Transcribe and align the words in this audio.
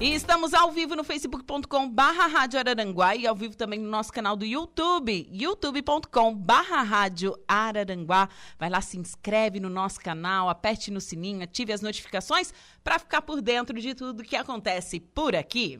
E 0.00 0.14
estamos 0.14 0.54
ao 0.54 0.72
vivo 0.72 0.96
no 0.96 1.04
facebook.com 1.04 1.86
barra 1.90 2.26
Rádio 2.26 2.58
Araranguá 2.58 3.14
e 3.14 3.26
ao 3.26 3.36
vivo 3.36 3.54
também 3.54 3.78
no 3.78 3.90
nosso 3.90 4.10
canal 4.10 4.34
do 4.34 4.46
YouTube, 4.46 5.28
youtube.com 5.30 6.34
barra 6.34 6.80
Rádio 6.80 7.38
Araranguá. 7.46 8.26
Vai 8.58 8.70
lá, 8.70 8.80
se 8.80 8.96
inscreve 8.96 9.60
no 9.60 9.68
nosso 9.68 10.00
canal, 10.00 10.48
aperte 10.48 10.90
no 10.90 11.02
sininho, 11.02 11.42
ative 11.42 11.74
as 11.74 11.82
notificações 11.82 12.50
para 12.82 12.98
ficar 12.98 13.20
por 13.20 13.42
dentro 13.42 13.78
de 13.78 13.94
tudo 13.94 14.24
que 14.24 14.36
acontece 14.36 15.00
por 15.00 15.36
aqui. 15.36 15.78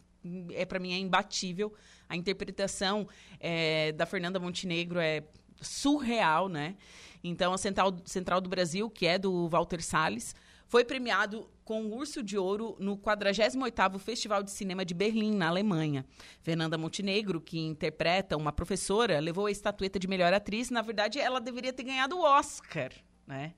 É 0.53 0.67
para 0.67 0.79
mim 0.79 0.93
é 0.93 0.99
imbatível 0.99 1.73
a 2.09 2.17
interpretação 2.17 3.09
é, 3.41 3.93
da 3.93 4.07
Fernanda 4.07 4.39
Montenegro 4.39 4.99
é 4.99 5.23
surreal, 5.61 6.49
né? 6.49 6.77
Então, 7.23 7.53
a 7.53 7.59
Central, 7.59 7.97
Central 8.05 8.41
do 8.41 8.49
Brasil, 8.49 8.89
que 8.89 9.07
é 9.07 9.19
do 9.19 9.49
Walter 9.49 9.83
Salles, 9.83 10.35
foi 10.69 10.85
premiado 10.85 11.49
com 11.65 11.83
o 11.83 11.97
Urso 11.97 12.23
de 12.23 12.37
Ouro 12.37 12.77
no 12.79 12.97
48º 12.97 13.99
Festival 13.99 14.43
de 14.43 14.51
Cinema 14.51 14.85
de 14.85 14.95
Berlim, 14.95 15.35
na 15.35 15.49
Alemanha. 15.49 16.05
Fernanda 16.41 16.77
Montenegro, 16.79 17.41
que 17.41 17.59
interpreta 17.59 18.37
uma 18.37 18.53
professora, 18.53 19.19
levou 19.19 19.47
a 19.47 19.51
estatueta 19.51 19.99
de 19.99 20.07
melhor 20.07 20.33
atriz. 20.33 20.71
Na 20.71 20.83
verdade, 20.83 21.19
ela 21.19 21.41
deveria 21.41 21.73
ter 21.73 21.85
ganhado 21.85 22.17
o 22.17 22.23
Oscar, 22.23 22.93
né? 23.27 23.55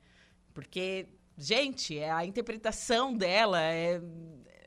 Porque, 0.55 1.07
gente, 1.37 2.03
a 2.03 2.25
interpretação 2.25 3.17
dela 3.17 3.61
é... 3.61 4.01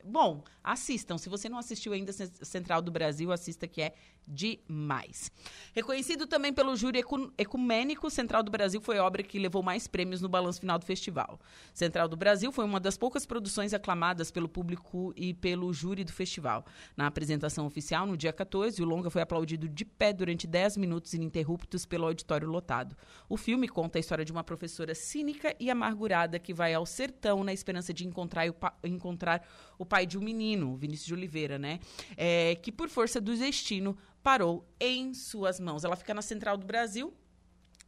Bom, 0.06 0.44
assistam. 0.64 1.18
Se 1.18 1.30
você 1.30 1.50
não 1.50 1.58
assistiu 1.58 1.94
ainda 1.94 2.12
Central 2.14 2.82
do 2.82 2.92
Brasil, 2.92 3.32
assista 3.32 3.68
que 3.68 3.82
é 3.82 3.94
demais. 4.28 5.32
Reconhecido 5.74 6.28
também 6.28 6.54
pelo 6.54 6.76
júri 6.76 7.04
ecumênico, 7.38 8.10
Central 8.10 8.44
do 8.44 8.52
Brasil 8.52 8.82
foi 8.82 8.98
a 8.98 9.06
obra 9.06 9.24
que 9.24 9.40
levou 9.40 9.62
mais 9.62 9.88
prêmios 9.88 10.22
no 10.22 10.30
balanço 10.30 10.60
final 10.60 10.78
do 10.78 10.86
festival. 10.86 11.40
Central 11.74 12.08
do 12.08 12.16
Brasil 12.16 12.52
foi 12.52 12.66
uma 12.66 12.80
das 12.80 12.98
poucas 12.98 13.26
produções 13.26 13.74
aclamadas 13.74 14.32
pelo 14.32 14.48
público 14.48 15.14
e 15.16 15.34
pelo 15.34 15.72
júri 15.74 16.04
do 16.04 16.14
festival. 16.14 16.66
Na 16.96 17.08
apresentação 17.08 17.66
oficial, 17.66 18.06
no 18.06 18.16
dia 18.16 18.32
14, 18.32 18.82
o 18.82 18.86
longa 18.86 19.10
foi 19.10 19.22
aplaudido 19.22 19.68
de 19.68 19.86
pé 19.86 20.14
durante 20.14 20.48
10 20.48 20.78
minutos 20.78 21.14
ininterruptos 21.14 21.86
pelo 21.86 22.06
auditório 22.06 22.48
lotado. 22.48 22.96
O 23.28 23.38
filme 23.38 23.68
conta 23.68 23.98
a 23.98 24.02
história 24.02 24.26
de 24.26 24.32
uma 24.32 24.44
professora 24.44 24.96
cínica 24.96 25.56
e 25.60 25.70
amargurada 25.70 26.40
que 26.40 26.54
vai 26.54 26.74
ao 26.74 26.86
sertão 26.86 27.44
na 27.44 27.54
esperança 27.54 27.94
de 27.94 28.08
encontrar 28.08 28.50
o, 28.50 28.56
encontrar 28.88 29.48
o 29.78 29.86
pai 29.86 30.06
de 30.06 30.18
um 30.18 30.22
menino, 30.22 30.76
Vinícius 30.76 31.08
de 31.08 31.14
Oliveira, 31.14 31.58
né? 31.58 31.80
É, 32.16 32.56
que 32.56 32.72
por 32.72 32.90
força 32.90 33.20
do 33.20 33.36
destino 33.36 33.98
parou 34.22 34.66
em 34.80 35.14
suas 35.14 35.60
mãos. 35.60 35.84
Ela 35.84 35.96
fica 35.96 36.14
na 36.14 36.22
Central 36.22 36.58
do 36.58 36.66
Brasil, 36.66 37.14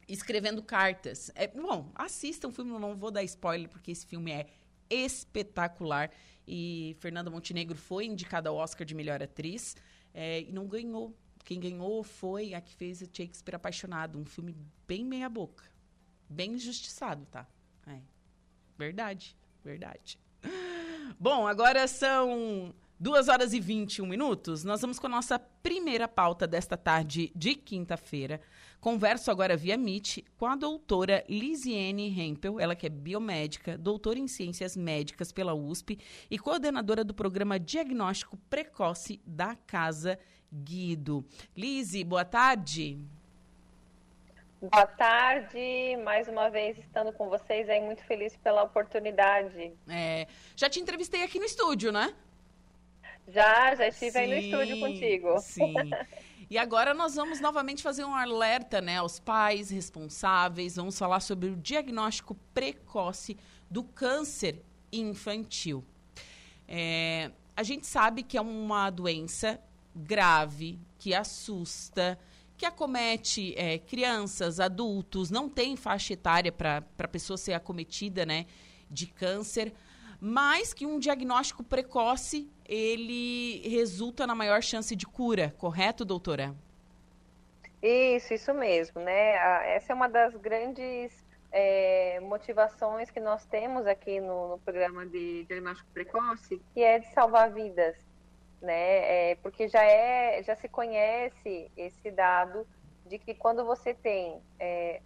escrevendo 0.08 0.62
cartas. 0.62 1.30
É, 1.34 1.46
bom, 1.46 1.90
assistam 1.94 2.48
o 2.48 2.52
filme, 2.52 2.70
não 2.78 2.96
vou 2.96 3.10
dar 3.10 3.22
spoiler, 3.24 3.68
porque 3.68 3.90
esse 3.90 4.06
filme 4.06 4.32
é 4.32 4.46
espetacular. 4.90 6.10
E 6.46 6.96
Fernanda 7.00 7.30
Montenegro 7.30 7.76
foi 7.76 8.06
indicada 8.06 8.48
ao 8.50 8.56
Oscar 8.56 8.86
de 8.86 8.94
melhor 8.94 9.22
atriz 9.22 9.76
é, 10.12 10.42
e 10.42 10.52
não 10.52 10.66
ganhou. 10.66 11.16
Quem 11.44 11.60
ganhou 11.60 12.02
foi 12.02 12.54
a 12.54 12.60
que 12.60 12.74
fez 12.74 12.98
Shakespeare 13.00 13.56
Apaixonado, 13.56 14.18
um 14.18 14.24
filme 14.24 14.56
bem 14.86 15.04
meia-boca. 15.04 15.64
Bem 16.28 16.52
injustiçado, 16.52 17.26
tá? 17.26 17.46
É. 17.86 18.00
Verdade, 18.78 19.36
verdade. 19.62 20.18
Bom, 21.18 21.46
agora 21.46 21.86
são 21.86 22.74
Duas 22.98 23.26
horas 23.28 23.52
e 23.52 23.58
21 23.58 24.06
minutos, 24.06 24.62
nós 24.62 24.80
vamos 24.80 25.00
com 25.00 25.08
a 25.08 25.10
nossa 25.10 25.36
primeira 25.36 26.06
pauta 26.06 26.46
desta 26.46 26.76
tarde 26.76 27.32
de 27.34 27.56
quinta-feira. 27.56 28.40
Converso 28.80 29.32
agora 29.32 29.56
via 29.56 29.76
Meet 29.76 30.18
com 30.38 30.46
a 30.46 30.54
doutora 30.54 31.24
Lisiane 31.28 32.08
Hempel, 32.08 32.60
ela 32.60 32.76
que 32.76 32.86
é 32.86 32.88
biomédica, 32.88 33.76
doutora 33.76 34.20
em 34.20 34.28
ciências 34.28 34.76
médicas 34.76 35.32
pela 35.32 35.54
USP 35.54 35.98
e 36.30 36.38
coordenadora 36.38 37.02
do 37.02 37.12
programa 37.12 37.58
Diagnóstico 37.58 38.36
Precoce 38.48 39.20
da 39.26 39.56
Casa 39.56 40.16
Guido. 40.52 41.24
Lise, 41.56 42.04
boa 42.04 42.24
tarde. 42.24 42.96
Boa 44.60 44.86
tarde, 44.86 45.96
mais 46.04 46.28
uma 46.28 46.48
vez 46.48 46.78
estando 46.78 47.12
com 47.12 47.28
vocês 47.28 47.68
aí, 47.68 47.80
muito 47.82 48.02
feliz 48.04 48.36
pela 48.36 48.62
oportunidade. 48.62 49.72
É, 49.88 50.26
já 50.56 50.70
te 50.70 50.80
entrevistei 50.80 51.22
aqui 51.22 51.38
no 51.40 51.44
estúdio, 51.44 51.92
né? 51.92 52.14
Já, 53.28 53.74
já 53.74 53.88
estive 53.88 54.12
sim, 54.12 54.18
aí 54.18 54.28
no 54.28 54.34
estúdio 54.34 54.80
contigo. 54.80 55.38
Sim. 55.40 55.74
E 56.50 56.58
agora 56.58 56.92
nós 56.92 57.14
vamos 57.14 57.40
novamente 57.40 57.82
fazer 57.82 58.04
um 58.04 58.14
alerta 58.14 58.80
né, 58.80 58.98
aos 58.98 59.18
pais 59.18 59.70
responsáveis. 59.70 60.76
Vamos 60.76 60.98
falar 60.98 61.20
sobre 61.20 61.48
o 61.48 61.56
diagnóstico 61.56 62.36
precoce 62.52 63.36
do 63.70 63.82
câncer 63.82 64.62
infantil. 64.92 65.82
É, 66.68 67.30
a 67.56 67.62
gente 67.62 67.86
sabe 67.86 68.22
que 68.22 68.36
é 68.36 68.40
uma 68.40 68.90
doença 68.90 69.58
grave, 69.96 70.78
que 70.98 71.14
assusta, 71.14 72.18
que 72.56 72.66
acomete 72.66 73.54
é, 73.56 73.78
crianças, 73.78 74.60
adultos, 74.60 75.30
não 75.30 75.48
tem 75.48 75.76
faixa 75.76 76.12
etária 76.12 76.52
para 76.52 76.84
a 76.98 77.08
pessoa 77.08 77.36
ser 77.36 77.54
acometida 77.54 78.24
né, 78.24 78.46
de 78.90 79.06
câncer 79.06 79.72
mas 80.26 80.72
que 80.72 80.86
um 80.86 80.98
diagnóstico 80.98 81.62
precoce 81.62 82.50
ele 82.66 83.60
resulta 83.68 84.26
na 84.26 84.34
maior 84.34 84.62
chance 84.62 84.96
de 84.96 85.06
cura, 85.06 85.54
correto, 85.58 86.02
doutora? 86.02 86.54
Isso, 87.82 88.32
isso 88.32 88.54
mesmo, 88.54 89.02
né? 89.02 89.34
Essa 89.76 89.92
é 89.92 89.94
uma 89.94 90.08
das 90.08 90.34
grandes 90.34 91.12
é, 91.52 92.20
motivações 92.20 93.10
que 93.10 93.20
nós 93.20 93.44
temos 93.44 93.86
aqui 93.86 94.18
no, 94.18 94.52
no, 94.52 94.58
programa 94.60 95.04
de 95.04 95.44
diagnóstico 95.44 95.90
precoce, 95.92 96.58
que 96.72 96.82
é 96.82 97.00
de 97.00 97.06
salvar 97.12 97.52
vidas, 97.52 97.94
né? 98.62 99.32
É, 99.32 99.34
porque 99.42 99.68
já 99.68 99.84
é, 99.84 100.42
já 100.42 100.56
se 100.56 100.70
conhece 100.70 101.70
esse 101.76 102.10
dado 102.10 102.66
de 103.04 103.18
que 103.18 103.34
quando 103.34 103.62
você 103.62 103.92
tem 103.92 104.40
é, 104.58 105.02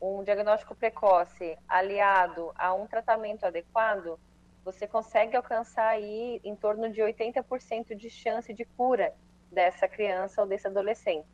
um 0.00 0.24
diagnóstico 0.24 0.74
precoce 0.74 1.58
aliado 1.68 2.50
a 2.54 2.72
um 2.72 2.86
tratamento 2.86 3.44
adequado, 3.44 4.18
você 4.64 4.86
consegue 4.86 5.36
alcançar 5.36 5.88
aí 5.88 6.40
em 6.44 6.54
torno 6.54 6.90
de 6.90 7.00
80% 7.00 7.94
de 7.94 8.08
chance 8.08 8.52
de 8.52 8.64
cura 8.64 9.14
dessa 9.50 9.88
criança 9.88 10.40
ou 10.40 10.46
desse 10.46 10.66
adolescente. 10.66 11.26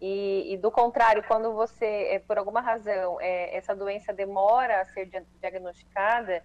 E, 0.00 0.54
e, 0.54 0.56
do 0.56 0.70
contrário, 0.70 1.22
quando 1.26 1.52
você, 1.52 1.84
é, 1.84 2.18
por 2.18 2.38
alguma 2.38 2.60
razão, 2.60 3.20
é, 3.20 3.54
essa 3.54 3.74
doença 3.74 4.12
demora 4.12 4.80
a 4.80 4.84
ser 4.86 5.10
diagnosticada, 5.40 6.42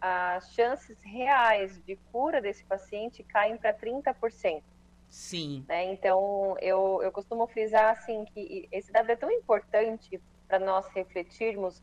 as 0.00 0.52
chances 0.52 0.98
reais 1.02 1.80
de 1.84 1.96
cura 2.10 2.40
desse 2.40 2.64
paciente 2.64 3.22
caem 3.22 3.56
para 3.56 3.72
30%. 3.72 4.62
Sim. 5.08 5.64
Né? 5.68 5.84
Então, 5.92 6.56
eu, 6.60 7.00
eu 7.02 7.12
costumo 7.12 7.46
frisar 7.46 7.92
assim 7.92 8.24
que 8.24 8.68
esse 8.72 8.90
dado 8.90 9.10
é 9.10 9.16
tão 9.16 9.30
importante 9.30 10.20
para 10.48 10.58
nós 10.58 10.88
refletirmos 10.88 11.82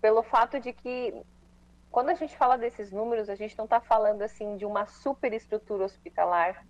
pelo 0.00 0.22
fato 0.22 0.58
de 0.58 0.72
que 0.72 1.14
quando 1.90 2.10
a 2.10 2.14
gente 2.14 2.36
fala 2.36 2.58
desses 2.58 2.92
números, 2.92 3.28
a 3.28 3.34
gente 3.34 3.56
não 3.56 3.64
está 3.64 3.80
falando 3.80 4.22
assim 4.22 4.56
de 4.56 4.64
uma 4.66 4.86
superestrutura 4.86 5.84
hospitalar. 5.84 6.66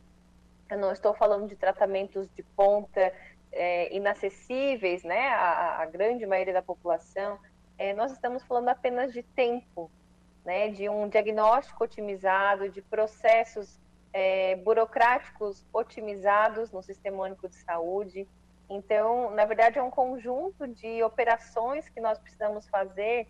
Eu 0.70 0.78
não 0.78 0.92
estou 0.92 1.14
falando 1.14 1.48
de 1.48 1.56
tratamentos 1.56 2.28
de 2.34 2.42
ponta, 2.42 3.12
é, 3.52 3.94
inacessíveis 3.94 5.02
né, 5.02 5.28
à, 5.28 5.82
à, 5.82 5.86
grande 5.86 6.26
maioria 6.26 6.52
da 6.52 6.62
população, 6.62 7.38
é, 7.78 7.94
nós 7.94 8.12
estamos 8.12 8.42
falando 8.42 8.68
apenas 8.68 9.12
de 9.12 9.22
tempo, 9.22 9.90
né, 10.44 10.68
de 10.68 10.88
um 10.88 11.08
diagnóstico 11.08 11.84
otimizado, 11.84 12.68
de 12.68 12.82
processos 12.82 13.78
é, 14.12 14.56
burocráticos 14.56 15.64
otimizados 15.72 16.70
no 16.70 16.82
Sistema 16.82 17.24
Único 17.24 17.48
de 17.48 17.56
Saúde. 17.56 18.28
Então, 18.68 19.30
na 19.30 19.44
verdade, 19.44 19.78
é 19.78 19.82
um 19.82 19.90
conjunto 19.90 20.66
de 20.66 21.02
operações 21.02 21.88
que 21.88 22.00
nós 22.00 22.18
precisamos 22.18 22.68
fazer, 22.68 23.26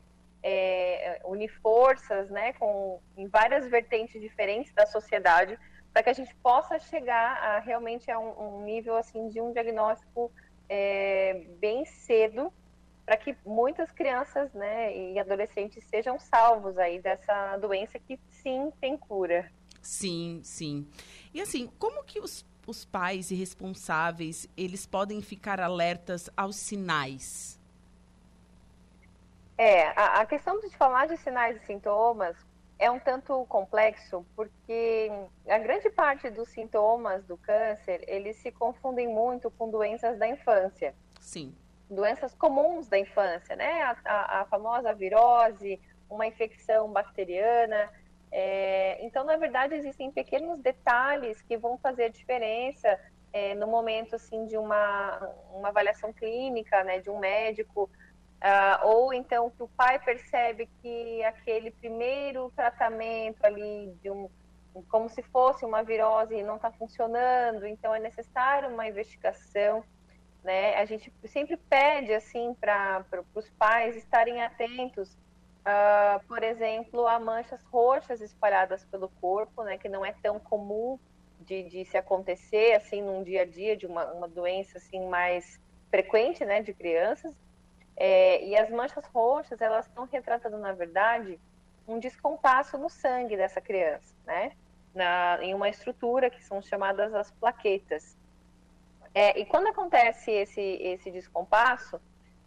é, 0.48 1.20
unir 1.24 1.48
forças 1.60 2.30
né, 2.30 2.52
com, 2.52 3.00
em 3.16 3.26
várias 3.26 3.66
vertentes 3.66 4.20
diferentes 4.20 4.72
da 4.72 4.86
sociedade 4.86 5.58
para 5.92 6.04
que 6.04 6.10
a 6.10 6.12
gente 6.12 6.32
possa 6.36 6.78
chegar 6.78 7.36
a 7.42 7.58
realmente 7.58 8.08
a 8.12 8.18
um, 8.20 8.58
um 8.58 8.64
nível 8.64 8.96
assim 8.96 9.28
de 9.28 9.40
um 9.40 9.52
diagnóstico 9.52 10.30
é, 10.68 11.46
bem 11.58 11.84
cedo 11.84 12.52
para 13.04 13.16
que 13.16 13.36
muitas 13.44 13.90
crianças 13.90 14.52
né, 14.52 14.96
e 14.96 15.18
adolescentes 15.18 15.82
sejam 15.90 16.16
salvos 16.18 16.78
aí 16.78 17.00
dessa 17.00 17.56
doença 17.56 17.98
que 17.98 18.18
sim 18.30 18.70
tem 18.80 18.96
cura. 18.96 19.50
Sim, 19.82 20.40
sim. 20.44 20.88
E 21.34 21.40
assim, 21.40 21.68
como 21.78 22.04
que 22.04 22.20
os, 22.20 22.44
os 22.68 22.84
pais 22.84 23.32
e 23.32 23.34
responsáveis 23.34 24.48
eles 24.56 24.86
podem 24.86 25.20
ficar 25.22 25.60
alertas 25.60 26.30
aos 26.36 26.54
sinais? 26.54 27.58
É, 29.58 29.88
a, 29.98 30.20
a 30.20 30.26
questão 30.26 30.60
de 30.60 30.68
falar 30.76 31.06
de 31.06 31.16
sinais 31.16 31.56
e 31.56 31.66
sintomas, 31.66 32.36
é 32.78 32.90
um 32.90 32.98
tanto 32.98 33.44
complexo 33.46 34.24
porque 34.34 35.10
a 35.48 35.58
grande 35.58 35.88
parte 35.90 36.28
dos 36.30 36.48
sintomas 36.50 37.24
do 37.24 37.36
câncer 37.38 38.04
eles 38.06 38.36
se 38.36 38.52
confundem 38.52 39.08
muito 39.08 39.50
com 39.50 39.70
doenças 39.70 40.18
da 40.18 40.28
infância. 40.28 40.94
Sim. 41.20 41.54
Doenças 41.88 42.34
comuns 42.34 42.88
da 42.88 42.98
infância, 42.98 43.56
né? 43.56 43.82
A, 43.82 43.96
a, 44.04 44.40
a 44.40 44.44
famosa 44.46 44.92
virose, 44.92 45.80
uma 46.10 46.26
infecção 46.26 46.90
bacteriana. 46.90 47.90
É, 48.30 49.04
então, 49.04 49.24
na 49.24 49.36
verdade, 49.36 49.74
existem 49.74 50.10
pequenos 50.10 50.60
detalhes 50.60 51.40
que 51.42 51.56
vão 51.56 51.78
fazer 51.78 52.10
diferença 52.10 52.98
é, 53.32 53.54
no 53.54 53.66
momento 53.66 54.16
assim 54.16 54.46
de 54.46 54.58
uma, 54.58 55.32
uma 55.52 55.68
avaliação 55.68 56.12
clínica, 56.12 56.82
né? 56.84 56.98
De 56.98 57.08
um 57.08 57.18
médico 57.18 57.88
Uh, 58.36 58.86
ou 58.86 59.14
então 59.14 59.50
que 59.50 59.62
o 59.62 59.68
pai 59.68 59.98
percebe 59.98 60.68
que 60.82 61.24
aquele 61.24 61.70
primeiro 61.70 62.52
tratamento 62.54 63.44
ali 63.44 63.96
de 64.02 64.10
um 64.10 64.28
como 64.88 65.08
se 65.08 65.22
fosse 65.22 65.64
uma 65.64 65.82
virose 65.82 66.42
não 66.42 66.56
está 66.56 66.70
funcionando, 66.70 67.66
então 67.66 67.94
é 67.94 67.98
necessário 67.98 68.68
uma 68.68 68.86
investigação, 68.86 69.82
né? 70.44 70.76
A 70.76 70.84
gente 70.84 71.10
sempre 71.24 71.56
pede 71.56 72.12
assim 72.12 72.54
para 72.54 73.02
os 73.34 73.48
pais 73.50 73.96
estarem 73.96 74.42
atentos, 74.42 75.10
uh, 75.62 76.22
por 76.28 76.42
exemplo, 76.42 77.06
a 77.06 77.18
manchas 77.18 77.62
roxas 77.64 78.20
espalhadas 78.20 78.84
pelo 78.84 79.08
corpo, 79.20 79.62
né? 79.62 79.78
Que 79.78 79.88
não 79.88 80.04
é 80.04 80.14
tão 80.22 80.38
comum 80.38 80.98
de, 81.40 81.62
de 81.62 81.84
se 81.86 81.96
acontecer 81.96 82.74
assim 82.74 83.00
num 83.00 83.22
dia 83.22 83.42
a 83.42 83.46
dia 83.46 83.76
de 83.76 83.86
uma, 83.86 84.12
uma 84.12 84.28
doença 84.28 84.76
assim 84.78 85.08
mais 85.08 85.58
frequente, 85.90 86.44
né? 86.44 86.60
De 86.60 86.74
crianças 86.74 87.34
é, 87.96 88.44
e 88.44 88.56
as 88.56 88.68
manchas 88.70 89.06
roxas, 89.06 89.60
elas 89.60 89.86
estão 89.86 90.04
retratando, 90.04 90.58
na 90.58 90.72
verdade, 90.72 91.40
um 91.88 91.98
descompasso 91.98 92.76
no 92.76 92.90
sangue 92.90 93.36
dessa 93.36 93.60
criança, 93.60 94.14
né? 94.26 94.52
Na, 94.94 95.38
em 95.42 95.54
uma 95.54 95.68
estrutura 95.68 96.30
que 96.30 96.42
são 96.42 96.60
chamadas 96.60 97.14
as 97.14 97.30
plaquetas. 97.30 98.16
É, 99.14 99.38
e 99.38 99.46
quando 99.46 99.68
acontece 99.68 100.30
esse, 100.30 100.60
esse 100.60 101.10
descompasso, 101.10 102.00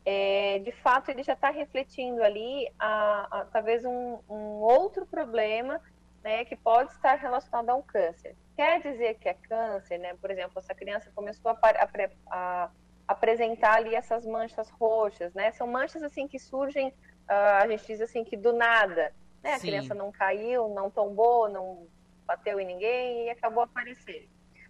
é, 0.05 0.59
de 0.59 0.71
fato 0.71 1.09
ele 1.09 1.23
já 1.23 1.33
está 1.33 1.49
refletindo 1.49 2.23
ali 2.23 2.71
a, 2.79 3.39
a 3.39 3.45
talvez 3.45 3.83
um, 3.85 4.19
um, 4.29 4.61
outro 4.61 5.05
problema 5.05 5.81
né, 6.23 6.45
que 6.45 6.55
pode 6.55 6.91
estar 6.91 7.15
relacionado 7.15 7.69
a 7.69 7.75
um 7.75 7.81
câncer. 7.81 8.35
Quer 8.55 8.81
dizer 8.81 9.15
que 9.15 9.29
é 9.29 9.33
câncer, 9.33 9.97
né? 9.97 10.13
Por 10.21 10.29
exemplo, 10.29 10.59
essa 10.59 10.75
criança 10.75 11.11
começou 11.15 11.51
a, 11.51 11.57
a, 11.63 11.89
a 12.29 12.69
apresentar 13.09 13.77
ali 13.77 13.95
essas 13.95 14.23
manchas 14.23 14.69
roxas, 14.69 15.33
né? 15.33 15.51
São 15.53 15.65
manchas 15.65 16.03
assim 16.03 16.27
que 16.27 16.37
surgem, 16.37 16.89
uh, 16.89 17.57
a 17.59 17.67
gente 17.67 17.87
diz 17.87 17.99
assim 18.01 18.23
que 18.23 18.37
do 18.37 18.53
nada, 18.53 19.11
né? 19.41 19.55
A 19.55 19.59
criança 19.59 19.95
não 19.95 20.11
caiu, 20.11 20.69
não 20.69 20.91
tombou, 20.91 21.49
não 21.49 21.87
bateu 22.27 22.59
em 22.59 22.67
ninguém 22.67 23.25
e 23.25 23.29
acabou 23.31 23.63
aparecendo. 23.63 24.29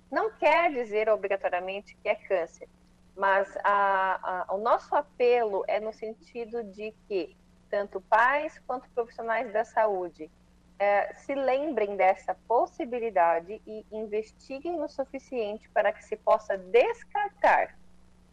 Não 0.10 0.32
quer 0.32 0.72
dizer 0.72 1.10
obrigatoriamente 1.10 1.98
que 1.98 2.08
é 2.08 2.16
câncer, 2.16 2.70
mas 3.14 3.54
a, 3.62 4.46
a, 4.48 4.56
o 4.56 4.58
nosso 4.58 4.96
apelo 4.96 5.66
é 5.68 5.82
no 5.82 5.92
sentido 5.92 6.64
de 6.64 6.94
que 7.10 7.36
tanto 7.70 8.00
pais 8.00 8.58
quanto 8.66 8.90
profissionais 8.92 9.52
da 9.52 9.66
saúde 9.66 10.32
é, 10.80 11.14
se 11.14 11.36
lembrem 11.36 11.98
dessa 11.98 12.34
possibilidade 12.48 13.62
e 13.68 13.86
investiguem 13.92 14.82
o 14.82 14.88
suficiente 14.88 15.70
para 15.72 15.92
que 15.92 16.06
se 16.06 16.16
possa 16.16 16.58
descartar 16.58 17.78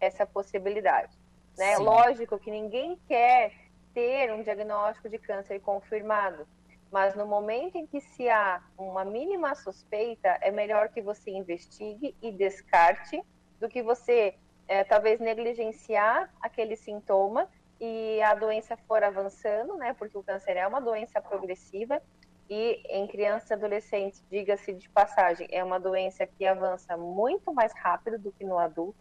essa 0.01 0.27
possibilidade. 0.27 1.17
Né? 1.57 1.79
Lógico 1.79 2.39
que 2.39 2.51
ninguém 2.51 2.99
quer 3.09 3.53
ter 3.95 4.33
um 4.33 4.43
diagnóstico 4.43 5.09
de 5.09 5.19
câncer 5.19 5.61
confirmado, 5.61 6.47
mas 6.93 7.15
no 7.15 7.27
momento 7.27 7.77
em 7.77 7.87
que 7.87 8.01
se 8.01 8.29
há 8.29 8.63
uma 8.77 9.05
mínima 9.05 9.55
suspeita, 9.55 10.39
é 10.41 10.51
melhor 10.51 10.91
que 10.91 11.01
você 11.01 11.31
investigue 11.31 12.15
e 12.23 12.31
descarte 12.31 13.23
do 13.59 13.69
que 13.69 13.83
você 13.83 14.35
é, 14.69 14.85
talvez 14.85 15.19
negligenciar 15.19 16.31
aquele 16.41 16.77
sintoma 16.77 17.49
e 17.81 18.21
a 18.23 18.35
doença 18.35 18.77
for 18.89 19.03
avançando, 19.03 19.77
né? 19.77 19.95
Porque 19.95 20.17
o 20.17 20.23
câncer 20.23 20.57
é 20.57 20.67
uma 20.67 20.81
doença 20.81 21.21
progressiva 21.21 22.03
e 22.49 22.83
em 22.89 23.07
crianças 23.07 23.51
e 23.51 23.55
adolescentes, 23.55 24.25
diga-se 24.31 24.73
de 24.73 24.89
passagem, 24.91 25.49
é 25.51 25.63
uma 25.65 25.81
doença 25.81 26.27
que 26.27 26.47
avança 26.47 26.97
muito 26.97 27.53
mais 27.53 27.73
rápido 27.75 28.19
do 28.19 28.33
que 28.33 28.45
no 28.45 28.59
adulto. 28.59 28.99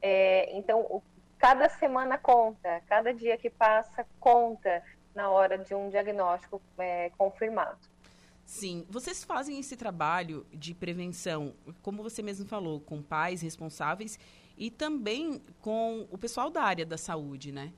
É, 0.00 0.56
então, 0.56 0.80
o, 0.80 1.02
cada 1.38 1.68
semana 1.68 2.18
conta, 2.18 2.80
cada 2.86 3.12
dia 3.12 3.36
que 3.36 3.50
passa 3.50 4.06
conta 4.20 4.82
na 5.14 5.30
hora 5.30 5.58
de 5.58 5.74
um 5.74 5.90
diagnóstico 5.90 6.60
é, 6.78 7.10
confirmado. 7.18 7.78
Sim, 8.44 8.86
vocês 8.88 9.24
fazem 9.24 9.58
esse 9.58 9.76
trabalho 9.76 10.46
de 10.52 10.72
prevenção, 10.74 11.54
como 11.82 12.02
você 12.02 12.22
mesmo 12.22 12.46
falou, 12.46 12.80
com 12.80 13.02
pais 13.02 13.42
responsáveis 13.42 14.18
e 14.56 14.70
também 14.70 15.42
com 15.60 16.08
o 16.10 16.16
pessoal 16.16 16.48
da 16.48 16.62
área 16.62 16.86
da 16.86 16.96
saúde, 16.96 17.52
né? 17.52 17.72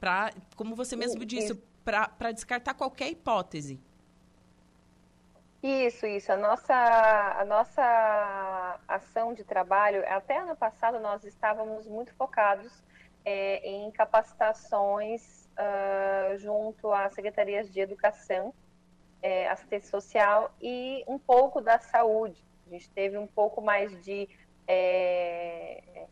Para, 0.00 0.32
como 0.56 0.74
você 0.74 0.96
mesmo 0.96 1.24
disse, 1.24 1.54
para 1.84 2.32
descartar 2.32 2.74
qualquer 2.74 3.10
hipótese. 3.10 3.80
Isso, 5.62 6.06
isso. 6.06 6.32
A 6.32 6.36
nossa, 6.36 6.74
a 6.74 7.44
nossa 7.44 8.80
ação 8.86 9.34
de 9.34 9.42
trabalho, 9.42 10.04
até 10.08 10.38
ano 10.38 10.56
passado 10.56 11.00
nós 11.00 11.24
estávamos 11.24 11.88
muito 11.88 12.14
focados 12.14 12.72
é, 13.24 13.68
em 13.68 13.90
capacitações 13.90 15.48
uh, 15.58 16.38
junto 16.38 16.92
às 16.92 17.12
secretarias 17.12 17.70
de 17.70 17.80
educação, 17.80 18.54
é, 19.20 19.48
assistência 19.48 19.90
social 19.90 20.54
e 20.62 21.02
um 21.08 21.18
pouco 21.18 21.60
da 21.60 21.80
saúde. 21.80 22.42
A 22.68 22.70
gente 22.70 22.88
teve 22.90 23.18
um 23.18 23.26
pouco 23.26 23.60
mais 23.60 23.90
de, 24.04 24.28
é, 24.66 26.06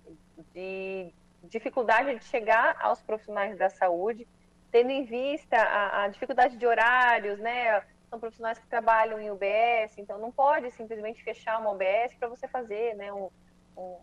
de 0.52 1.14
dificuldade 1.44 2.18
de 2.18 2.24
chegar 2.24 2.76
aos 2.80 3.00
profissionais 3.00 3.56
da 3.56 3.70
saúde, 3.70 4.26
tendo 4.72 4.90
em 4.90 5.04
vista 5.04 5.56
a, 5.56 6.04
a 6.04 6.08
dificuldade 6.08 6.56
de 6.56 6.66
horários, 6.66 7.38
né? 7.38 7.82
São 8.16 8.20
profissionais 8.20 8.58
que 8.58 8.66
trabalham 8.66 9.20
em 9.20 9.30
UBS, 9.30 9.98
então 9.98 10.18
não 10.18 10.32
pode 10.32 10.70
simplesmente 10.70 11.22
fechar 11.22 11.60
uma 11.60 11.70
UBS 11.70 12.14
para 12.18 12.28
você 12.28 12.48
fazer, 12.48 12.94
né? 12.94 13.12
Um, 13.12 13.28
um, 13.76 13.98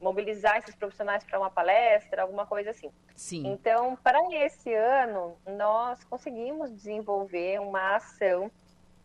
mobilizar 0.00 0.58
esses 0.58 0.74
profissionais 0.74 1.22
para 1.22 1.38
uma 1.38 1.50
palestra, 1.50 2.22
alguma 2.22 2.46
coisa 2.46 2.70
assim. 2.70 2.90
Sim. 3.14 3.46
Então, 3.46 3.96
para 4.02 4.18
esse 4.44 4.74
ano, 4.74 5.36
nós 5.46 6.02
conseguimos 6.02 6.68
desenvolver 6.68 7.60
uma 7.60 7.94
ação 7.94 8.50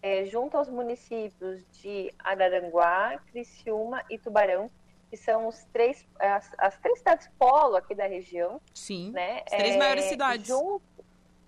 é, 0.02 0.26
junto 0.26 0.58
aos 0.58 0.68
municípios 0.68 1.64
de 1.74 2.12
Araranguá, 2.18 3.20
Criciúma 3.32 4.04
e 4.10 4.18
Tubarão, 4.18 4.72
que 5.12 5.16
são 5.18 5.48
os 5.48 5.64
três, 5.66 6.04
as, 6.18 6.50
as 6.58 6.76
três 6.80 6.98
cidades 6.98 7.30
polo 7.38 7.76
aqui 7.76 7.94
da 7.94 8.08
região. 8.08 8.60
Sim. 8.74 9.12
Né? 9.12 9.44
As 9.46 9.58
três 9.58 9.76
é, 9.76 9.78
maiores 9.78 10.06
cidades. 10.06 10.48
Junto, 10.48 11.06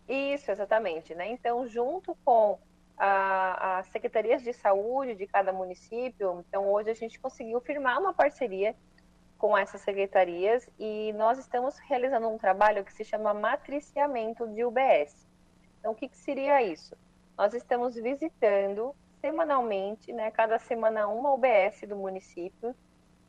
isso, 0.08 0.52
exatamente. 0.52 1.16
Né? 1.16 1.32
Então, 1.32 1.68
junto 1.68 2.16
com 2.24 2.60
as 3.04 3.88
secretarias 3.88 4.44
de 4.44 4.54
saúde 4.54 5.16
de 5.16 5.26
cada 5.26 5.52
município, 5.52 6.44
então 6.48 6.72
hoje 6.72 6.92
a 6.92 6.94
gente 6.94 7.20
conseguiu 7.20 7.60
firmar 7.60 8.00
uma 8.00 8.14
parceria 8.14 8.76
com 9.40 9.58
essas 9.58 9.82
secretarias 9.82 10.70
e 10.78 11.12
nós 11.14 11.40
estamos 11.40 11.76
realizando 11.80 12.28
um 12.28 12.38
trabalho 12.38 12.86
que 12.86 12.94
se 12.94 13.04
chama 13.04 13.34
matriciamento 13.34 14.48
de 14.50 14.64
UBS. 14.64 15.28
Então, 15.80 15.94
o 15.94 15.96
que, 15.96 16.08
que 16.08 16.18
seria 16.18 16.62
isso? 16.62 16.96
Nós 17.36 17.56
estamos 17.56 17.96
visitando 17.96 18.96
semanalmente, 19.20 20.14
né, 20.14 20.30
cada 20.30 20.60
semana 20.60 21.08
uma 21.08 21.34
UBS 21.34 21.82
do 21.88 21.96
município, 21.96 22.76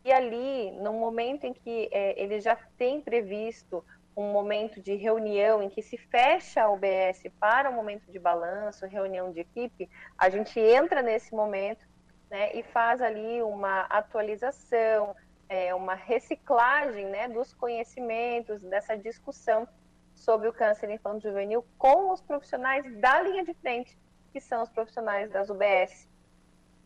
e 0.04 0.12
ali, 0.12 0.70
no 0.72 0.92
momento 0.92 1.44
em 1.44 1.54
que 1.54 1.88
é, 1.90 2.20
ele 2.22 2.40
já 2.40 2.56
tem 2.76 3.00
previsto 3.00 3.82
um 4.16 4.33
momento 4.33 4.81
de 4.81 4.95
reunião 4.95 5.62
em 5.62 5.71
que 5.71 5.83
se 5.83 5.97
fecha 5.97 6.62
a 6.62 6.71
UBS 6.71 7.25
para 7.40 7.71
um 7.71 7.75
momento 7.75 8.11
de 8.11 8.19
balanço, 8.19 8.87
reunião 8.87 9.33
de 9.33 9.40
equipe, 9.40 9.88
a 10.19 10.28
gente 10.28 10.61
entra 10.61 11.02
nesse 11.02 11.35
momento 11.35 11.87
né, 12.31 12.50
e 12.54 12.62
faz 12.62 13.00
ali 13.00 13.42
uma 13.42 13.83
atualização, 13.83 15.14
é, 15.49 15.75
uma 15.75 15.95
reciclagem 15.95 17.07
né, 17.07 17.28
dos 17.28 17.52
conhecimentos, 17.54 18.62
dessa 18.62 18.97
discussão 18.97 19.66
sobre 20.14 20.49
o 20.49 20.52
câncer 20.52 20.90
infanto-juvenil 20.90 21.64
com 21.78 22.12
os 22.12 22.21
profissionais 22.21 22.85
da 23.00 23.21
linha 23.23 23.45
de 23.45 23.54
frente, 23.54 23.99
que 24.33 24.40
são 24.40 24.62
os 24.62 24.69
profissionais 24.69 25.31
das 25.31 25.49
UBS. 25.49 26.09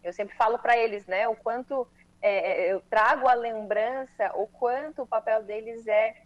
Eu 0.02 0.12
sempre 0.12 0.36
falo 0.36 0.58
para 0.58 0.76
eles, 0.76 1.06
né, 1.06 1.26
o 1.28 1.34
quanto 1.34 1.86
é, 2.22 2.68
é, 2.68 2.72
eu 2.72 2.80
trago 2.82 3.28
a 3.28 3.34
lembrança, 3.34 4.30
o 4.34 4.46
quanto 4.46 5.02
o 5.02 5.06
papel 5.06 5.42
deles 5.42 5.86
é 5.86 6.25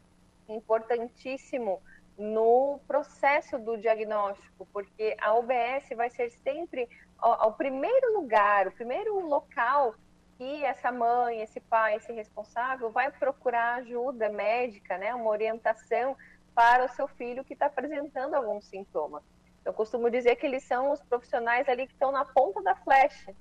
importantíssimo 0.55 1.81
no 2.19 2.81
processo 2.87 3.59
do 3.59 3.79
diagnóstico, 3.79 4.67
porque 4.73 5.17
a 5.21 5.35
UBS 5.35 5.89
vai 5.97 6.11
ser 6.11 6.31
sempre 6.31 6.89
o, 7.23 7.53
primeiro 7.53 8.15
lugar, 8.15 8.69
o 8.69 8.73
primeiro 8.73 9.27
local 9.27 9.95
que 10.37 10.65
essa 10.65 10.91
mãe, 10.91 11.41
esse 11.41 11.61
pai, 11.61 11.97
esse 11.97 12.13
responsável 12.13 12.91
vai 12.91 13.11
procurar 13.11 13.77
ajuda 13.77 14.29
médica, 14.31 14.97
né, 14.99 15.15
uma 15.15 15.31
orientação 15.31 16.17
para 16.55 16.85
o 16.85 16.89
seu 16.89 17.07
filho 17.09 17.45
que 17.45 17.53
está 17.55 17.67
apresentando 17.67 18.35
algum 18.35 18.61
sintoma. 18.61 19.23
Eu 19.65 19.73
costumo 19.73 20.11
dizer 20.11 20.37
que 20.37 20.47
eles 20.47 20.65
são 20.65 20.91
os 20.91 21.03
profissionais 21.03 21.69
ali 21.69 21.87
que 21.87 21.93
estão 21.93 22.11
na 22.11 22.25
ponta 22.25 22.63
da 22.63 22.75
flecha, 22.77 23.35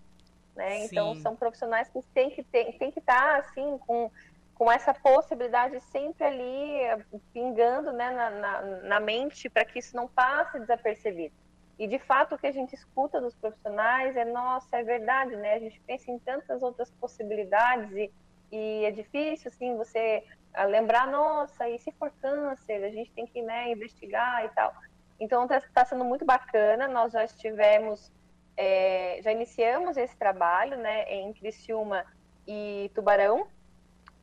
né? 0.56 0.86
Então 0.86 1.16
são 1.16 1.36
profissionais 1.36 1.90
que 1.90 2.02
têm 2.14 2.30
que 2.30 2.44
ter, 2.44 2.78
tem 2.78 2.92
que 2.92 3.00
estar 3.00 3.22
tá, 3.22 3.38
assim 3.38 3.78
com 3.80 4.12
com 4.60 4.70
essa 4.70 4.94
possibilidade 4.94 5.80
sempre 5.80 6.26
ali 6.26 7.06
pingando 7.32 7.94
né, 7.94 8.12
na, 8.12 8.30
na, 8.30 8.62
na 8.62 9.00
mente 9.00 9.50
para 9.50 9.64
que 9.64 9.80
isso 9.80 9.96
não 9.96 10.06
passe 10.06 10.60
desapercebido. 10.60 11.34
E 11.80 11.88
de 11.88 11.98
fato 11.98 12.36
o 12.36 12.38
que 12.38 12.46
a 12.46 12.52
gente 12.52 12.76
escuta 12.76 13.22
dos 13.22 13.34
profissionais 13.34 14.18
é, 14.18 14.26
nossa, 14.26 14.76
é 14.76 14.84
verdade, 14.84 15.34
né? 15.38 15.54
A 15.54 15.60
gente 15.60 15.80
pensa 15.88 16.12
em 16.12 16.20
tantas 16.20 16.62
outras 16.62 16.92
possibilidades 16.92 17.90
e, 17.96 18.12
e 18.52 18.84
é 18.84 18.92
difícil, 18.92 19.48
assim, 19.48 19.78
você 19.78 20.26
ah, 20.54 20.66
lembrar, 20.66 21.08
nossa, 21.08 21.70
e 21.70 21.80
se 21.80 21.94
for 21.94 22.12
câncer, 22.22 22.84
a 22.84 22.90
gente 22.90 23.14
tem 23.14 23.26
que 23.26 23.42
né, 23.42 23.72
investigar 23.72 24.44
e 24.44 24.50
tal. 24.50 24.76
Então 25.18 25.44
está 25.46 25.62
tá 25.74 25.86
sendo 25.86 26.04
muito 26.04 26.26
bacana, 26.26 26.86
nós 26.86 27.14
já 27.14 27.24
estivemos, 27.24 28.12
é, 28.58 29.22
já 29.24 29.32
iniciamos 29.32 29.96
esse 29.96 30.18
trabalho, 30.18 30.76
né, 30.76 31.10
em 31.10 31.32
Criciúma 31.32 32.06
e 32.46 32.92
Tubarão, 32.94 33.48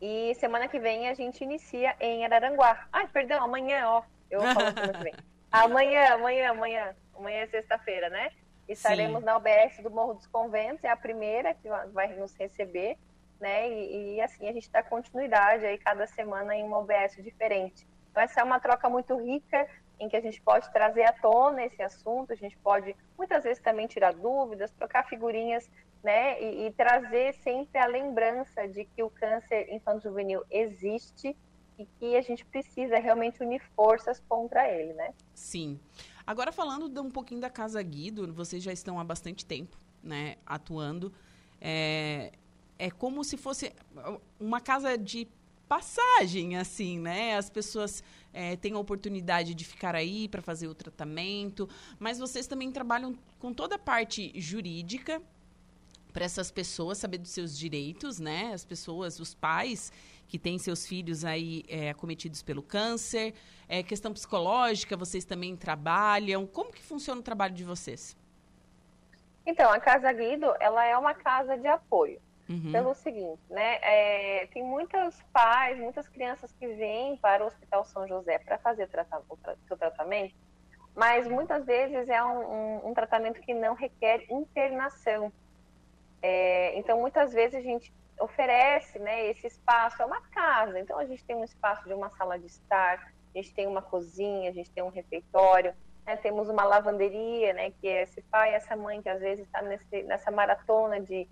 e 0.00 0.34
semana 0.34 0.68
que 0.68 0.78
vem 0.78 1.08
a 1.08 1.14
gente 1.14 1.42
inicia 1.42 1.96
em 2.00 2.24
Araranguá. 2.24 2.86
Ai, 2.92 3.08
perdão, 3.08 3.42
amanhã, 3.42 3.88
ó, 3.88 4.02
eu 4.30 4.40
falo 4.40 4.72
semana 4.72 4.92
que 4.92 5.04
vem. 5.04 5.14
Amanhã, 5.50 6.12
amanhã, 6.12 6.50
amanhã. 6.50 6.96
Amanhã 7.14 7.38
é 7.38 7.46
sexta-feira, 7.46 8.10
né? 8.10 8.30
Estaremos 8.68 9.20
Sim. 9.20 9.26
na 9.26 9.36
UBS 9.38 9.78
do 9.82 9.90
Morro 9.90 10.14
dos 10.14 10.26
Conventos, 10.26 10.84
é 10.84 10.90
a 10.90 10.96
primeira 10.96 11.54
que 11.54 11.68
vai 11.92 12.08
nos 12.14 12.34
receber, 12.34 12.98
né? 13.40 13.70
E, 13.70 14.16
e 14.16 14.20
assim 14.20 14.48
a 14.48 14.52
gente 14.52 14.70
dá 14.70 14.82
continuidade 14.82 15.64
aí 15.64 15.78
cada 15.78 16.06
semana 16.06 16.54
em 16.54 16.64
uma 16.64 16.78
UBS 16.80 17.16
diferente. 17.22 17.86
Então 18.10 18.22
essa 18.22 18.40
é 18.40 18.44
uma 18.44 18.60
troca 18.60 18.90
muito 18.90 19.16
rica 19.16 19.66
em 19.98 20.08
que 20.08 20.16
a 20.16 20.20
gente 20.20 20.42
pode 20.42 20.70
trazer 20.72 21.04
à 21.04 21.12
tona 21.12 21.64
esse 21.64 21.80
assunto, 21.82 22.32
a 22.32 22.36
gente 22.36 22.56
pode 22.58 22.94
muitas 23.16 23.44
vezes 23.44 23.62
também 23.62 23.86
tirar 23.86 24.12
dúvidas, 24.12 24.70
trocar 24.72 25.06
figurinhas, 25.08 25.70
né? 26.06 26.40
E, 26.40 26.66
e 26.66 26.70
trazer 26.70 27.34
sempre 27.42 27.80
a 27.80 27.86
lembrança 27.86 28.68
de 28.68 28.84
que 28.84 29.02
o 29.02 29.10
câncer 29.10 29.68
infanto-juvenil 29.74 30.40
existe 30.48 31.36
e 31.76 31.84
que 31.98 32.16
a 32.16 32.22
gente 32.22 32.44
precisa 32.44 32.96
realmente 32.96 33.42
unir 33.42 33.60
forças 33.74 34.22
contra 34.28 34.70
ele, 34.70 34.92
né? 34.92 35.12
Sim. 35.34 35.80
Agora 36.24 36.52
falando 36.52 36.88
de 36.88 37.00
um 37.00 37.10
pouquinho 37.10 37.40
da 37.40 37.50
Casa 37.50 37.82
Guido, 37.82 38.32
vocês 38.32 38.62
já 38.62 38.72
estão 38.72 39.00
há 39.00 39.04
bastante 39.04 39.44
tempo, 39.44 39.76
né, 40.00 40.36
atuando. 40.46 41.12
É, 41.60 42.30
é 42.78 42.88
como 42.88 43.24
se 43.24 43.36
fosse 43.36 43.72
uma 44.38 44.60
casa 44.60 44.96
de 44.96 45.26
passagem, 45.68 46.56
assim, 46.56 47.00
né? 47.00 47.36
As 47.36 47.50
pessoas 47.50 48.04
é, 48.32 48.54
têm 48.54 48.74
a 48.74 48.78
oportunidade 48.78 49.56
de 49.56 49.64
ficar 49.64 49.96
aí 49.96 50.28
para 50.28 50.40
fazer 50.40 50.68
o 50.68 50.74
tratamento, 50.74 51.68
mas 51.98 52.20
vocês 52.20 52.46
também 52.46 52.70
trabalham 52.70 53.18
com 53.40 53.52
toda 53.52 53.74
a 53.74 53.78
parte 53.78 54.32
jurídica 54.40 55.20
para 56.16 56.24
essas 56.24 56.50
pessoas 56.50 56.96
saber 56.96 57.18
dos 57.18 57.28
seus 57.28 57.58
direitos, 57.58 58.18
né? 58.18 58.50
As 58.54 58.64
pessoas, 58.64 59.20
os 59.20 59.34
pais 59.34 59.92
que 60.26 60.38
têm 60.38 60.58
seus 60.58 60.86
filhos 60.86 61.26
aí 61.26 61.62
é, 61.68 61.90
acometidos 61.90 62.42
pelo 62.42 62.62
câncer, 62.62 63.34
é, 63.68 63.82
questão 63.82 64.14
psicológica, 64.14 64.96
vocês 64.96 65.26
também 65.26 65.54
trabalham. 65.54 66.46
Como 66.46 66.72
que 66.72 66.82
funciona 66.82 67.20
o 67.20 67.22
trabalho 67.22 67.52
de 67.52 67.64
vocês? 67.64 68.16
Então, 69.44 69.70
a 69.70 69.78
Casa 69.78 70.10
Guido, 70.10 70.54
ela 70.58 70.86
é 70.86 70.96
uma 70.96 71.12
casa 71.12 71.58
de 71.58 71.66
apoio. 71.66 72.18
Uhum. 72.48 72.72
Pelo 72.72 72.94
seguinte, 72.94 73.42
né? 73.50 73.78
É, 73.82 74.46
tem 74.54 74.64
muitos 74.64 75.22
pais, 75.34 75.78
muitas 75.78 76.08
crianças 76.08 76.50
que 76.58 76.66
vêm 76.66 77.18
para 77.18 77.44
o 77.44 77.46
Hospital 77.48 77.84
São 77.84 78.08
José 78.08 78.38
para 78.38 78.56
fazer 78.56 78.84
o, 78.84 78.88
trata 78.88 79.18
o 79.20 79.68
seu 79.68 79.76
tratamento, 79.76 80.34
mas 80.94 81.28
muitas 81.28 81.66
vezes 81.66 82.08
é 82.08 82.24
um, 82.24 82.38
um, 82.38 82.88
um 82.88 82.94
tratamento 82.94 83.38
que 83.42 83.52
não 83.52 83.74
requer 83.74 84.24
internação. 84.30 85.30
É, 86.22 86.76
então, 86.78 87.00
muitas 87.00 87.32
vezes 87.32 87.54
a 87.54 87.60
gente 87.60 87.92
oferece 88.18 88.98
né, 88.98 89.28
esse 89.28 89.46
espaço, 89.46 90.00
é 90.00 90.04
uma 90.04 90.20
casa, 90.20 90.78
então 90.80 90.98
a 90.98 91.04
gente 91.04 91.24
tem 91.24 91.36
um 91.36 91.44
espaço 91.44 91.86
de 91.86 91.94
uma 91.94 92.08
sala 92.10 92.38
de 92.38 92.46
estar, 92.46 93.12
a 93.34 93.38
gente 93.38 93.52
tem 93.54 93.66
uma 93.66 93.82
cozinha, 93.82 94.50
a 94.50 94.52
gente 94.52 94.70
tem 94.70 94.82
um 94.82 94.88
refeitório, 94.88 95.74
né, 96.06 96.16
temos 96.16 96.48
uma 96.48 96.64
lavanderia, 96.64 97.52
né, 97.52 97.70
que 97.70 97.86
é 97.86 98.02
esse 98.02 98.22
pai, 98.22 98.54
essa 98.54 98.74
mãe 98.74 99.02
que 99.02 99.08
às 99.08 99.20
vezes 99.20 99.44
está 99.44 99.60
nessa 100.06 100.30
maratona 100.30 101.00
de, 101.00 101.28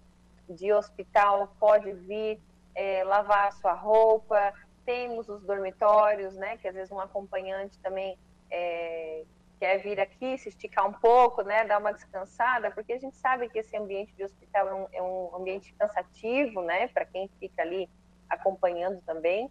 de 0.48 0.72
hospital, 0.72 1.54
pode 1.58 1.90
vir 1.92 2.38
é, 2.74 3.02
lavar 3.04 3.48
a 3.48 3.52
sua 3.52 3.72
roupa, 3.72 4.52
temos 4.84 5.28
os 5.28 5.42
dormitórios, 5.42 6.34
né, 6.34 6.58
que 6.58 6.68
às 6.68 6.74
vezes 6.74 6.92
um 6.92 7.00
acompanhante 7.00 7.78
também 7.78 8.18
é, 8.50 9.24
quer 9.64 9.78
vir 9.78 9.98
aqui, 9.98 10.36
se 10.36 10.50
esticar 10.50 10.86
um 10.86 10.92
pouco, 10.92 11.40
né, 11.40 11.64
dar 11.64 11.78
uma 11.78 11.90
descansada, 11.90 12.70
porque 12.70 12.92
a 12.92 12.98
gente 12.98 13.16
sabe 13.16 13.48
que 13.48 13.58
esse 13.58 13.74
ambiente 13.74 14.14
de 14.14 14.22
hospital 14.22 14.68
é 14.68 14.74
um, 14.74 14.88
é 14.92 15.02
um 15.02 15.36
ambiente 15.36 15.72
cansativo, 15.78 16.60
né, 16.60 16.88
para 16.88 17.06
quem 17.06 17.30
fica 17.40 17.62
ali 17.62 17.88
acompanhando 18.28 19.00
também. 19.06 19.50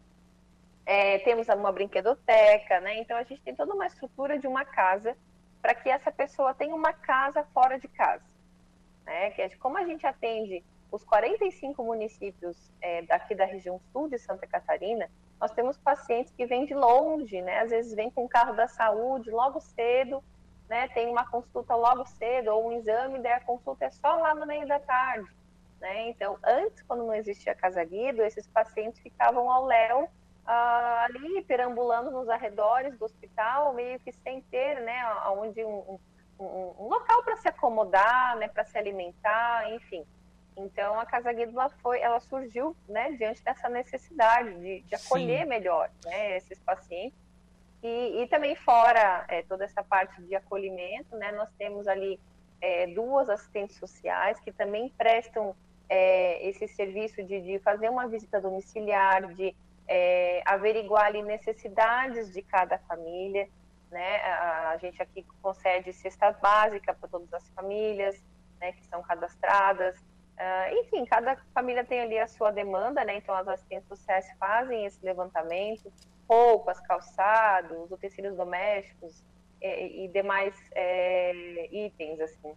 É, 0.85 1.17
temos 1.19 1.47
uma 1.47 1.71
brinquedoteca, 1.71 2.79
né, 2.81 2.99
então 2.99 3.17
a 3.17 3.23
gente 3.23 3.41
tem 3.41 3.55
toda 3.55 3.73
uma 3.73 3.87
estrutura 3.87 4.37
de 4.37 4.45
uma 4.45 4.63
casa 4.63 5.17
para 5.63 5.73
que 5.73 5.89
essa 5.89 6.11
pessoa 6.11 6.53
tenha 6.53 6.75
uma 6.75 6.93
casa 6.93 7.43
fora 7.51 7.79
de 7.79 7.87
casa, 7.87 8.29
né, 9.07 9.31
que 9.31 9.41
é 9.41 9.49
como 9.55 9.79
a 9.79 9.83
gente 9.83 10.05
atende 10.05 10.63
os 10.93 11.03
45 11.03 11.83
municípios 11.83 12.71
é, 12.79 13.01
daqui 13.01 13.33
da 13.33 13.45
região 13.45 13.81
sul 13.91 14.07
de 14.07 14.19
Santa 14.19 14.45
Catarina, 14.45 15.09
nós 15.41 15.49
temos 15.49 15.75
pacientes 15.75 16.31
que 16.31 16.45
vêm 16.45 16.67
de 16.67 16.75
longe, 16.75 17.41
né? 17.41 17.61
Às 17.61 17.71
vezes 17.71 17.95
vêm 17.95 18.11
com 18.11 18.25
o 18.25 18.29
carro 18.29 18.53
da 18.55 18.67
saúde 18.67 19.31
logo 19.31 19.59
cedo, 19.59 20.23
né? 20.69 20.87
Tem 20.89 21.09
uma 21.09 21.25
consulta 21.25 21.75
logo 21.75 22.05
cedo 22.05 22.49
ou 22.49 22.67
um 22.67 22.73
exame, 22.73 23.17
daí 23.17 23.33
a 23.33 23.39
consulta 23.39 23.85
é 23.85 23.89
só 23.89 24.17
lá 24.17 24.35
no 24.35 24.45
meio 24.45 24.67
da 24.67 24.79
tarde, 24.79 25.27
né? 25.81 26.09
Então, 26.09 26.37
antes, 26.43 26.83
quando 26.83 27.07
não 27.07 27.15
existia 27.15 27.55
Casa 27.55 27.83
Guido, 27.83 28.21
esses 28.21 28.47
pacientes 28.47 29.01
ficavam 29.01 29.49
ao 29.49 29.65
léu 29.65 30.07
ah, 30.45 31.05
ali 31.05 31.41
perambulando 31.41 32.11
nos 32.11 32.29
arredores 32.29 32.95
do 32.99 33.05
hospital, 33.05 33.73
meio 33.73 33.99
que 34.01 34.11
sem 34.11 34.41
ter, 34.43 34.79
né, 34.81 35.11
onde 35.37 35.65
um, 35.65 35.97
um, 36.39 36.75
um 36.77 36.87
local 36.87 37.23
para 37.23 37.37
se 37.37 37.47
acomodar, 37.47 38.37
né, 38.37 38.47
para 38.47 38.63
se 38.63 38.77
alimentar, 38.77 39.71
enfim. 39.71 40.05
Então 40.55 40.99
a 40.99 41.05
Casa 41.05 41.31
Guido 41.31 41.59
ela 41.59 41.69
foi, 41.69 41.99
ela 41.99 42.19
surgiu, 42.19 42.75
né, 42.87 43.11
diante 43.13 43.43
dessa 43.43 43.69
necessidade 43.69 44.53
de, 44.59 44.81
de 44.81 44.95
acolher 44.95 45.43
Sim. 45.43 45.49
melhor, 45.49 45.89
né, 46.05 46.37
esses 46.37 46.59
pacientes. 46.59 47.17
E, 47.81 48.21
e 48.21 48.27
também 48.27 48.55
fora 48.55 49.25
é, 49.27 49.41
toda 49.41 49.65
essa 49.65 49.83
parte 49.83 50.21
de 50.23 50.35
acolhimento, 50.35 51.15
né, 51.17 51.31
nós 51.33 51.49
temos 51.57 51.87
ali 51.87 52.19
é, 52.61 52.87
duas 52.87 53.29
assistentes 53.29 53.75
sociais 53.75 54.39
que 54.39 54.51
também 54.51 54.89
prestam 54.97 55.53
é, 55.89 56.47
esse 56.47 56.67
serviço 56.69 57.21
de, 57.23 57.41
de, 57.41 57.59
fazer 57.59 57.89
uma 57.89 58.07
visita 58.07 58.39
domiciliar, 58.39 59.33
de 59.33 59.53
é, 59.87 60.41
averiguar 60.45 61.07
ali 61.07 61.21
necessidades 61.21 62.31
de 62.31 62.41
cada 62.41 62.77
família, 62.79 63.49
né? 63.91 64.15
A, 64.23 64.69
a 64.69 64.77
gente 64.77 65.01
aqui 65.01 65.25
concede 65.41 65.91
cesta 65.93 66.31
básica 66.31 66.93
para 66.93 67.09
todas 67.09 67.33
as 67.33 67.47
famílias, 67.49 68.17
né, 68.59 68.71
que 68.71 68.85
são 68.85 69.03
cadastradas. 69.03 69.95
Uh, 70.33 70.79
enfim, 70.81 71.05
cada 71.05 71.37
família 71.53 71.85
tem 71.85 72.01
ali 72.01 72.17
a 72.17 72.27
sua 72.27 72.51
demanda, 72.51 73.03
né? 73.03 73.17
Então 73.17 73.35
as 73.35 73.47
assistentes 73.47 73.87
sociais 73.87 74.25
fazem 74.39 74.85
esse 74.85 75.03
levantamento, 75.05 75.91
roupas, 76.27 76.79
calçados, 76.79 77.91
utensílios 77.91 78.35
domésticos 78.35 79.23
e, 79.61 80.05
e 80.05 80.07
demais 80.07 80.55
é, 80.73 81.67
itens, 81.71 82.19
assim. 82.19 82.55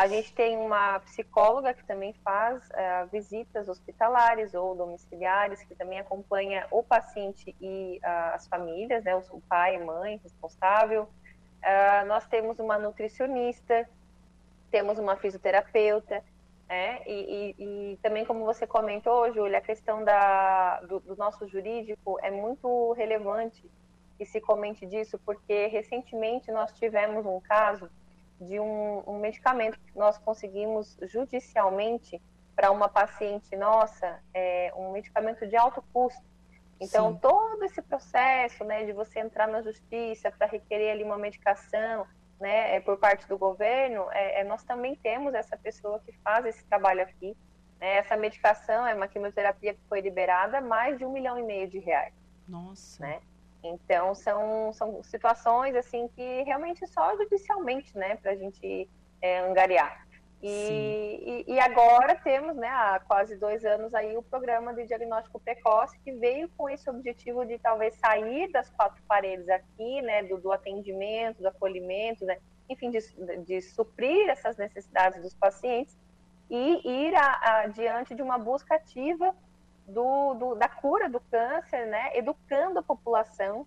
A 0.00 0.06
gente 0.06 0.32
tem 0.32 0.56
uma 0.56 0.98
psicóloga 1.00 1.74
que 1.74 1.84
também 1.84 2.14
faz 2.24 2.66
uh, 2.70 3.06
visitas 3.12 3.68
hospitalares 3.68 4.54
ou 4.54 4.74
domiciliares, 4.74 5.62
que 5.62 5.74
também 5.74 5.98
acompanha 5.98 6.66
o 6.70 6.82
paciente 6.82 7.54
e 7.60 8.00
uh, 8.02 8.34
as 8.34 8.48
famílias, 8.48 9.04
né, 9.04 9.14
o 9.14 9.42
pai, 9.46 9.76
mãe, 9.76 10.18
responsável. 10.22 11.02
Uh, 11.02 12.06
nós 12.06 12.26
temos 12.28 12.58
uma 12.58 12.78
nutricionista, 12.78 13.86
temos 14.70 14.98
uma 14.98 15.16
fisioterapeuta, 15.16 16.24
né, 16.70 17.02
e, 17.04 17.56
e, 17.58 17.64
e, 17.64 17.96
também, 17.96 18.24
como 18.24 18.44
você 18.44 18.64
comentou, 18.64 19.32
Júlia, 19.32 19.58
a 19.58 19.60
questão 19.60 20.04
da, 20.04 20.80
do, 20.82 21.00
do 21.00 21.16
nosso 21.16 21.48
jurídico 21.48 22.16
é 22.22 22.30
muito 22.30 22.92
relevante 22.92 23.68
que 24.16 24.24
se 24.24 24.40
comente 24.40 24.86
disso, 24.86 25.18
porque 25.26 25.66
recentemente 25.66 26.52
nós 26.52 26.72
tivemos 26.74 27.26
um 27.26 27.40
caso 27.40 27.90
de 28.40 28.60
um, 28.60 29.02
um 29.04 29.18
medicamento 29.18 29.80
que 29.80 29.98
nós 29.98 30.16
conseguimos 30.18 30.96
judicialmente 31.02 32.22
para 32.54 32.70
uma 32.70 32.88
paciente 32.88 33.56
nossa, 33.56 34.20
é, 34.32 34.72
um 34.76 34.92
medicamento 34.92 35.48
de 35.48 35.56
alto 35.56 35.82
custo. 35.92 36.22
Então, 36.78 37.14
Sim. 37.14 37.18
todo 37.18 37.64
esse 37.64 37.82
processo 37.82 38.62
né, 38.62 38.84
de 38.84 38.92
você 38.92 39.18
entrar 39.18 39.48
na 39.48 39.60
justiça 39.60 40.30
para 40.30 40.46
requerer 40.46 40.92
ali 40.92 41.02
uma 41.02 41.18
medicação 41.18 42.06
né, 42.40 42.76
é, 42.76 42.80
por 42.80 42.96
parte 42.96 43.28
do 43.28 43.36
governo, 43.36 44.06
é, 44.10 44.40
é, 44.40 44.44
nós 44.44 44.64
também 44.64 44.96
temos 44.96 45.34
essa 45.34 45.56
pessoa 45.56 46.00
que 46.00 46.12
faz 46.24 46.46
esse 46.46 46.64
trabalho 46.64 47.02
aqui. 47.02 47.36
Né, 47.78 47.96
essa 47.96 48.16
medicação 48.16 48.86
é 48.86 48.94
uma 48.94 49.06
quimioterapia 49.06 49.74
que 49.74 49.80
foi 49.88 50.00
liberada 50.00 50.60
mais 50.60 50.98
de 50.98 51.04
um 51.04 51.12
milhão 51.12 51.38
e 51.38 51.42
meio 51.42 51.68
de 51.68 51.78
reais. 51.78 52.14
Nossa. 52.48 53.02
Né? 53.02 53.20
Então, 53.62 54.14
são, 54.14 54.72
são 54.72 55.02
situações, 55.02 55.76
assim, 55.76 56.08
que 56.08 56.42
realmente 56.42 56.86
só 56.86 57.14
judicialmente, 57.16 57.96
né, 57.96 58.16
para 58.16 58.32
a 58.32 58.36
gente 58.36 58.88
é, 59.20 59.40
angariar. 59.40 60.06
E, 60.42 61.44
e, 61.46 61.52
e, 61.52 61.60
agora 61.60 62.14
temos, 62.16 62.56
né, 62.56 62.68
há 62.68 62.98
quase 63.06 63.36
dois 63.36 63.62
anos 63.62 63.92
aí, 63.92 64.16
o 64.16 64.22
programa 64.22 64.72
de 64.72 64.86
diagnóstico 64.86 65.38
precoce, 65.38 65.98
que 65.98 66.12
veio 66.12 66.48
com 66.56 66.66
esse 66.68 66.88
objetivo 66.88 67.44
de 67.44 67.58
talvez 67.58 67.94
sair 67.96 68.50
das 68.50 68.70
quatro 68.70 69.02
paredes 69.06 69.46
aqui, 69.50 70.00
né, 70.00 70.22
do, 70.22 70.38
do 70.38 70.50
atendimento, 70.50 71.42
do 71.42 71.48
acolhimento, 71.48 72.24
né, 72.24 72.38
enfim, 72.70 72.90
de, 72.90 73.00
de 73.44 73.60
suprir 73.60 74.30
essas 74.30 74.56
necessidades 74.56 75.20
dos 75.20 75.34
pacientes 75.34 75.98
e 76.48 76.80
ir 76.88 77.14
adiante 77.14 78.14
de 78.14 78.22
uma 78.22 78.38
busca 78.38 78.76
ativa 78.76 79.34
do, 79.86 80.34
do, 80.34 80.54
da 80.54 80.68
cura 80.68 81.08
do 81.10 81.20
câncer, 81.20 81.86
né, 81.86 82.16
educando 82.16 82.78
a 82.78 82.82
população, 82.82 83.66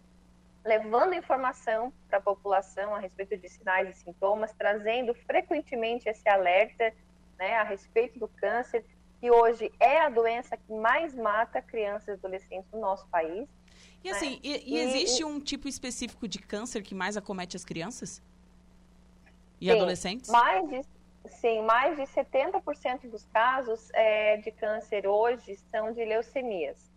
levando 0.64 1.14
informação 1.14 1.92
para 2.08 2.20
a 2.20 2.22
população 2.22 2.96
a 2.96 3.00
respeito 3.00 3.38
de 3.38 3.50
sinais 3.50 3.90
e 3.90 4.00
sintomas, 4.00 4.54
trazendo 4.54 5.14
frequentemente 5.14 6.08
esse 6.08 6.28
alerta 6.28 6.94
né, 7.38 7.56
a 7.56 7.64
respeito 7.64 8.18
do 8.20 8.28
câncer, 8.28 8.86
que 9.20 9.30
hoje 9.30 9.72
é 9.80 10.02
a 10.02 10.10
doença 10.10 10.56
que 10.56 10.72
mais 10.74 11.16
mata 11.16 11.62
crianças 11.62 12.08
e 12.08 12.12
adolescentes 12.12 12.72
no 12.72 12.80
nosso 12.80 13.08
país. 13.08 13.48
E 14.04 14.10
assim, 14.10 14.32
né? 14.32 14.40
e, 14.44 14.76
e, 14.76 14.78
existe 14.80 15.22
e, 15.22 15.26
um 15.26 15.40
tipo 15.40 15.68
específico 15.68 16.28
de 16.28 16.40
câncer 16.40 16.82
que 16.82 16.94
mais 16.96 17.18
acomete 17.18 17.56
as 17.56 17.66
crianças? 17.66 18.22
E 19.60 19.66
sim, 19.66 19.72
adolescentes? 19.72 20.30
Mais 20.30 20.70
de 20.70 20.82
Sim, 21.26 21.62
mais 21.62 21.96
de 21.96 22.04
70% 22.04 23.10
dos 23.10 23.26
casos 23.28 23.90
é, 23.94 24.38
de 24.38 24.52
câncer 24.52 25.08
hoje 25.08 25.58
são 25.72 25.94
de 25.94 26.04
leucemias. 26.04 26.92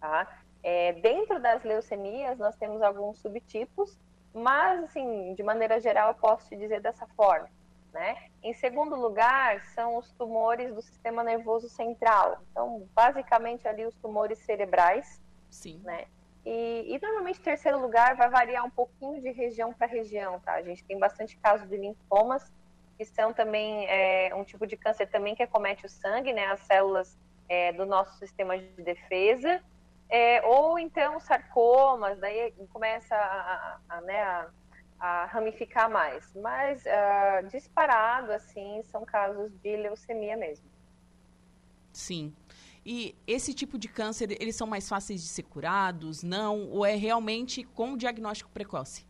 Tá? 0.00 0.43
É, 0.64 0.94
dentro 0.94 1.38
das 1.38 1.62
leucemias, 1.62 2.38
nós 2.38 2.56
temos 2.56 2.80
alguns 2.80 3.18
subtipos, 3.18 3.98
mas, 4.32 4.82
assim, 4.82 5.34
de 5.34 5.42
maneira 5.42 5.78
geral, 5.78 6.08
eu 6.08 6.14
posso 6.14 6.48
te 6.48 6.56
dizer 6.56 6.80
dessa 6.80 7.06
forma. 7.08 7.48
Né? 7.92 8.16
Em 8.42 8.54
segundo 8.54 8.96
lugar, 8.96 9.62
são 9.66 9.98
os 9.98 10.10
tumores 10.12 10.74
do 10.74 10.80
sistema 10.80 11.22
nervoso 11.22 11.68
central. 11.68 12.40
Então, 12.50 12.88
basicamente, 12.94 13.68
ali 13.68 13.84
os 13.84 13.94
tumores 13.96 14.38
cerebrais. 14.38 15.20
Sim. 15.50 15.80
Né? 15.84 16.06
E, 16.46 16.94
e 16.94 16.98
normalmente, 17.00 17.40
em 17.40 17.44
terceiro 17.44 17.78
lugar, 17.78 18.16
vai 18.16 18.30
variar 18.30 18.64
um 18.64 18.70
pouquinho 18.70 19.20
de 19.20 19.30
região 19.30 19.72
para 19.72 19.86
região, 19.86 20.40
tá? 20.40 20.54
A 20.54 20.62
gente 20.62 20.82
tem 20.84 20.98
bastante 20.98 21.36
casos 21.36 21.68
de 21.68 21.76
linfomas, 21.76 22.50
que 22.96 23.04
são 23.04 23.32
também 23.32 23.86
é, 23.86 24.34
um 24.34 24.44
tipo 24.44 24.66
de 24.66 24.76
câncer 24.76 25.06
também 25.08 25.34
que 25.34 25.42
acomete 25.42 25.84
o 25.84 25.88
sangue, 25.88 26.32
né, 26.32 26.46
as 26.46 26.60
células 26.60 27.18
é, 27.48 27.72
do 27.72 27.84
nosso 27.84 28.18
sistema 28.18 28.56
de 28.56 28.82
defesa, 28.82 29.62
é, 30.16 30.40
ou 30.46 30.78
então 30.78 31.18
sarcomas, 31.18 32.16
daí 32.20 32.52
começa 32.72 33.16
a, 33.16 33.80
a, 33.88 33.96
a, 33.96 34.00
né, 34.02 34.22
a, 34.22 34.48
a 35.00 35.24
ramificar 35.24 35.90
mais. 35.90 36.32
Mas 36.36 36.84
uh, 36.84 37.48
disparado, 37.48 38.30
assim, 38.30 38.80
são 38.92 39.04
casos 39.04 39.50
de 39.60 39.76
leucemia 39.76 40.36
mesmo. 40.36 40.64
Sim. 41.92 42.32
E 42.86 43.16
esse 43.26 43.52
tipo 43.52 43.76
de 43.76 43.88
câncer, 43.88 44.30
eles 44.40 44.54
são 44.54 44.68
mais 44.68 44.88
fáceis 44.88 45.20
de 45.20 45.26
ser 45.26 45.42
curados, 45.42 46.22
não? 46.22 46.70
Ou 46.70 46.86
é 46.86 46.94
realmente 46.94 47.64
com 47.64 47.96
diagnóstico 47.96 48.52
precoce? 48.52 49.04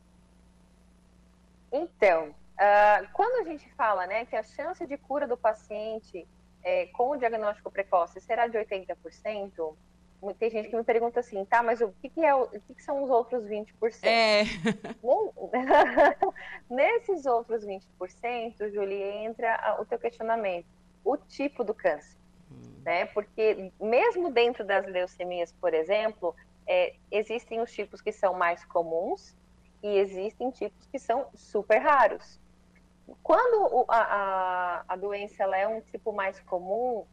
Então, 1.70 2.34
Uh, 2.54 3.08
quando 3.12 3.44
a 3.44 3.50
gente 3.50 3.68
fala 3.72 4.06
né, 4.06 4.24
que 4.26 4.36
a 4.36 4.42
chance 4.44 4.86
de 4.86 4.96
cura 4.96 5.26
do 5.26 5.36
paciente 5.36 6.24
é, 6.62 6.86
com 6.86 7.10
o 7.10 7.16
diagnóstico 7.16 7.68
precoce 7.68 8.20
será 8.20 8.46
de 8.46 8.56
80%, 8.56 9.74
tem 10.32 10.50
gente 10.50 10.70
que 10.70 10.76
me 10.76 10.84
pergunta 10.84 11.20
assim, 11.20 11.44
tá, 11.44 11.62
mas 11.62 11.80
o 11.80 11.88
que, 12.00 12.08
que, 12.08 12.24
é 12.24 12.34
o, 12.34 12.46
que, 12.46 12.74
que, 12.74 12.82
são 12.82 13.02
os 13.02 13.10
outros 13.10 13.44
20%? 13.44 14.04
É. 14.04 14.44
Nesses 16.70 17.26
outros 17.26 17.64
20%, 17.64 18.72
Julie, 18.72 19.02
entra 19.02 19.76
o 19.80 19.84
teu 19.84 19.98
questionamento. 19.98 20.66
O 21.04 21.16
tipo 21.16 21.62
do 21.62 21.74
câncer. 21.74 22.16
Hum. 22.50 22.80
Né? 22.84 23.06
Porque 23.06 23.70
mesmo 23.80 24.30
dentro 24.30 24.64
das 24.64 24.86
leucemias, 24.86 25.52
por 25.52 25.74
exemplo, 25.74 26.34
é, 26.66 26.94
existem 27.10 27.60
os 27.60 27.70
tipos 27.72 28.00
que 28.00 28.12
são 28.12 28.34
mais 28.34 28.64
comuns 28.64 29.36
e 29.82 29.98
existem 29.98 30.50
tipos 30.50 30.86
que 30.86 30.98
são 30.98 31.26
super 31.34 31.78
raros. 31.78 32.40
Quando 33.22 33.84
a, 33.88 33.98
a, 33.98 34.84
a 34.88 34.96
doença 34.96 35.42
ela 35.42 35.58
é 35.58 35.68
um 35.68 35.80
tipo 35.82 36.12
mais 36.12 36.40
comum, 36.40 37.04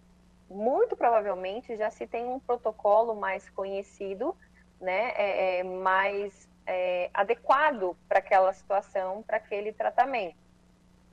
muito 0.52 0.96
provavelmente 0.96 1.76
já 1.78 1.90
se 1.90 2.06
tem 2.06 2.26
um 2.26 2.40
protocolo 2.40 3.16
mais 3.16 3.50
conhecido, 3.50 4.36
né, 4.80 5.14
é, 5.16 5.60
é 5.60 5.64
mais 5.64 6.50
é, 6.66 7.10
adequado 7.14 7.96
para 8.08 8.20
aquela 8.20 8.54
situação, 8.54 9.24
para 9.24 9.38
aquele 9.38 9.72
tratamento. 9.72 10.36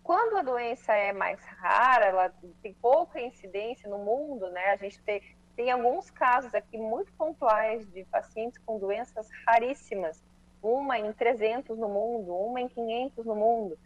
Quando 0.02 0.38
a 0.38 0.42
doença 0.42 0.92
é 0.94 1.12
mais 1.12 1.38
rara, 1.44 2.06
ela 2.06 2.32
tem 2.62 2.72
pouca 2.74 3.20
incidência 3.20 3.88
no 3.88 3.98
mundo, 3.98 4.50
né, 4.50 4.70
a 4.70 4.76
gente 4.76 5.00
tem, 5.02 5.22
tem 5.54 5.70
alguns 5.70 6.10
casos 6.10 6.54
aqui 6.54 6.78
muito 6.78 7.12
pontuais 7.12 7.86
de 7.92 8.04
pacientes 8.04 8.58
com 8.58 8.78
doenças 8.78 9.28
raríssimas, 9.46 10.22
uma 10.62 10.98
em 10.98 11.12
300 11.12 11.78
no 11.78 11.88
mundo, 11.88 12.34
uma 12.34 12.60
em 12.60 12.68
500 12.68 13.24
no 13.24 13.34
mundo. 13.36 13.78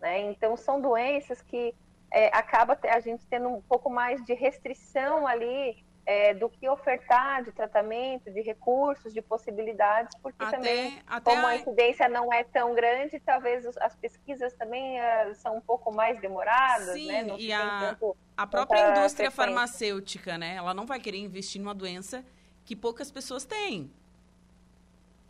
Né? 0.00 0.20
Então, 0.20 0.56
são 0.56 0.80
doenças 0.80 1.40
que 1.42 1.74
é, 2.10 2.26
acaba 2.28 2.78
a 2.82 3.00
gente 3.00 3.26
tendo 3.26 3.48
um 3.48 3.62
pouco 3.62 3.90
mais 3.90 4.24
de 4.24 4.34
restrição 4.34 5.26
ali 5.26 5.84
é, 6.06 6.32
do 6.34 6.48
que 6.48 6.68
ofertar 6.68 7.42
de 7.42 7.50
tratamento, 7.50 8.30
de 8.30 8.40
recursos, 8.40 9.12
de 9.12 9.20
possibilidades, 9.20 10.16
porque 10.22 10.42
até, 10.42 10.56
também, 10.56 11.02
até 11.04 11.30
como 11.34 11.46
a... 11.46 11.50
a 11.50 11.56
incidência 11.56 12.08
não 12.08 12.32
é 12.32 12.44
tão 12.44 12.74
grande, 12.74 13.18
talvez 13.18 13.66
as 13.78 13.96
pesquisas 13.96 14.52
também 14.54 14.98
uh, 15.00 15.34
são 15.34 15.56
um 15.56 15.60
pouco 15.60 15.92
mais 15.92 16.20
demoradas, 16.20 16.94
Sim, 16.94 17.08
né? 17.08 17.24
Não 17.24 17.36
e 17.36 17.52
a, 17.52 17.80
tanto, 17.80 18.16
a 18.36 18.46
própria 18.46 18.90
indústria 18.90 19.30
frequência. 19.30 19.32
farmacêutica, 19.32 20.38
né? 20.38 20.54
Ela 20.54 20.72
não 20.72 20.86
vai 20.86 21.00
querer 21.00 21.18
investir 21.18 21.60
numa 21.60 21.74
doença 21.74 22.24
que 22.64 22.76
poucas 22.76 23.10
pessoas 23.10 23.44
têm. 23.44 23.90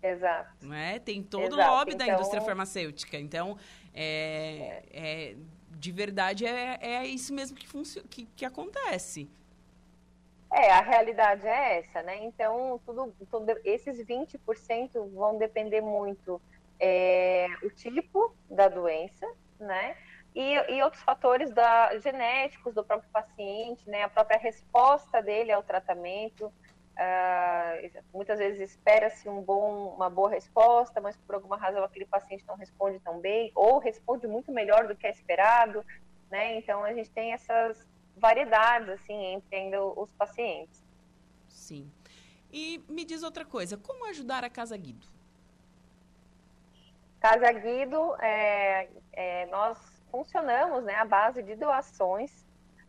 Exato. 0.02 0.66
Né? 0.66 0.98
Tem 0.98 1.22
todo 1.22 1.54
Exato. 1.54 1.70
o 1.70 1.74
lobby 1.74 1.94
então... 1.94 2.06
da 2.06 2.12
indústria 2.12 2.42
farmacêutica. 2.42 3.18
Então, 3.18 3.58
é, 3.94 4.82
é. 4.92 5.36
De 5.78 5.92
verdade, 5.92 6.46
é, 6.46 6.78
é 6.80 7.06
isso 7.06 7.32
mesmo 7.34 7.56
que, 7.56 7.66
que, 8.08 8.26
que 8.36 8.44
acontece. 8.44 9.28
É, 10.52 10.70
a 10.70 10.80
realidade 10.80 11.46
é 11.46 11.78
essa, 11.78 12.02
né? 12.02 12.24
Então, 12.24 12.80
tudo, 12.86 13.14
tudo 13.30 13.60
esses 13.64 13.98
20% 13.98 15.10
vão 15.12 15.36
depender 15.38 15.80
muito 15.80 16.40
é, 16.80 17.48
o 17.62 17.70
tipo 17.70 18.34
da 18.50 18.68
doença, 18.68 19.26
né? 19.58 19.96
E, 20.34 20.54
e, 20.74 20.82
outros 20.82 21.02
fatores 21.02 21.50
da, 21.52 21.98
genéticos 21.98 22.74
do 22.74 22.84
próprio 22.84 23.10
paciente, 23.10 23.88
né? 23.88 24.02
A 24.02 24.08
própria 24.08 24.38
resposta 24.38 25.22
dele 25.22 25.50
ao 25.50 25.62
tratamento. 25.62 26.52
Uh, 26.96 28.02
muitas 28.14 28.38
vezes 28.38 28.70
espera-se 28.70 29.28
um 29.28 29.42
bom, 29.42 29.94
uma 29.94 30.08
boa 30.08 30.30
resposta, 30.30 30.98
mas 30.98 31.14
por 31.18 31.34
alguma 31.34 31.58
razão 31.58 31.84
aquele 31.84 32.06
paciente 32.06 32.44
não 32.48 32.56
responde 32.56 32.98
tão 33.00 33.20
bem, 33.20 33.52
ou 33.54 33.78
responde 33.78 34.26
muito 34.26 34.50
melhor 34.50 34.88
do 34.88 34.96
que 34.96 35.06
é 35.06 35.10
esperado, 35.10 35.84
né? 36.30 36.56
Então 36.56 36.82
a 36.82 36.94
gente 36.94 37.10
tem 37.10 37.32
essas 37.32 37.86
variedades 38.16 38.88
assim 38.88 39.14
entre 39.26 39.56
ainda 39.56 39.84
os 39.84 40.10
pacientes. 40.12 40.82
Sim. 41.48 41.90
E 42.50 42.82
me 42.88 43.04
diz 43.04 43.22
outra 43.22 43.44
coisa, 43.44 43.76
como 43.76 44.06
ajudar 44.06 44.42
a 44.42 44.48
Casa 44.48 44.76
Guido? 44.76 45.06
Casa 47.20 47.52
Guido, 47.52 48.16
é, 48.22 48.88
é, 49.12 49.46
nós 49.46 49.78
funcionamos 50.10 50.84
né, 50.84 50.94
à 50.94 51.04
base 51.04 51.42
de 51.42 51.56
doações. 51.56 52.46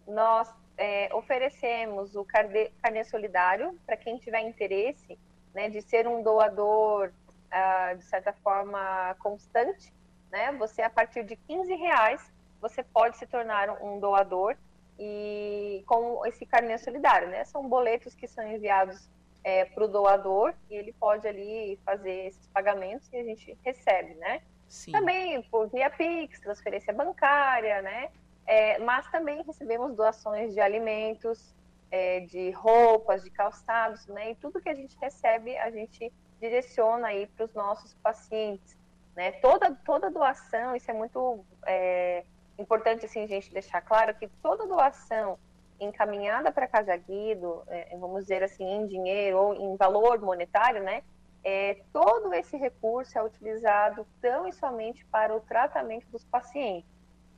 Nós 0.08 0.54
é, 0.78 1.10
oferecemos 1.14 2.16
o 2.16 2.24
carnê, 2.24 2.72
carnê 2.82 3.04
solidário 3.04 3.78
para 3.86 3.98
quem 3.98 4.18
tiver 4.18 4.42
interesse 4.42 5.18
né, 5.54 5.70
de 5.70 5.82
ser 5.82 6.08
um 6.08 6.22
doador, 6.22 7.12
ah, 7.50 7.94
de 7.96 8.04
certa 8.04 8.32
forma, 8.32 9.16
constante. 9.20 9.92
Né? 10.32 10.52
Você, 10.54 10.82
a 10.82 10.90
partir 10.90 11.24
de 11.24 11.36
15 11.36 11.74
reais, 11.74 12.32
você 12.62 12.84
pode 12.84 13.18
se 13.18 13.26
tornar 13.26 13.82
um 13.82 14.00
doador 14.00 14.56
e 15.00 15.84
com 15.86 16.26
esse 16.26 16.46
carnê 16.46 16.78
solidário, 16.78 17.28
né? 17.30 17.44
São 17.46 17.68
boletos 17.70 18.16
que 18.16 18.28
são 18.28 18.46
enviados 18.48 19.08
é, 19.44 19.64
para 19.66 19.84
o 19.84 19.88
doador 19.88 20.54
e 20.70 20.76
ele 20.76 20.92
pode 20.94 21.28
ali 21.28 21.80
fazer 21.86 22.28
esses 22.28 22.48
pagamentos 22.48 23.08
e 23.14 23.18
a 23.18 23.24
gente 23.24 23.58
recebe, 23.64 24.16
né? 24.16 24.42
Sim. 24.68 24.92
Também 24.92 25.42
por 25.44 25.70
via 25.70 25.90
Pix, 25.90 26.40
transferência 26.40 26.92
bancária, 26.92 27.82
né? 27.82 28.10
É, 28.48 28.80
mas 28.80 29.06
também 29.12 29.44
recebemos 29.44 29.94
doações 29.94 30.54
de 30.54 30.62
alimentos, 30.62 31.54
é, 31.92 32.22
de 32.22 32.52
roupas, 32.52 33.22
de 33.24 33.30
calçados, 33.30 34.08
né? 34.08 34.32
E 34.32 34.36
tudo 34.36 34.62
que 34.62 34.70
a 34.70 34.74
gente 34.74 34.98
recebe, 35.00 35.58
a 35.58 35.70
gente 35.70 36.12
direciona 36.40 37.10
aí 37.10 37.28
para 37.28 37.46
os 37.46 37.54
nossos 37.54 37.94
pacientes, 37.96 38.78
né? 39.16 39.34
Toda, 39.34 39.76
toda 39.86 40.10
doação, 40.10 40.76
isso 40.76 40.90
é 40.90 40.94
muito 40.94 41.44
é, 41.66 42.24
importante 42.58 43.06
assim 43.06 43.24
a 43.24 43.28
gente 43.28 43.52
deixar 43.52 43.82
claro 43.82 44.14
que 44.16 44.28
toda 44.42 44.66
doação 44.66 45.38
encaminhada 45.80 46.52
para 46.52 46.68
Casa 46.68 46.96
Guido, 46.96 47.64
é, 47.68 47.96
vamos 47.98 48.22
dizer 48.22 48.44
assim, 48.44 48.64
em 48.64 48.88
dinheiro 48.88 49.38
ou 49.38 49.54
em 49.54 49.76
valor 49.76 50.20
monetário, 50.22 50.82
né? 50.82 51.04
É, 51.44 51.82
todo 51.94 52.34
esse 52.34 52.58
recurso 52.58 53.18
é 53.18 53.24
utilizado 53.24 54.08
tão 54.20 54.48
e 54.48 54.54
somente 54.54 55.06
para 55.06 55.36
o 55.36 55.42
tratamento 55.42 56.08
dos 56.10 56.26
pacientes. 56.26 56.97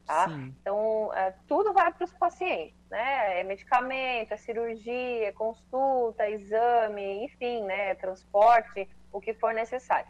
Tá? 0.09 0.25
Então, 0.59 1.13
é, 1.13 1.35
tudo 1.47 1.71
vai 1.71 1.93
para 1.93 2.03
os 2.03 2.11
pacientes, 2.13 2.73
né? 2.89 3.41
É 3.41 3.43
medicamento, 3.43 4.31
é 4.31 4.37
cirurgia, 4.37 5.27
é 5.27 5.31
consulta, 5.31 6.27
exame, 6.27 7.25
enfim, 7.25 7.63
né? 7.63 7.93
Transporte, 7.93 8.89
o 9.11 9.21
que 9.21 9.35
for 9.35 9.53
necessário. 9.53 10.09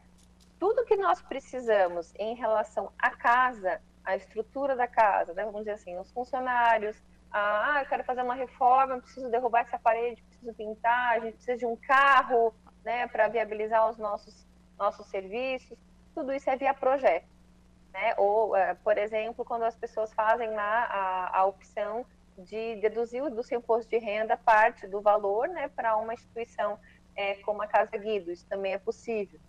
Tudo 0.58 0.86
que 0.86 0.96
nós 0.96 1.22
precisamos 1.22 2.14
em 2.16 2.34
relação 2.34 2.94
à 2.98 3.10
casa 3.10 3.82
a 4.06 4.16
estrutura 4.16 4.74
da 4.74 4.88
casa, 4.88 5.34
né? 5.34 5.44
vamos 5.44 5.60
dizer 5.60 5.72
assim, 5.72 5.98
os 6.00 6.10
funcionários, 6.12 6.96
ah, 7.30 7.82
eu 7.82 7.86
quero 7.86 8.06
fazer 8.06 8.22
uma 8.22 8.36
reforma, 8.36 9.02
preciso 9.02 9.30
derrubar 9.30 9.64
essa 9.64 9.78
parede, 9.78 10.24
preciso 10.24 10.54
pintar, 10.54 11.18
a 11.18 11.20
gente 11.20 11.34
precisa 11.34 11.58
de 11.58 11.66
um 11.66 11.76
carro, 11.76 12.56
né, 12.86 13.06
para 13.08 13.28
viabilizar 13.28 13.90
os 13.90 13.98
nossos 13.98 14.48
nossos 14.78 15.06
serviços. 15.08 15.78
Tudo 16.16 16.32
isso 16.32 16.50
é 16.50 16.56
via 16.56 16.74
projeto, 16.74 17.28
né? 17.94 18.14
Ou, 18.18 18.56
é, 18.56 18.74
por 18.76 18.98
exemplo, 18.98 19.44
quando 19.46 19.64
as 19.64 19.76
pessoas 19.76 20.14
fazem 20.14 20.50
lá 20.52 20.86
a, 20.86 21.40
a 21.40 21.46
opção 21.46 22.06
de 22.38 22.78
deduzir 22.78 23.30
do 23.30 23.44
seu 23.44 23.60
imposto 23.60 23.90
de 23.90 23.98
renda 23.98 24.38
parte 24.38 24.88
do 24.88 25.02
valor, 25.02 25.48
né, 25.50 25.68
para 25.70 25.98
uma 25.98 26.14
instituição 26.14 26.80
é, 27.16 27.36
como 27.36 27.62
a 27.62 27.68
Casa 27.68 27.98
Guido, 27.98 28.32
isso 28.32 28.46
também 28.48 28.74
é 28.74 28.78
possível 28.78 29.40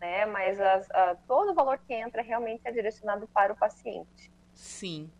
né? 0.00 0.26
Mas 0.26 0.60
as, 0.60 0.90
a, 0.90 1.16
todo 1.26 1.50
o 1.50 1.54
valor 1.54 1.78
que 1.86 1.92
entra 1.92 2.22
realmente 2.22 2.62
é 2.64 2.72
direcionado 2.72 3.26
para 3.28 3.52
o 3.52 3.56
paciente. 3.56 4.30
Sim. 4.54 5.10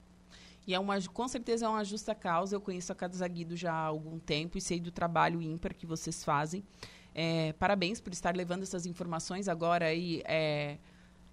E 0.67 0.75
é 0.75 0.79
uma, 0.79 1.01
com 1.13 1.27
certeza 1.27 1.67
é 1.67 1.69
uma 1.69 1.85
justa 1.85 2.15
causa. 2.15 2.55
Eu 2.55 2.61
conheço 2.61 2.93
a 2.93 2.95
Casa 2.95 3.27
Guido 3.27 3.57
já 3.57 3.73
há 3.73 3.87
algum 3.87 4.19
tempo 4.19 4.59
e 4.59 4.61
sei 4.61 4.81
do 4.81 4.91
trabalho 4.91 5.41
ímpar 5.41 5.75
que 5.75 5.87
vocês 5.87 6.25
fazem. 6.25 6.63
É, 7.15 7.53
parabéns 7.55 8.01
por 8.01 8.13
estar 8.13 8.37
levando 8.37 8.63
essas 8.63 8.87
informações 8.87 9.49
agora 9.49 9.87
aí. 9.87 10.23
É, 10.27 10.77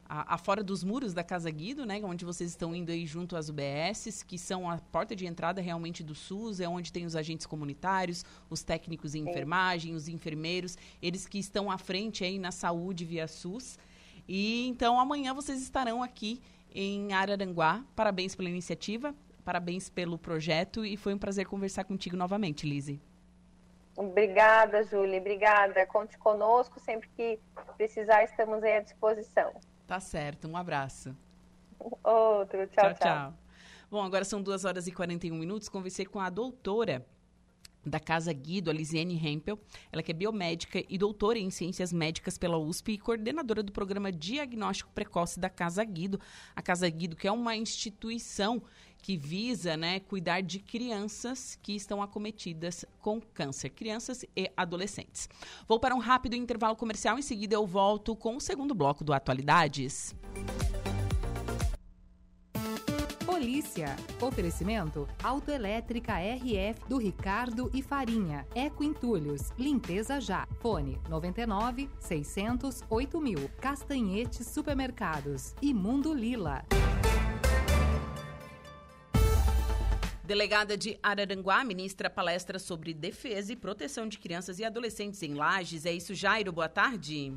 a, 0.08 0.36
a, 0.36 0.38
fora 0.38 0.64
dos 0.64 0.84
muros 0.84 1.14
da 1.14 1.24
Casa 1.24 1.50
Guido, 1.50 1.86
né, 1.86 2.00
onde 2.04 2.24
vocês 2.24 2.52
estão 2.52 2.76
indo 2.76 2.92
aí 2.92 3.06
junto 3.06 3.36
às 3.36 3.50
UBSs, 3.50 4.24
que 4.24 4.38
são 4.38 4.70
a 4.70 4.78
porta 4.78 5.16
de 5.16 5.26
entrada 5.26 5.62
realmente 5.62 6.04
do 6.04 6.14
SUS, 6.14 6.60
é 6.60 6.68
onde 6.68 6.94
tem 6.94 7.06
os 7.06 7.16
agentes 7.16 7.46
comunitários, 7.46 8.24
os 8.50 8.64
técnicos 8.64 9.16
em 9.16 9.28
enfermagem, 9.28 9.96
os 9.96 10.08
enfermeiros, 10.08 10.78
eles 11.02 11.28
que 11.28 11.40
estão 11.40 11.72
à 11.72 11.78
frente 11.78 12.24
aí 12.24 12.38
na 12.38 12.52
saúde 12.52 13.04
via 13.04 13.28
SUS. 13.28 13.80
E 14.28 14.68
então 14.68 15.00
amanhã 15.00 15.34
vocês 15.34 15.62
estarão 15.62 16.04
aqui 16.04 16.42
em 16.74 17.14
Araranguá. 17.14 17.84
Parabéns 17.96 18.36
pela 18.36 18.50
iniciativa, 18.50 19.16
parabéns 19.44 19.90
pelo 19.90 20.18
projeto 20.18 20.86
e 20.86 20.96
foi 20.98 21.14
um 21.14 21.20
prazer 21.20 21.48
conversar 21.48 21.84
contigo 21.84 22.16
novamente, 22.16 22.68
Lise. 22.68 23.00
Obrigada, 23.96 24.84
Júlia. 24.84 25.20
Obrigada. 25.20 25.86
Conte 25.86 26.18
conosco 26.18 26.80
sempre 26.80 27.10
que 27.16 27.40
precisar, 27.78 28.24
estamos 28.24 28.62
aí 28.62 28.78
à 28.78 28.82
disposição. 28.82 29.54
Tá 29.88 30.00
certo, 30.00 30.48
um 30.48 30.58
abraço. 30.58 31.16
Outro, 32.04 32.66
tchau, 32.68 32.86
tchau. 32.86 32.94
tchau. 32.94 32.96
tchau. 32.96 33.34
Bom, 33.90 34.02
agora 34.02 34.26
são 34.26 34.42
2 34.42 34.66
horas 34.66 34.88
e 34.88 34.92
41 34.92 35.36
minutos. 35.36 35.70
Conversei 35.70 36.06
com 36.06 36.20
a 36.20 36.30
doutora 36.30 37.06
da 37.86 38.00
Casa 38.00 38.34
Guido, 38.34 38.72
a 38.72 38.74
Lisiane 38.74 39.16
Hempel. 39.16 39.60
Ela 39.92 40.02
que 40.02 40.12
é 40.12 40.14
biomédica 40.14 40.84
e 40.90 40.98
doutora 40.98 41.38
em 41.38 41.52
ciências 41.52 41.94
médicas 41.94 42.38
pela 42.38 42.58
USP 42.58 42.94
e 42.94 42.98
coordenadora 42.98 43.62
do 43.62 43.72
programa 43.72 44.12
Diagnóstico 44.12 44.92
Precoce 44.92 45.40
da 45.40 45.50
Casa 45.50 45.84
Guido. 45.84 46.20
A 46.56 46.62
Casa 46.62 46.90
Guido, 46.90 47.16
que 47.16 47.28
é 47.28 47.32
uma 47.32 47.56
instituição 47.56 48.64
que 49.06 49.16
visa 49.16 49.78
né, 49.78 50.00
cuidar 50.00 50.42
de 50.42 50.58
crianças 50.58 51.60
que 51.62 51.76
estão 51.76 52.02
acometidas 52.02 52.84
com 53.00 53.22
câncer, 53.22 53.70
crianças 53.70 54.26
e 54.36 54.52
adolescentes. 54.58 55.30
Vou 55.68 55.80
para 55.80 55.94
um 55.94 56.00
rápido 56.00 56.36
intervalo 56.36 56.76
comercial, 56.76 57.20
em 57.20 57.22
seguida 57.22 57.54
eu 57.54 57.68
volto 57.68 58.16
com 58.16 58.36
o 58.36 58.42
segundo 58.42 58.74
bloco 58.74 59.04
do 59.04 59.14
Atualidades. 59.14 60.16
Polícia. 63.28 63.96
Oferecimento 64.20 65.08
Autoelétrica 65.22 66.14
RF 66.14 66.90
do 66.90 66.98
Ricardo 66.98 67.70
e 67.76 67.84
Farinha. 67.84 68.48
Eco 68.56 68.84
Entulhos. 68.84 69.52
Limpeza 69.56 70.20
já. 70.20 70.48
Fone 70.60 71.00
99 71.08 71.92
600 72.00 72.82
8000. 72.90 73.50
Castanhetes 73.62 74.48
Supermercados. 74.48 75.54
E 75.62 75.76
Mundo 75.76 76.12
Lila. 76.12 76.66
Delegada 80.26 80.76
de 80.76 80.98
Araranguá 81.04 81.64
ministra 81.64 82.10
palestra 82.10 82.58
sobre 82.58 82.96
defesa 82.96 83.54
e 83.54 83.56
proteção 83.56 84.08
de 84.08 84.18
crianças 84.18 84.58
e 84.58 84.66
adolescentes 84.66 85.22
em 85.22 85.36
Lages. 85.36 85.86
É 85.86 85.94
isso, 85.94 86.16
Jairo. 86.16 86.52
Boa 86.52 86.68
tarde. 86.68 87.32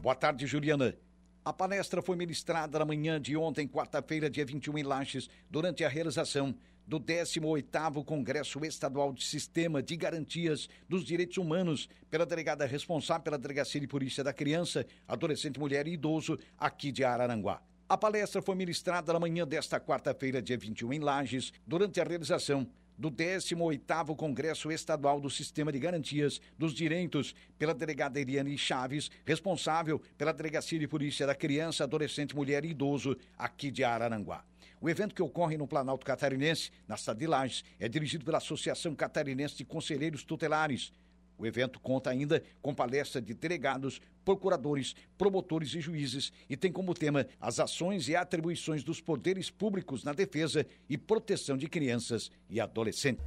Boa 0.00 0.14
tarde, 0.14 0.46
Juliana. 0.46 0.96
A 1.44 1.52
palestra 1.52 2.00
foi 2.00 2.16
ministrada 2.16 2.78
na 2.78 2.86
manhã 2.86 3.20
de 3.20 3.36
ontem, 3.36 3.68
quarta-feira, 3.68 4.30
dia 4.30 4.46
21, 4.46 4.78
em 4.78 4.82
Lages, 4.82 5.28
durante 5.50 5.84
a 5.84 5.90
realização 5.90 6.54
do 6.86 6.98
18º 6.98 8.02
Congresso 8.02 8.64
Estadual 8.64 9.12
de 9.12 9.22
Sistema 9.22 9.82
de 9.82 9.94
Garantias 9.94 10.70
dos 10.88 11.04
Direitos 11.04 11.36
Humanos 11.36 11.86
pela 12.10 12.24
delegada 12.24 12.64
responsável 12.64 13.24
pela 13.24 13.36
Delegacia 13.36 13.78
de 13.78 13.86
Polícia 13.86 14.24
da 14.24 14.32
Criança, 14.32 14.86
Adolescente, 15.06 15.60
Mulher 15.60 15.86
e 15.86 15.92
Idoso 15.92 16.38
aqui 16.56 16.90
de 16.90 17.04
Araranguá. 17.04 17.60
A 17.90 17.96
palestra 17.96 18.42
foi 18.42 18.54
ministrada 18.54 19.14
na 19.14 19.18
manhã 19.18 19.48
desta 19.48 19.80
quarta-feira, 19.80 20.42
dia 20.42 20.58
21, 20.58 20.92
em 20.92 20.98
Lages, 20.98 21.54
durante 21.66 21.98
a 21.98 22.04
realização 22.04 22.68
do 22.98 23.10
18º 23.10 24.14
Congresso 24.14 24.70
Estadual 24.70 25.18
do 25.18 25.30
Sistema 25.30 25.72
de 25.72 25.78
Garantias 25.78 26.38
dos 26.58 26.74
Direitos, 26.74 27.34
pela 27.58 27.72
delegada 27.72 28.20
Eliane 28.20 28.58
Chaves, 28.58 29.10
responsável 29.24 30.02
pela 30.18 30.34
Delegacia 30.34 30.78
de 30.78 30.86
Polícia 30.86 31.26
da 31.26 31.34
Criança, 31.34 31.84
Adolescente, 31.84 32.36
Mulher 32.36 32.62
e 32.66 32.72
Idoso, 32.72 33.16
aqui 33.38 33.70
de 33.70 33.82
Araranguá. 33.82 34.44
O 34.82 34.90
evento 34.90 35.14
que 35.14 35.22
ocorre 35.22 35.56
no 35.56 35.66
Planalto 35.66 36.04
Catarinense, 36.04 36.70
na 36.86 36.98
cidade 36.98 37.20
de 37.20 37.26
Lages, 37.26 37.64
é 37.80 37.88
dirigido 37.88 38.22
pela 38.22 38.36
Associação 38.36 38.94
Catarinense 38.94 39.56
de 39.56 39.64
Conselheiros 39.64 40.24
Tutelares, 40.24 40.92
O 41.38 41.46
evento 41.46 41.78
conta 41.78 42.10
ainda 42.10 42.42
com 42.60 42.74
palestra 42.74 43.22
de 43.22 43.32
delegados, 43.32 44.00
procuradores, 44.24 44.94
promotores 45.16 45.72
e 45.74 45.80
juízes 45.80 46.32
e 46.50 46.56
tem 46.56 46.72
como 46.72 46.92
tema 46.92 47.26
as 47.40 47.60
ações 47.60 48.08
e 48.08 48.16
atribuições 48.16 48.82
dos 48.82 49.00
poderes 49.00 49.50
públicos 49.50 50.02
na 50.02 50.12
defesa 50.12 50.66
e 50.88 50.98
proteção 50.98 51.56
de 51.56 51.68
crianças 51.68 52.30
e 52.50 52.60
adolescentes. 52.60 53.24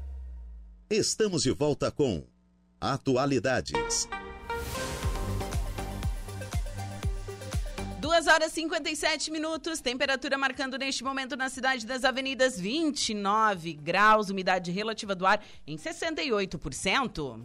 Estamos 0.89 1.43
de 1.43 1.52
volta 1.52 1.89
com 1.89 2.24
Atualidades. 2.80 4.10
2 8.22 8.28
horas 8.28 8.52
e 8.52 8.56
57 8.56 9.32
minutos, 9.32 9.82
temperatura 9.82 10.38
marcando 10.38 10.78
neste 10.78 11.04
momento 11.04 11.36
na 11.36 11.50
cidade 11.50 11.88
das 11.88 12.04
avenidas 12.04 12.60
29 12.60 13.74
graus, 13.74 14.30
umidade 14.30 14.70
relativa 14.70 15.16
do 15.16 15.26
ar 15.26 15.44
em 15.66 15.76
68%. 15.76 17.42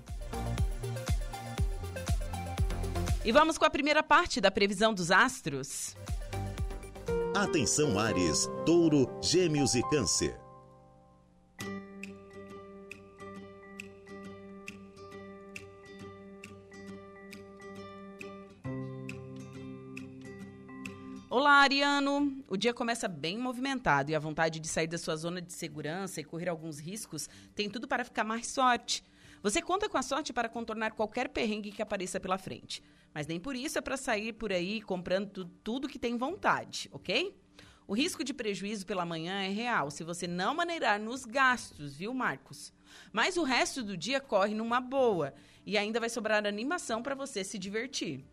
E 3.24 3.32
vamos 3.32 3.56
com 3.56 3.64
a 3.64 3.70
primeira 3.70 4.02
parte 4.02 4.38
da 4.38 4.50
previsão 4.50 4.92
dos 4.92 5.10
astros. 5.10 5.96
Atenção 7.34 7.98
Ares, 7.98 8.46
Touro, 8.66 9.08
Gêmeos 9.22 9.74
e 9.74 9.82
Câncer. 9.88 10.45
Olá, 21.38 21.56
Ariano! 21.56 22.42
O 22.48 22.56
dia 22.56 22.72
começa 22.72 23.06
bem 23.06 23.36
movimentado 23.36 24.10
e 24.10 24.14
a 24.14 24.18
vontade 24.18 24.58
de 24.58 24.66
sair 24.66 24.86
da 24.86 24.96
sua 24.96 25.14
zona 25.16 25.38
de 25.38 25.52
segurança 25.52 26.18
e 26.18 26.24
correr 26.24 26.48
alguns 26.48 26.78
riscos 26.78 27.28
tem 27.54 27.68
tudo 27.68 27.86
para 27.86 28.06
ficar 28.06 28.24
mais 28.24 28.46
sorte. 28.46 29.04
Você 29.42 29.60
conta 29.60 29.86
com 29.86 29.98
a 29.98 30.02
sorte 30.02 30.32
para 30.32 30.48
contornar 30.48 30.92
qualquer 30.92 31.28
perrengue 31.28 31.72
que 31.72 31.82
apareça 31.82 32.18
pela 32.18 32.38
frente. 32.38 32.82
Mas 33.12 33.26
nem 33.26 33.38
por 33.38 33.54
isso 33.54 33.76
é 33.76 33.82
para 33.82 33.98
sair 33.98 34.32
por 34.32 34.50
aí 34.50 34.80
comprando 34.80 35.44
tudo 35.62 35.88
que 35.88 35.98
tem 35.98 36.16
vontade, 36.16 36.88
ok? 36.90 37.38
O 37.86 37.94
risco 37.94 38.24
de 38.24 38.32
prejuízo 38.32 38.86
pela 38.86 39.04
manhã 39.04 39.42
é 39.42 39.50
real 39.50 39.90
se 39.90 40.02
você 40.02 40.26
não 40.26 40.54
maneirar 40.54 40.98
nos 40.98 41.26
gastos, 41.26 41.94
viu, 41.94 42.14
Marcos? 42.14 42.72
Mas 43.12 43.36
o 43.36 43.42
resto 43.42 43.82
do 43.82 43.94
dia 43.94 44.22
corre 44.22 44.54
numa 44.54 44.80
boa 44.80 45.34
e 45.66 45.76
ainda 45.76 46.00
vai 46.00 46.08
sobrar 46.08 46.46
animação 46.46 47.02
para 47.02 47.14
você 47.14 47.44
se 47.44 47.58
divertir. 47.58 48.24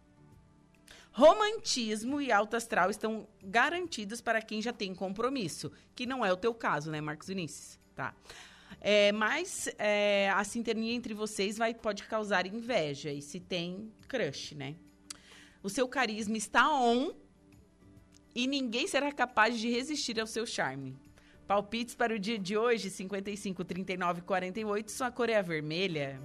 Romantismo 1.13 2.19
e 2.19 2.31
alto 2.31 2.55
astral 2.55 2.89
estão 2.89 3.27
garantidos 3.43 4.19
para 4.19 4.41
quem 4.41 4.61
já 4.63 4.73
tem 4.73 4.95
compromisso, 4.95 5.71
que 5.95 6.07
não 6.07 6.25
é 6.25 6.33
o 6.33 6.37
teu 6.37 6.55
caso, 6.55 6.89
né, 6.89 6.99
Marcos 6.99 7.27
Vinícius? 7.27 7.79
Tá. 7.95 8.15
É, 8.81 9.11
mas 9.11 9.69
é, 9.77 10.31
a 10.31 10.43
sintonia 10.43 10.91
entre 10.91 11.13
vocês 11.13 11.55
vai, 11.55 11.71
pode 11.73 12.03
causar 12.03 12.47
inveja, 12.47 13.11
e 13.11 13.21
se 13.21 13.39
tem 13.39 13.93
crush, 14.07 14.55
né? 14.55 14.75
O 15.61 15.69
seu 15.69 15.87
carisma 15.87 16.35
está 16.35 16.67
on 16.69 17.13
e 18.33 18.47
ninguém 18.47 18.87
será 18.87 19.11
capaz 19.11 19.59
de 19.59 19.69
resistir 19.69 20.19
ao 20.19 20.25
seu 20.25 20.47
charme. 20.47 20.97
Palpites 21.47 21.93
para 21.93 22.15
o 22.15 22.19
dia 22.19 22.39
de 22.39 22.57
hoje, 22.57 22.89
55, 22.89 23.63
39, 23.63 24.21
48, 24.21 24.91
sua 24.91 25.11
cor 25.11 25.29
é 25.29 25.37
a 25.37 25.41
vermelha. 25.43 26.19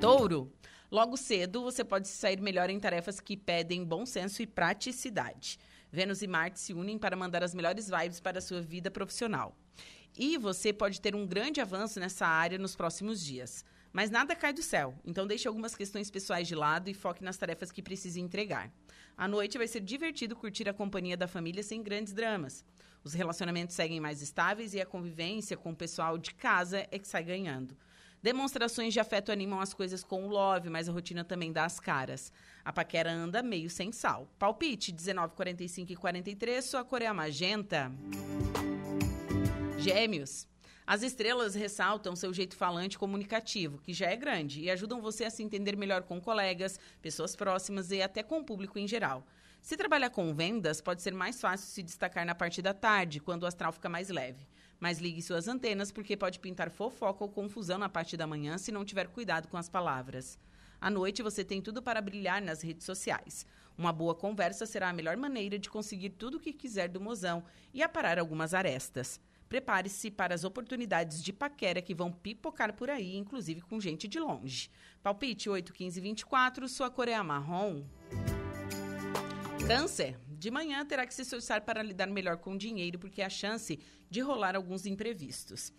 Touro. 0.00 0.50
Logo 0.90 1.16
cedo, 1.16 1.62
você 1.62 1.84
pode 1.84 2.08
sair 2.08 2.40
melhor 2.40 2.68
em 2.68 2.80
tarefas 2.80 3.20
que 3.20 3.36
pedem 3.36 3.84
bom 3.84 4.04
senso 4.04 4.42
e 4.42 4.46
praticidade. 4.46 5.56
Vênus 5.92 6.20
e 6.20 6.26
Marte 6.26 6.58
se 6.58 6.72
unem 6.72 6.98
para 6.98 7.14
mandar 7.14 7.44
as 7.44 7.54
melhores 7.54 7.88
vibes 7.88 8.18
para 8.18 8.38
a 8.38 8.42
sua 8.42 8.60
vida 8.60 8.90
profissional. 8.90 9.56
E 10.18 10.36
você 10.36 10.72
pode 10.72 11.00
ter 11.00 11.14
um 11.14 11.24
grande 11.24 11.60
avanço 11.60 12.00
nessa 12.00 12.26
área 12.26 12.58
nos 12.58 12.74
próximos 12.74 13.24
dias. 13.24 13.64
Mas 13.92 14.10
nada 14.10 14.34
cai 14.34 14.52
do 14.52 14.62
céu, 14.62 14.94
então 15.04 15.28
deixe 15.28 15.46
algumas 15.46 15.76
questões 15.76 16.10
pessoais 16.10 16.48
de 16.48 16.56
lado 16.56 16.90
e 16.90 16.94
foque 16.94 17.22
nas 17.22 17.36
tarefas 17.36 17.70
que 17.70 17.82
precisa 17.82 18.18
entregar. 18.18 18.72
À 19.16 19.28
noite 19.28 19.58
vai 19.58 19.68
ser 19.68 19.80
divertido 19.80 20.34
curtir 20.34 20.68
a 20.68 20.74
companhia 20.74 21.16
da 21.16 21.28
família 21.28 21.62
sem 21.62 21.82
grandes 21.82 22.12
dramas. 22.12 22.64
Os 23.04 23.14
relacionamentos 23.14 23.76
seguem 23.76 24.00
mais 24.00 24.22
estáveis 24.22 24.74
e 24.74 24.80
a 24.80 24.86
convivência 24.86 25.56
com 25.56 25.70
o 25.70 25.76
pessoal 25.76 26.18
de 26.18 26.34
casa 26.34 26.86
é 26.90 26.98
que 26.98 27.06
sai 27.06 27.22
ganhando. 27.22 27.76
Demonstrações 28.22 28.92
de 28.92 29.00
afeto 29.00 29.32
animam 29.32 29.60
as 29.60 29.72
coisas 29.72 30.04
com 30.04 30.26
o 30.26 30.28
love, 30.28 30.68
mas 30.68 30.88
a 30.88 30.92
rotina 30.92 31.24
também 31.24 31.50
dá 31.50 31.64
as 31.64 31.80
caras. 31.80 32.30
A 32.62 32.70
paquera 32.70 33.10
anda 33.10 33.42
meio 33.42 33.70
sem 33.70 33.92
sal. 33.92 34.28
Palpite 34.38 34.92
19, 34.92 35.34
45 35.34 35.92
e 35.92 35.96
43, 35.96 36.62
sua 36.62 36.84
cor 36.84 37.00
é 37.00 37.10
magenta. 37.12 37.90
Gêmeos. 39.78 40.46
As 40.86 41.02
estrelas 41.02 41.54
ressaltam 41.54 42.14
seu 42.14 42.34
jeito 42.34 42.54
falante 42.54 42.98
comunicativo, 42.98 43.78
que 43.78 43.94
já 43.94 44.10
é 44.10 44.16
grande, 44.16 44.60
e 44.60 44.70
ajudam 44.70 45.00
você 45.00 45.24
a 45.24 45.30
se 45.30 45.42
entender 45.42 45.74
melhor 45.76 46.02
com 46.02 46.20
colegas, 46.20 46.78
pessoas 47.00 47.34
próximas 47.34 47.90
e 47.90 48.02
até 48.02 48.22
com 48.22 48.40
o 48.40 48.44
público 48.44 48.78
em 48.78 48.86
geral. 48.86 49.24
Se 49.62 49.76
trabalhar 49.76 50.10
com 50.10 50.34
vendas, 50.34 50.80
pode 50.80 51.00
ser 51.00 51.14
mais 51.14 51.40
fácil 51.40 51.68
se 51.68 51.82
destacar 51.82 52.26
na 52.26 52.34
parte 52.34 52.60
da 52.60 52.74
tarde, 52.74 53.20
quando 53.20 53.44
o 53.44 53.46
astral 53.46 53.72
fica 53.72 53.88
mais 53.88 54.08
leve. 54.10 54.46
Mas 54.80 54.98
ligue 54.98 55.20
suas 55.20 55.46
antenas 55.46 55.92
porque 55.92 56.16
pode 56.16 56.40
pintar 56.40 56.70
fofoca 56.70 57.22
ou 57.22 57.30
confusão 57.30 57.78
na 57.78 57.88
parte 57.88 58.16
da 58.16 58.26
manhã 58.26 58.56
se 58.56 58.72
não 58.72 58.84
tiver 58.84 59.08
cuidado 59.08 59.46
com 59.46 59.58
as 59.58 59.68
palavras. 59.68 60.38
À 60.80 60.88
noite 60.88 61.22
você 61.22 61.44
tem 61.44 61.60
tudo 61.60 61.82
para 61.82 62.00
brilhar 62.00 62.40
nas 62.40 62.62
redes 62.62 62.86
sociais. 62.86 63.46
Uma 63.76 63.92
boa 63.92 64.14
conversa 64.14 64.64
será 64.64 64.88
a 64.88 64.92
melhor 64.92 65.16
maneira 65.16 65.58
de 65.58 65.68
conseguir 65.68 66.10
tudo 66.10 66.38
o 66.38 66.40
que 66.40 66.54
quiser 66.54 66.88
do 66.88 67.00
mozão 67.00 67.44
e 67.74 67.82
aparar 67.82 68.18
algumas 68.18 68.54
arestas. 68.54 69.20
Prepare-se 69.50 70.10
para 70.10 70.34
as 70.34 70.44
oportunidades 70.44 71.22
de 71.22 71.32
paquera 71.32 71.82
que 71.82 71.94
vão 71.94 72.10
pipocar 72.10 72.72
por 72.72 72.88
aí, 72.88 73.16
inclusive 73.16 73.60
com 73.60 73.80
gente 73.80 74.06
de 74.06 74.18
longe. 74.18 74.70
Palpite 75.02 75.50
8, 75.50 75.72
15, 75.72 76.00
24, 76.00 76.68
sua 76.68 76.88
cor 76.88 77.08
é 77.08 77.22
marrom. 77.22 77.82
Câncer. 79.66 80.16
De 80.40 80.50
manhã 80.50 80.86
terá 80.86 81.06
que 81.06 81.12
se 81.12 81.20
esforçar 81.20 81.60
para 81.60 81.82
lidar 81.82 82.06
melhor 82.06 82.38
com 82.38 82.54
o 82.54 82.58
dinheiro, 82.58 82.98
porque 82.98 83.20
há 83.20 83.28
chance 83.28 83.78
de 84.08 84.20
rolar 84.22 84.56
alguns 84.56 84.86
imprevistos. 84.86 85.70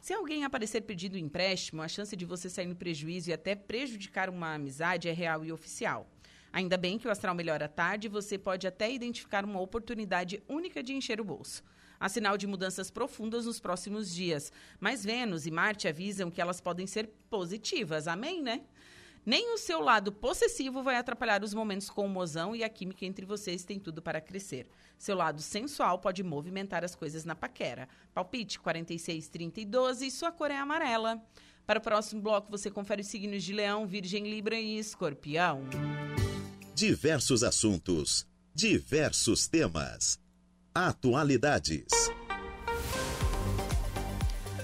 Se 0.00 0.12
alguém 0.12 0.42
aparecer 0.42 0.80
pedindo 0.80 1.16
empréstimo, 1.16 1.82
a 1.82 1.86
chance 1.86 2.16
de 2.16 2.24
você 2.24 2.50
sair 2.50 2.66
no 2.66 2.74
prejuízo 2.74 3.30
e 3.30 3.32
até 3.32 3.54
prejudicar 3.54 4.28
uma 4.28 4.54
amizade 4.54 5.08
é 5.08 5.12
real 5.12 5.44
e 5.44 5.52
oficial. 5.52 6.10
Ainda 6.52 6.76
bem 6.76 6.98
que 6.98 7.06
o 7.06 7.12
astral 7.12 7.32
melhora 7.32 7.66
à 7.66 7.68
tarde 7.68 8.08
e 8.08 8.10
você 8.10 8.36
pode 8.36 8.66
até 8.66 8.92
identificar 8.92 9.44
uma 9.44 9.60
oportunidade 9.60 10.42
única 10.48 10.82
de 10.82 10.94
encher 10.94 11.20
o 11.20 11.24
bolso. 11.24 11.62
Há 12.00 12.08
sinal 12.08 12.36
de 12.36 12.48
mudanças 12.48 12.90
profundas 12.90 13.46
nos 13.46 13.60
próximos 13.60 14.12
dias, 14.12 14.50
mas 14.80 15.04
Vênus 15.04 15.46
e 15.46 15.52
Marte 15.52 15.86
avisam 15.86 16.28
que 16.28 16.40
elas 16.40 16.60
podem 16.60 16.88
ser 16.88 17.08
positivas. 17.30 18.08
Amém, 18.08 18.42
né? 18.42 18.62
Nem 19.24 19.52
o 19.52 19.58
seu 19.58 19.80
lado 19.80 20.10
possessivo 20.10 20.82
vai 20.82 20.96
atrapalhar 20.96 21.42
os 21.42 21.52
momentos 21.52 21.90
com 21.90 22.06
o 22.06 22.08
mozão 22.08 22.54
e 22.54 22.64
a 22.64 22.68
química 22.68 23.04
entre 23.04 23.26
vocês 23.26 23.64
tem 23.64 23.78
tudo 23.78 24.00
para 24.00 24.20
crescer. 24.20 24.66
Seu 24.98 25.16
lado 25.16 25.40
sensual 25.42 25.98
pode 25.98 26.22
movimentar 26.22 26.84
as 26.84 26.94
coisas 26.94 27.24
na 27.24 27.34
paquera. 27.34 27.88
Palpite 28.14 28.58
46, 28.58 29.28
30 29.28 29.60
e 29.60 29.64
12 29.64 30.10
sua 30.10 30.32
cor 30.32 30.50
é 30.50 30.56
amarela. 30.56 31.22
Para 31.66 31.78
o 31.78 31.82
próximo 31.82 32.22
bloco, 32.22 32.50
você 32.50 32.70
confere 32.70 33.02
os 33.02 33.08
signos 33.08 33.44
de 33.44 33.52
Leão, 33.52 33.86
Virgem, 33.86 34.24
Libra 34.24 34.58
e 34.58 34.78
Escorpião. 34.78 35.64
Diversos 36.74 37.42
assuntos, 37.42 38.26
diversos 38.54 39.46
temas. 39.46 40.18
Atualidades. 40.74 41.88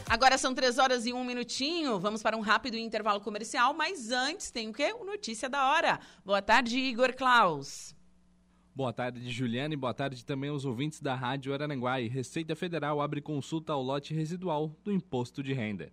Agora 0.08 0.36
são 0.36 0.54
três 0.54 0.78
horas 0.78 1.06
e 1.06 1.12
um 1.12 1.24
minutinho. 1.24 1.98
Vamos 1.98 2.22
para 2.22 2.36
um 2.36 2.40
rápido 2.40 2.76
intervalo 2.76 3.20
comercial, 3.20 3.72
mas 3.72 4.10
antes 4.10 4.50
tem 4.50 4.68
o 4.68 4.72
quê? 4.72 4.94
O 5.00 5.04
Notícia 5.04 5.48
da 5.48 5.70
Hora. 5.70 5.98
Boa 6.24 6.42
tarde, 6.42 6.78
Igor 6.78 7.14
Klaus. 7.14 7.94
Boa 8.74 8.92
tarde, 8.92 9.30
Juliana, 9.30 9.72
e 9.72 9.76
boa 9.76 9.94
tarde 9.94 10.24
também 10.24 10.50
aos 10.50 10.64
ouvintes 10.64 11.00
da 11.00 11.14
Rádio 11.14 11.54
Araranguai. 11.54 12.08
Receita 12.08 12.56
Federal 12.56 13.00
abre 13.00 13.20
consulta 13.20 13.72
ao 13.72 13.80
lote 13.80 14.12
residual 14.12 14.76
do 14.82 14.92
Imposto 14.92 15.42
de 15.42 15.52
Renda. 15.52 15.92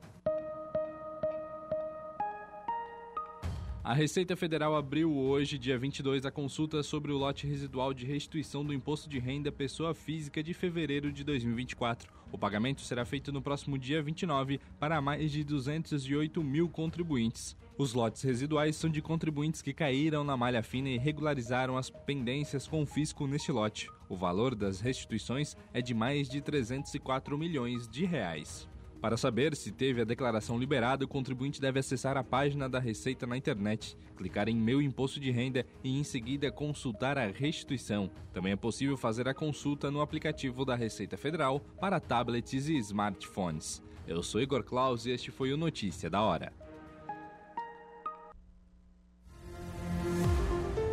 A 3.91 3.93
Receita 3.93 4.37
Federal 4.37 4.73
abriu 4.73 5.13
hoje, 5.13 5.57
dia 5.57 5.77
22, 5.77 6.25
a 6.25 6.31
consulta 6.31 6.81
sobre 6.81 7.11
o 7.11 7.17
lote 7.17 7.45
residual 7.45 7.93
de 7.93 8.05
restituição 8.05 8.63
do 8.63 8.73
imposto 8.73 9.09
de 9.09 9.19
renda 9.19 9.51
pessoa 9.51 9.93
física 9.93 10.41
de 10.41 10.53
fevereiro 10.53 11.11
de 11.11 11.25
2024. 11.25 12.09
O 12.31 12.37
pagamento 12.37 12.79
será 12.79 13.03
feito 13.03 13.33
no 13.33 13.41
próximo 13.41 13.77
dia 13.77 14.01
29 14.01 14.61
para 14.79 15.01
mais 15.01 15.29
de 15.29 15.43
208 15.43 16.41
mil 16.41 16.69
contribuintes. 16.69 17.57
Os 17.77 17.93
lotes 17.93 18.21
residuais 18.21 18.77
são 18.77 18.89
de 18.89 19.01
contribuintes 19.01 19.61
que 19.61 19.73
caíram 19.73 20.23
na 20.23 20.37
malha 20.37 20.63
fina 20.63 20.87
e 20.87 20.97
regularizaram 20.97 21.75
as 21.75 21.89
pendências 21.89 22.65
com 22.69 22.85
fisco 22.85 23.27
neste 23.27 23.51
lote. 23.51 23.89
O 24.07 24.15
valor 24.15 24.55
das 24.55 24.79
restituições 24.79 25.57
é 25.73 25.81
de 25.81 25.93
mais 25.93 26.29
de 26.29 26.39
304 26.39 27.37
milhões 27.37 27.89
de 27.89 28.05
reais. 28.05 28.70
Para 29.01 29.17
saber 29.17 29.55
se 29.55 29.71
teve 29.71 30.01
a 30.01 30.05
declaração 30.05 30.59
liberada, 30.59 31.03
o 31.03 31.07
contribuinte 31.07 31.59
deve 31.59 31.79
acessar 31.79 32.15
a 32.17 32.23
página 32.23 32.69
da 32.69 32.77
Receita 32.77 33.25
na 33.25 33.35
internet, 33.35 33.97
clicar 34.15 34.47
em 34.47 34.55
Meu 34.55 34.79
Imposto 34.79 35.19
de 35.19 35.31
Renda 35.31 35.65
e 35.83 35.97
em 35.97 36.03
seguida 36.03 36.51
consultar 36.51 37.17
a 37.17 37.25
restituição. 37.25 38.11
Também 38.31 38.53
é 38.53 38.55
possível 38.55 38.95
fazer 38.95 39.27
a 39.27 39.33
consulta 39.33 39.89
no 39.89 40.01
aplicativo 40.01 40.63
da 40.63 40.75
Receita 40.75 41.17
Federal 41.17 41.59
para 41.79 41.99
tablets 41.99 42.69
e 42.69 42.77
smartphones. 42.77 43.81
Eu 44.07 44.21
sou 44.21 44.39
Igor 44.39 44.63
Claus 44.63 45.07
e 45.07 45.11
este 45.11 45.31
foi 45.31 45.51
o 45.51 45.57
Notícia 45.57 46.07
da 46.07 46.21
Hora. 46.21 46.53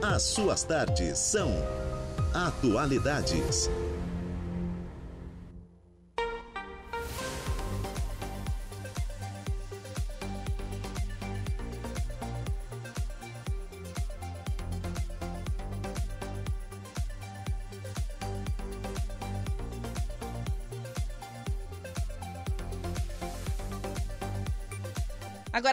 As 0.03 0.23
suas 0.23 0.65
tardes 0.65 1.19
são 1.19 1.51
Atualidades. 2.33 3.69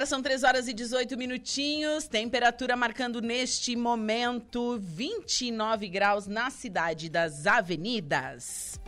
Agora 0.05 0.17
são 0.17 0.21
3 0.21 0.43
horas 0.43 0.67
e 0.67 0.73
18 0.73 1.17
minutinhos, 1.17 2.07
temperatura 2.07 2.75
marcando 2.75 3.23
neste 3.23 3.75
momento 3.75 4.77
29 4.79 5.89
graus 5.89 6.27
na 6.27 6.51
cidade 6.51 7.09
das 7.09 7.47
avenidas. 7.47 8.79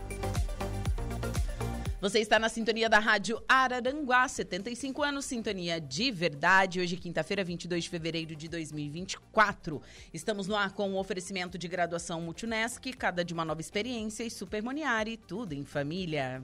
Você 2.00 2.20
está 2.20 2.38
na 2.38 2.50
sintonia 2.50 2.88
da 2.88 3.00
Rádio 3.00 3.42
Araranguá, 3.48 4.28
75 4.28 5.02
anos, 5.02 5.26
sintonia 5.26 5.82
de 5.82 6.12
verdade. 6.12 6.80
Hoje, 6.80 6.96
quinta-feira, 6.96 7.44
22 7.44 7.86
de 7.86 7.90
fevereiro 7.90 8.36
de 8.36 8.48
2024. 8.48 9.82
Estamos 10.14 10.48
no 10.48 10.56
ar 10.56 10.74
com 10.74 10.94
o 10.94 11.00
oferecimento 11.00 11.58
de 11.58 11.68
graduação 11.68 12.22
Multunesc, 12.22 12.94
cada 12.94 13.26
de 13.26 13.34
uma 13.34 13.44
nova 13.44 13.60
experiência 13.60 14.24
e 14.24 14.30
Supermoniari, 14.30 15.18
tudo 15.18 15.54
em 15.54 15.66
família. 15.66 16.44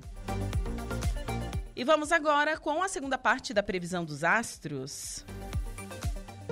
E 1.83 1.85
vamos 1.85 2.13
agora 2.13 2.57
com 2.57 2.81
a 2.81 2.87
segunda 2.87 3.17
parte 3.17 3.53
da 3.53 3.61
previsão 3.61 4.05
dos 4.05 4.23
astros. 4.23 5.25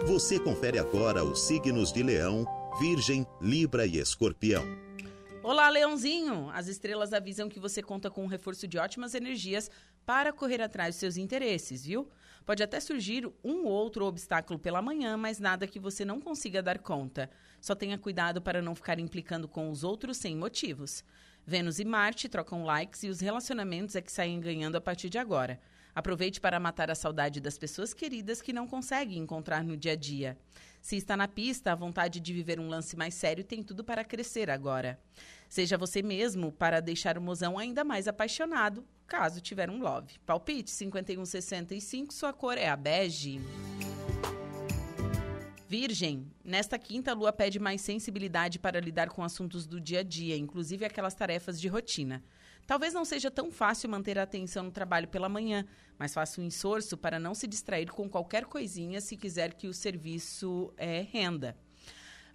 Você 0.06 0.38
confere 0.38 0.78
agora 0.78 1.24
os 1.24 1.44
signos 1.44 1.94
de 1.94 2.04
Leão, 2.04 2.46
Virgem, 2.82 3.26
Libra 3.40 3.86
e 3.86 3.98
Escorpião. 3.98 4.62
Olá, 5.42 5.70
Leãozinho! 5.70 6.50
As 6.50 6.68
estrelas 6.68 7.14
avisam 7.14 7.48
que 7.48 7.62
você 7.62 7.82
conta 7.82 8.12
com 8.12 8.26
um 8.26 8.28
reforço 8.28 8.68
de 8.68 8.78
ótimas 8.78 9.16
energias 9.16 9.72
para 10.06 10.34
correr 10.34 10.62
atrás 10.62 10.96
dos 10.96 11.00
seus 11.00 11.16
interesses, 11.16 11.86
viu? 11.86 12.10
Pode 12.46 12.62
até 12.62 12.82
surgir 12.82 13.26
um 13.42 13.64
ou 13.64 13.72
outro 13.72 14.04
obstáculo 14.04 14.60
pela 14.60 14.82
manhã, 14.82 15.16
mas 15.16 15.40
nada 15.40 15.66
que 15.66 15.80
você 15.80 16.04
não 16.04 16.20
consiga 16.20 16.62
dar 16.62 16.78
conta. 16.78 17.30
Só 17.62 17.74
tenha 17.74 17.98
cuidado 17.98 18.42
para 18.42 18.62
não 18.62 18.76
ficar 18.76 19.00
implicando 19.00 19.48
com 19.48 19.70
os 19.70 19.82
outros 19.82 20.18
sem 20.18 20.36
motivos. 20.36 21.06
Vênus 21.46 21.80
e 21.80 21.86
Marte 21.86 22.30
trocam 22.30 22.64
likes 22.64 23.04
e 23.04 23.10
os 23.10 23.20
relacionamentos 23.20 23.96
é 23.96 24.02
que 24.02 24.12
saem 24.12 24.40
ganhando 24.40 24.76
a 24.76 24.82
partir 24.82 25.10
de 25.10 25.18
agora. 25.18 25.60
Aproveite 25.94 26.40
para 26.40 26.60
matar 26.60 26.90
a 26.90 26.96
saudade 26.96 27.42
das 27.42 27.58
pessoas 27.58 27.94
queridas 27.94 28.42
que 28.42 28.54
não 28.54 28.68
consegue 28.68 29.18
encontrar 29.18 29.64
no 29.64 29.76
dia 29.76 29.92
a 29.92 29.96
dia. 29.96 30.38
Se 30.82 30.96
está 30.96 31.18
na 31.18 31.28
pista, 31.28 31.72
a 31.72 31.76
vontade 31.76 32.20
de 32.20 32.34
viver 32.34 32.60
um 32.60 32.68
lance 32.68 32.96
mais 32.96 33.14
sério 33.14 33.44
tem 33.44 33.62
tudo 33.62 33.84
para 33.84 34.04
crescer 34.04 34.50
agora. 34.50 35.00
Seja 35.50 35.78
você 35.78 36.02
mesmo 36.02 36.52
para 36.52 36.80
deixar 36.80 37.18
o 37.18 37.22
mozão 37.22 37.60
ainda 37.60 37.84
mais 37.84 38.08
apaixonado, 38.08 38.86
caso 39.06 39.42
tiver 39.42 39.70
um 39.70 39.80
love. 39.80 40.18
Palpite 40.26 40.72
5165, 40.72 42.14
sua 42.14 42.32
cor 42.32 42.58
é 42.58 42.70
a 42.70 42.76
bege. 42.78 43.42
Virgem, 45.72 46.30
nesta 46.44 46.78
quinta 46.78 47.12
a 47.12 47.14
lua 47.14 47.32
pede 47.32 47.58
mais 47.58 47.80
sensibilidade 47.80 48.60
para 48.60 48.82
lidar 48.82 49.08
com 49.08 49.24
assuntos 49.24 49.66
do 49.66 49.80
dia 49.80 50.02
a 50.02 50.04
dia, 50.04 50.36
inclusive 50.36 50.84
aquelas 50.84 51.14
tarefas 51.14 51.62
de 51.62 51.70
rotina. 51.70 52.22
Talvez 52.68 52.94
não 52.94 53.06
seja 53.06 53.32
tão 53.32 53.50
fácil 53.50 53.90
manter 53.90 54.20
a 54.20 54.24
atenção 54.24 54.64
no 54.66 54.72
trabalho 54.72 55.08
pela 55.08 55.30
manhã, 55.30 55.66
mas 55.98 56.14
faça 56.14 56.42
um 56.42 56.46
esforço 56.46 56.98
para 56.98 57.18
não 57.18 57.34
se 57.34 57.48
distrair 57.48 57.90
com 57.90 58.10
qualquer 58.10 58.44
coisinha 58.44 59.00
se 59.00 59.16
quiser 59.16 59.54
que 59.54 59.66
o 59.66 59.74
serviço 59.74 60.74
é, 60.76 61.08
renda. 61.10 61.56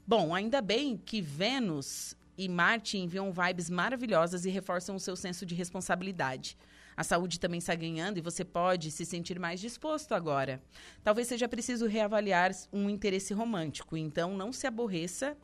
Bom, 0.07 0.35
ainda 0.35 0.63
bem 0.63 0.97
que 0.97 1.21
Vênus 1.21 2.17
e 2.39 2.49
Marte 2.49 2.97
enviam 2.97 3.31
vibes 3.31 3.69
maravilhosas 3.69 4.47
e 4.47 4.51
reforçam 4.51 4.97
o 4.97 5.01
seu 5.01 5.15
senso 5.15 5.45
de 5.45 5.55
responsabilidade. 5.55 6.57
A 6.97 7.05
saúde 7.05 7.39
também 7.39 7.59
está 7.59 7.75
ganhando 7.75 8.19
e 8.19 8.23
você 8.23 8.45
pode 8.45 8.91
se 8.91 9.05
sentir 9.05 9.39
mais 9.39 9.61
disposto 9.61 10.13
agora. 10.15 10.63
Talvez 11.05 11.29
seja 11.29 11.49
preciso 11.49 11.87
reavaliar 11.87 12.51
um 12.73 12.89
interesse 12.89 13.35
romântico, 13.35 13.97
então 13.97 14.35
não 14.35 14.53
se 14.53 14.67
aborreça 14.67 15.37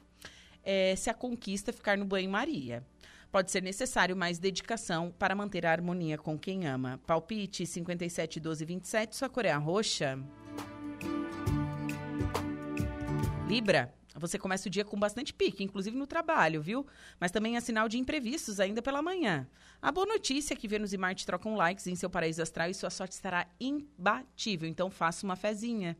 é, 0.65 0.97
se 0.97 1.11
a 1.11 1.15
conquista 1.15 1.73
ficar 1.73 1.99
no 1.99 2.05
banho-maria. 2.05 2.83
Pode 3.31 3.51
ser 3.51 3.62
necessário 3.62 4.17
mais 4.17 4.38
dedicação 4.38 5.11
para 5.19 5.35
manter 5.35 5.65
a 5.67 5.73
harmonia 5.73 6.19
com 6.19 6.38
quem 6.38 6.67
ama. 6.67 7.01
Palpite 7.07 7.67
57 7.67 8.38
12 8.38 8.65
27, 8.65 9.17
sua 9.17 9.29
cor 9.29 9.45
é 9.45 9.53
roxa. 9.53 10.19
Libra. 13.47 13.93
Você 14.14 14.38
começa 14.38 14.68
o 14.68 14.70
dia 14.70 14.85
com 14.85 14.98
bastante 14.98 15.33
pique, 15.33 15.64
inclusive 15.64 15.96
no 15.96 16.07
trabalho, 16.07 16.61
viu? 16.61 16.87
Mas 17.18 17.31
também 17.31 17.57
é 17.57 17.61
sinal 17.61 17.88
de 17.88 17.98
imprevistos 17.98 18.61
ainda 18.61 18.83
pela 18.83 19.01
manhã. 19.01 19.46
A 19.81 19.90
boa 19.90 20.07
notícia 20.07 20.55
é 20.55 20.57
que 20.57 20.68
Vênus 20.68 20.92
e 20.92 20.98
Marte 20.98 21.27
trocam 21.27 21.57
likes 21.57 21.87
em 21.87 21.94
seu 21.94 22.11
paraíso 22.11 22.42
astral 22.42 22.68
e 22.68 22.75
sua 22.75 22.90
sorte 22.90 23.12
estará 23.12 23.46
imbatível, 23.59 24.68
então 24.68 24.90
faça 24.90 25.25
uma 25.25 25.35
fezinha. 25.35 25.96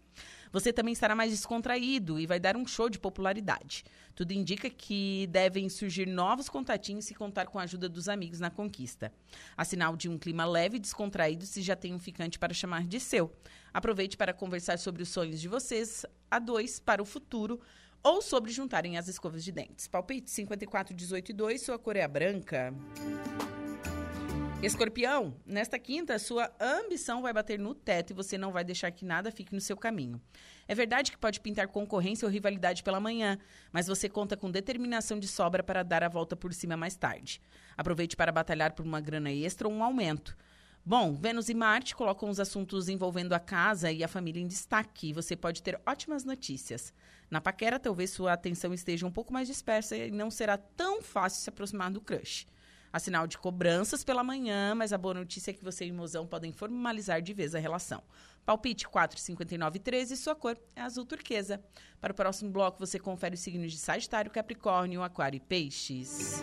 Você 0.53 0.71
também 0.71 0.93
estará 0.93 1.15
mais 1.15 1.31
descontraído 1.31 2.21
e 2.21 2.27
vai 2.27 2.39
dar 2.39 2.57
um 2.57 2.67
show 2.67 2.91
de 2.91 2.99
popularidade. 2.99 3.85
Tudo 4.15 4.33
indica 4.33 4.69
que 4.69 5.27
devem 5.31 5.69
surgir 5.71 6.07
novos 6.07 6.49
contatinhos 6.49 7.07
se 7.07 7.15
contar 7.15 7.47
com 7.47 7.59
a 7.59 7.63
ajuda 7.63 7.89
dos 7.89 8.07
amigos 8.07 8.39
na 8.39 8.51
conquista. 8.51 9.11
A 9.57 9.65
sinal 9.65 9.97
de 9.97 10.11
um 10.11 10.19
clima 10.19 10.45
leve 10.45 10.77
e 10.77 10.81
descontraído 10.81 11.47
se 11.47 11.63
já 11.63 11.75
tem 11.75 11.95
um 11.95 11.99
ficante 11.99 12.39
para 12.39 12.53
chamar 12.53 12.87
de 12.87 13.01
seu. 13.01 13.35
Aproveite 13.73 14.17
para 14.17 14.35
conversar 14.35 14.79
sobre 14.79 15.03
os 15.03 15.09
sonhos 15.09 15.41
de 15.41 15.49
vocês 15.49 16.05
a 16.31 16.39
dois 16.39 16.79
para 16.79 17.03
o 17.03 17.07
futuro 17.07 17.59
ou 18.03 18.21
sobre 18.21 18.51
juntarem 18.51 18.99
as 18.99 19.09
escovas 19.09 19.45
de 19.45 19.53
dentes. 19.53 19.87
Palpite 19.87 20.31
54, 20.31 20.95
18 20.95 21.31
e 21.31 21.33
2, 21.35 21.63
sua 21.63 21.79
cor 21.79 21.97
é 21.97 22.07
branca. 22.07 22.75
Escorpião, 24.63 25.35
nesta 25.45 25.77
quinta, 25.77 26.17
sua 26.21 26.49
ambição 26.61 27.21
vai 27.21 27.33
bater 27.33 27.59
no 27.59 27.75
teto 27.75 28.11
e 28.11 28.15
você 28.15 28.39
não 28.39 28.53
vai 28.53 28.63
deixar 28.63 28.93
que 28.93 29.05
nada 29.05 29.33
fique 29.33 29.53
no 29.53 29.61
seu 29.61 29.77
caminho. 29.77 30.23
É 30.69 30.75
verdade 30.75 31.11
que 31.11 31.19
pode 31.19 31.41
pintar 31.41 31.67
concorrência 31.67 32.25
ou 32.25 32.31
rivalidade 32.31 32.85
pela 32.85 33.01
manhã, 33.01 33.37
mas 33.73 33.89
você 33.89 34.09
conta 34.09 34.37
com 34.37 34.49
determinação 34.49 35.19
de 35.19 35.27
sobra 35.27 35.65
para 35.65 35.83
dar 35.83 36.05
a 36.05 36.09
volta 36.09 36.37
por 36.37 36.55
cima 36.55 36.77
mais 36.77 36.95
tarde. 36.95 37.43
Aproveite 37.77 38.17
para 38.17 38.31
batalhar 38.31 38.73
por 38.73 38.87
uma 38.87 39.01
grana 39.01 39.33
extra 39.33 39.67
ou 39.67 39.75
um 39.75 39.83
aumento. 39.83 40.37
Bom, 40.85 41.15
Vênus 41.15 41.49
e 41.49 41.55
Marte 41.55 41.95
colocam 41.95 42.29
os 42.29 42.41
assuntos 42.41 42.89
envolvendo 42.89 43.33
a 43.35 43.39
casa 43.39 43.93
e 43.93 44.03
a 44.03 44.09
família 44.09 44.43
em 44.43 44.49
destaque 44.49 45.13
você 45.13 45.37
pode 45.37 45.63
ter 45.63 45.81
ótimas 45.87 46.25
notícias. 46.25 46.93
Na 47.31 47.41
paquera, 47.41 47.79
talvez 47.79 48.11
sua 48.11 48.33
atenção 48.33 48.75
esteja 48.75 49.07
um 49.07 49.11
pouco 49.11 49.33
mais 49.33 49.47
dispersa 49.47 49.97
e 49.97 50.11
não 50.11 50.29
será 50.29 50.59
tão 50.59 51.01
fácil 51.01 51.41
se 51.41 51.49
aproximar 51.49 51.89
do 51.89 52.01
crush. 52.01 52.49
Há 52.93 52.99
sinal 52.99 53.29
de 53.29 53.39
cobranças 53.39 54.03
pela 54.03 54.25
manhã, 54.25 54.75
mas 54.75 54.93
a 54.93 54.99
boa 54.99 55.15
notícia 55.15 55.53
é 55.53 55.55
que 55.55 55.65
você 55.65 55.87
e 55.87 55.93
o 55.93 55.95
mozão 55.95 56.27
podem 56.27 56.53
formalizar 56.53 57.23
de 57.23 57.33
vez 57.33 57.55
a 57.55 57.61
relação. 57.61 58.03
Palpite 58.45 58.89
45913, 58.89 60.17
sua 60.17 60.35
cor 60.35 60.59
é 60.75 60.83
azul 60.83 61.07
turquesa. 61.07 61.63
Para 62.01 62.13
o 62.13 62.17
próximo 62.17 62.51
bloco, 62.51 62.81
você 62.81 62.99
confere 62.99 63.37
os 63.37 63.41
signos 63.41 63.71
de 63.71 63.79
Sagitário, 63.79 64.33
Capricórnio, 64.33 65.03
Aquário 65.03 65.37
e 65.37 65.41
Peixes. 65.41 66.43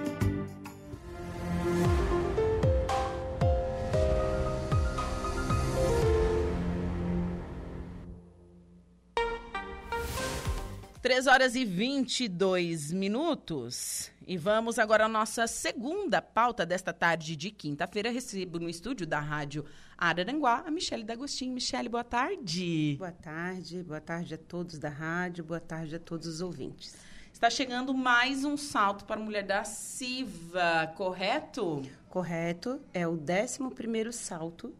3 11.09 11.25
horas 11.25 11.55
e 11.55 11.65
22 11.65 12.91
minutos. 12.91 14.11
E 14.27 14.37
vamos 14.37 14.77
agora 14.77 15.05
à 15.05 15.07
nossa 15.07 15.47
segunda 15.47 16.21
pauta 16.21 16.67
desta 16.67 16.93
tarde 16.93 17.35
de 17.35 17.49
quinta-feira. 17.49 18.11
Recebo 18.11 18.59
no 18.59 18.69
estúdio 18.69 19.07
da 19.07 19.19
Rádio 19.19 19.65
Araranguá 19.97 20.63
a 20.67 20.69
Michele 20.69 21.03
D'Agostinho. 21.03 21.51
Michele, 21.51 21.89
boa 21.89 22.03
tarde. 22.03 22.95
Boa 22.99 23.11
tarde, 23.11 23.81
boa 23.81 23.99
tarde 23.99 24.35
a 24.35 24.37
todos 24.37 24.77
da 24.77 24.89
rádio, 24.89 25.43
boa 25.43 25.59
tarde 25.59 25.95
a 25.95 25.99
todos 25.99 26.27
os 26.27 26.41
ouvintes. 26.41 26.95
Está 27.33 27.49
chegando 27.49 27.91
mais 27.91 28.43
um 28.43 28.55
salto 28.55 29.03
para 29.05 29.19
a 29.19 29.23
mulher 29.23 29.43
da 29.43 29.63
Siva, 29.63 30.93
correto? 30.95 31.81
Correto, 32.07 32.79
é 32.93 33.07
o 33.07 33.13
11 33.13 33.73
primeiro 33.73 34.13
salto 34.13 34.71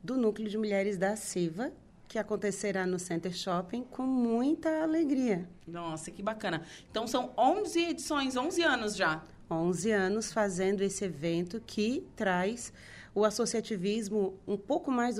do 0.00 0.16
Núcleo 0.16 0.48
de 0.48 0.56
Mulheres 0.56 0.96
da 0.96 1.16
Siva, 1.16 1.72
que 2.08 2.18
acontecerá 2.18 2.86
no 2.86 2.98
Center 2.98 3.32
Shopping 3.32 3.82
com 3.84 4.02
muita 4.02 4.82
alegria. 4.82 5.48
Nossa, 5.66 6.10
que 6.10 6.22
bacana. 6.22 6.62
Então 6.90 7.06
são 7.06 7.32
11 7.36 7.80
edições, 7.80 8.36
11 8.36 8.62
anos 8.62 8.96
já. 8.96 9.22
11 9.50 9.90
anos 9.90 10.32
fazendo 10.32 10.82
esse 10.82 11.04
evento 11.04 11.62
que 11.66 12.06
traz 12.16 12.72
o 13.14 13.24
associativismo, 13.24 14.34
um 14.46 14.56
pouco 14.56 14.90
mais 14.90 15.16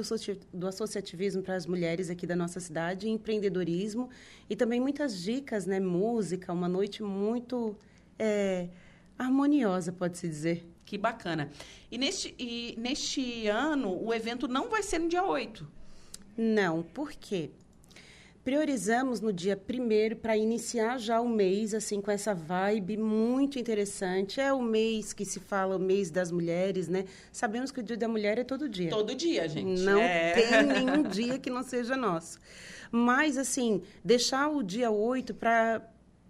do, 0.52 0.66
associativismo 0.66 1.42
para 1.42 1.54
as 1.54 1.64
mulheres 1.64 2.10
aqui 2.10 2.26
da 2.26 2.34
nossa 2.34 2.58
cidade, 2.58 3.08
empreendedorismo 3.08 4.10
e 4.50 4.56
também 4.56 4.80
muitas 4.80 5.22
dicas, 5.22 5.64
né? 5.64 5.78
Música, 5.78 6.52
uma 6.52 6.68
noite 6.68 7.04
muito 7.04 7.76
é, 8.18 8.68
harmoniosa, 9.16 9.92
pode-se 9.92 10.28
dizer. 10.28 10.66
Que 10.84 10.98
bacana. 10.98 11.50
E 11.90 11.96
neste, 11.96 12.34
e 12.38 12.74
neste 12.78 13.46
ano, 13.46 14.04
o 14.04 14.12
evento 14.12 14.46
não 14.48 14.68
vai 14.68 14.82
ser 14.82 14.98
no 14.98 15.08
dia 15.08 15.24
8. 15.24 15.66
Não, 16.36 16.82
por 16.82 17.12
quê? 17.12 17.50
Priorizamos 18.44 19.22
no 19.22 19.32
dia 19.32 19.56
primeiro 19.56 20.16
para 20.16 20.36
iniciar 20.36 20.98
já 20.98 21.18
o 21.18 21.26
mês 21.26 21.72
assim 21.72 21.98
com 22.02 22.10
essa 22.10 22.34
vibe 22.34 22.98
muito 22.98 23.58
interessante. 23.58 24.38
É 24.38 24.52
o 24.52 24.60
mês 24.60 25.14
que 25.14 25.24
se 25.24 25.40
fala 25.40 25.76
o 25.76 25.78
mês 25.78 26.10
das 26.10 26.30
mulheres, 26.30 26.86
né? 26.86 27.06
Sabemos 27.32 27.70
que 27.70 27.80
o 27.80 27.82
Dia 27.82 27.96
da 27.96 28.06
Mulher 28.06 28.38
é 28.38 28.44
todo 28.44 28.68
dia. 28.68 28.90
Todo 28.90 29.14
dia, 29.14 29.48
gente. 29.48 29.80
Não 29.80 29.98
é. 29.98 30.32
tem 30.32 30.60
nenhum 30.62 31.02
dia 31.04 31.38
que 31.38 31.48
não 31.48 31.62
seja 31.62 31.96
nosso. 31.96 32.38
Mas 32.92 33.38
assim, 33.38 33.80
deixar 34.04 34.48
o 34.48 34.62
dia 34.62 34.90
8 34.90 35.32
para 35.32 35.80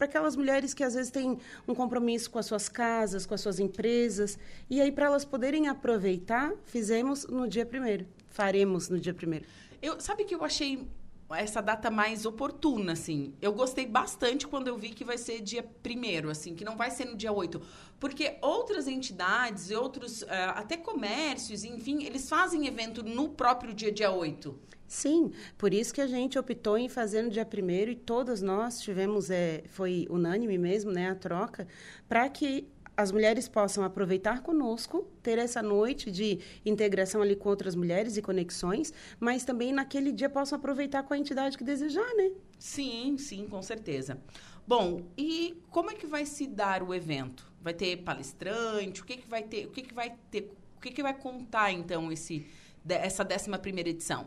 para 0.05 0.11
aquelas 0.11 0.37
mulheres 0.37 0.75
que 0.75 0.85
às 0.85 0.95
vezes 0.95 1.11
têm 1.11 1.39
um 1.67 1.75
compromisso 1.75 2.31
com 2.31 2.39
as 2.39 2.45
suas 2.45 2.69
casas, 2.69 3.25
com 3.25 3.35
as 3.35 3.41
suas 3.41 3.59
empresas, 3.59 4.39
e 4.69 4.81
aí 4.81 4.93
para 4.93 5.07
elas 5.07 5.25
poderem 5.25 5.67
aproveitar, 5.67 6.53
fizemos 6.67 7.27
no 7.27 7.49
dia 7.49 7.65
primeiro, 7.65 8.07
faremos 8.29 8.91
no 8.91 9.01
dia 9.01 9.15
primeiro. 9.15 9.47
Eu, 9.81 9.99
sabe 9.99 10.25
que 10.25 10.35
eu 10.35 10.45
achei 10.45 10.87
essa 11.31 11.63
data 11.63 11.91
mais 11.91 12.27
oportuna, 12.27 12.93
assim. 12.93 13.33
Eu 13.41 13.55
gostei 13.55 13.87
bastante 13.87 14.47
quando 14.47 14.69
eu 14.69 14.77
vi 14.77 14.91
que 14.91 15.05
vai 15.05 15.17
ser 15.17 15.41
dia 15.41 15.63
primeiro, 15.83 16.29
assim, 16.29 16.55
que 16.55 16.65
não 16.65 16.77
vai 16.77 16.91
ser 16.91 17.07
no 17.07 17.17
dia 17.17 17.33
8. 17.33 17.61
Porque 17.99 18.37
outras 18.43 18.87
entidades, 18.87 19.71
outros, 19.71 20.21
uh, 20.23 20.27
até 20.55 20.77
comércios, 20.77 21.65
enfim, 21.65 22.05
eles 22.05 22.29
fazem 22.29 22.67
evento 22.67 23.03
no 23.03 23.31
próprio 23.31 23.73
dia, 23.73 23.91
dia 23.91 24.11
8. 24.11 24.55
Sim, 24.87 25.33
por 25.57 25.73
isso 25.73 25.93
que 25.93 26.01
a 26.01 26.07
gente 26.07 26.39
optou 26.39 26.77
em 26.77 26.89
fazer 26.89 27.23
no 27.23 27.31
dia 27.31 27.45
primeiro 27.45 27.91
e 27.91 27.97
todas 27.97 28.43
nós 28.43 28.81
tivemos, 28.81 29.31
é, 29.31 29.65
foi 29.69 30.07
unânime 30.11 30.59
mesmo, 30.59 30.93
né, 30.93 31.11
a 31.11 31.15
troca, 31.15 31.67
para 32.09 32.29
que 32.29 32.69
as 32.97 33.11
mulheres 33.11 33.49
possam 33.49 33.83
aproveitar 33.83 34.43
conosco, 34.43 35.07
ter 35.23 35.39
essa 35.39 35.63
noite 35.63 36.11
de 36.11 36.39
integração 36.65 37.23
ali 37.23 37.35
com 37.35 37.49
outras 37.49 37.75
mulheres 37.75 38.17
e 38.17 38.23
conexões, 38.23 38.93
mas 39.19 39.45
também 39.45 39.73
naquele 39.73 40.13
dia 40.13 40.29
possam 40.29 40.59
aproveitar 40.59 41.03
com 41.03 41.13
a 41.13 41.19
entidade 41.19 41.59
que 41.59 41.65
desejar, 41.65 42.09
né? 42.15 42.31
Sim, 42.59 43.17
sim, 43.19 43.47
com 43.49 43.61
certeza. 43.63 44.19
Bom, 44.67 45.03
e 45.19 45.61
como 45.71 45.91
é 45.91 45.95
que 45.95 46.07
vai 46.07 46.25
se 46.25 46.47
dar 46.47 46.83
o 46.83 46.95
evento? 46.95 47.51
Vai 47.61 47.75
ter 47.75 47.97
palestrante? 47.99 49.03
O 49.03 49.05
que 49.05 49.17
que 49.17 49.29
vai 49.29 49.43
ter? 49.43 49.67
O 49.67 49.71
que 49.71 49.83
que 49.83 49.95
vai 49.95 50.15
ter? 50.31 50.53
O 50.77 50.81
que 50.81 50.91
que 50.91 51.03
vai 51.03 51.15
contar 51.15 51.73
então 51.73 52.13
esse 52.13 52.47
essa 52.89 53.25
11 53.25 53.59
primeira 53.59 53.89
edição? 53.89 54.27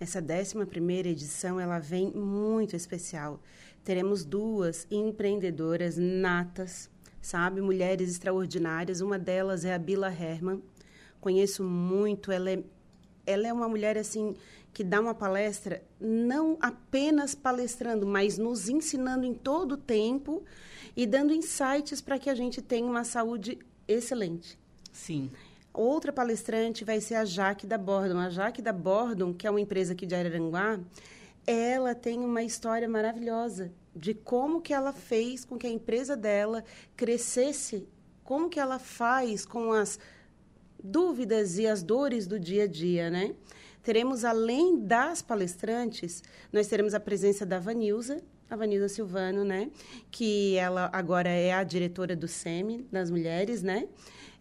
Essa 0.00 0.20
11 0.20 0.66
primeira 0.66 1.08
edição, 1.08 1.58
ela 1.58 1.78
vem 1.78 2.10
muito 2.12 2.76
especial. 2.76 3.40
Teremos 3.84 4.24
duas 4.24 4.86
empreendedoras 4.90 5.96
natas 5.96 6.90
sabe? 7.20 7.60
Mulheres 7.60 8.10
extraordinárias. 8.10 9.00
Uma 9.00 9.18
delas 9.18 9.64
é 9.64 9.74
a 9.74 9.78
Bila 9.78 10.08
Herman. 10.08 10.62
Conheço 11.20 11.62
muito. 11.62 12.30
Ela 12.30 12.50
é, 12.50 12.62
ela 13.26 13.46
é 13.46 13.52
uma 13.52 13.68
mulher, 13.68 13.98
assim, 13.98 14.34
que 14.72 14.84
dá 14.84 15.00
uma 15.00 15.14
palestra, 15.14 15.82
não 16.00 16.56
apenas 16.60 17.34
palestrando, 17.34 18.06
mas 18.06 18.38
nos 18.38 18.68
ensinando 18.68 19.26
em 19.26 19.34
todo 19.34 19.72
o 19.72 19.76
tempo 19.76 20.42
e 20.96 21.06
dando 21.06 21.32
insights 21.32 22.00
para 22.00 22.18
que 22.18 22.30
a 22.30 22.34
gente 22.34 22.62
tenha 22.62 22.86
uma 22.86 23.04
saúde 23.04 23.58
excelente. 23.86 24.58
Sim. 24.92 25.30
Outra 25.78 26.12
palestrante 26.12 26.84
vai 26.84 27.00
ser 27.00 27.14
a 27.14 27.24
Jaque 27.24 27.64
da 27.64 27.78
Bordon. 27.78 28.18
A 28.18 28.28
Jaque 28.28 28.60
da 28.60 28.72
Bordon, 28.72 29.32
que 29.32 29.46
é 29.46 29.50
uma 29.50 29.60
empresa 29.60 29.92
aqui 29.92 30.06
de 30.06 30.12
Araranguá, 30.12 30.80
ela 31.46 31.94
tem 31.94 32.18
uma 32.18 32.42
história 32.42 32.88
maravilhosa 32.88 33.70
de 33.94 34.12
como 34.12 34.60
que 34.60 34.74
ela 34.74 34.92
fez 34.92 35.44
com 35.44 35.56
que 35.56 35.68
a 35.68 35.70
empresa 35.70 36.16
dela 36.16 36.64
crescesse, 36.96 37.86
como 38.24 38.48
que 38.48 38.58
ela 38.58 38.80
faz 38.80 39.46
com 39.46 39.70
as 39.70 40.00
dúvidas 40.82 41.58
e 41.58 41.66
as 41.68 41.80
dores 41.80 42.26
do 42.26 42.40
dia 42.40 42.64
a 42.64 42.66
dia, 42.66 43.08
né? 43.08 43.36
Teremos, 43.80 44.24
além 44.24 44.80
das 44.80 45.22
palestrantes, 45.22 46.24
nós 46.52 46.66
teremos 46.66 46.92
a 46.92 46.98
presença 46.98 47.46
da 47.46 47.60
Vanilza, 47.60 48.20
a 48.50 48.56
Vanilza 48.56 48.88
Silvano, 48.88 49.44
né? 49.44 49.70
Que 50.10 50.56
ela 50.56 50.90
agora 50.92 51.28
é 51.28 51.52
a 51.52 51.62
diretora 51.62 52.16
do 52.16 52.28
SEMI, 52.28 52.86
das 52.90 53.10
mulheres, 53.10 53.62
né? 53.62 53.88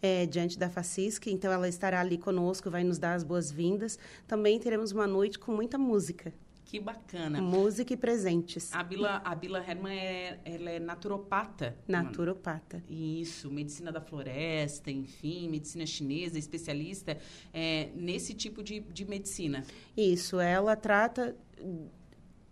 É, 0.02 0.26
diante 0.26 0.60
da 0.60 0.70
FACISC, 0.70 1.28
então 1.28 1.52
ela 1.52 1.68
estará 1.68 2.00
ali 2.00 2.18
conosco, 2.18 2.70
vai 2.70 2.84
nos 2.84 3.00
dar 3.00 3.16
as 3.16 3.24
boas-vindas. 3.24 3.98
Também 4.28 4.60
teremos 4.60 4.92
uma 4.92 5.08
noite 5.08 5.40
com 5.40 5.52
muita 5.52 5.78
música, 5.78 6.32
que 6.68 6.82
bacana. 6.82 7.42
Música 7.42 7.94
e 7.94 7.98
presentes. 7.98 8.74
A 8.74 8.84
Bila, 8.84 9.22
a 9.24 9.34
Bila 9.34 9.64
Herman 9.66 9.98
é, 9.98 10.40
ela 10.44 10.70
é 10.70 10.80
naturopata. 10.80 11.78
Naturopata. 11.88 12.84
Isso, 12.90 13.50
medicina 13.50 13.90
da 13.90 14.02
floresta, 14.02 14.92
enfim, 14.92 15.48
medicina 15.48 15.86
chinesa, 15.86 16.38
especialista 16.38 17.18
é, 17.54 17.90
nesse 17.96 18.34
tipo 18.34 18.62
de, 18.62 18.82
de 18.82 19.06
medicina. 19.06 19.64
Isso, 19.96 20.42
ela 20.42 20.76
trata. 20.76 21.38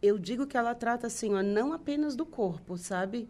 Eu 0.06 0.18
digo 0.18 0.46
que 0.46 0.58
ela 0.58 0.76
trata 0.76 1.08
assim, 1.08 1.34
ó, 1.34 1.42
não 1.42 1.74
apenas 1.74 2.16
do 2.16 2.26
corpo, 2.26 2.78
sabe? 2.78 3.28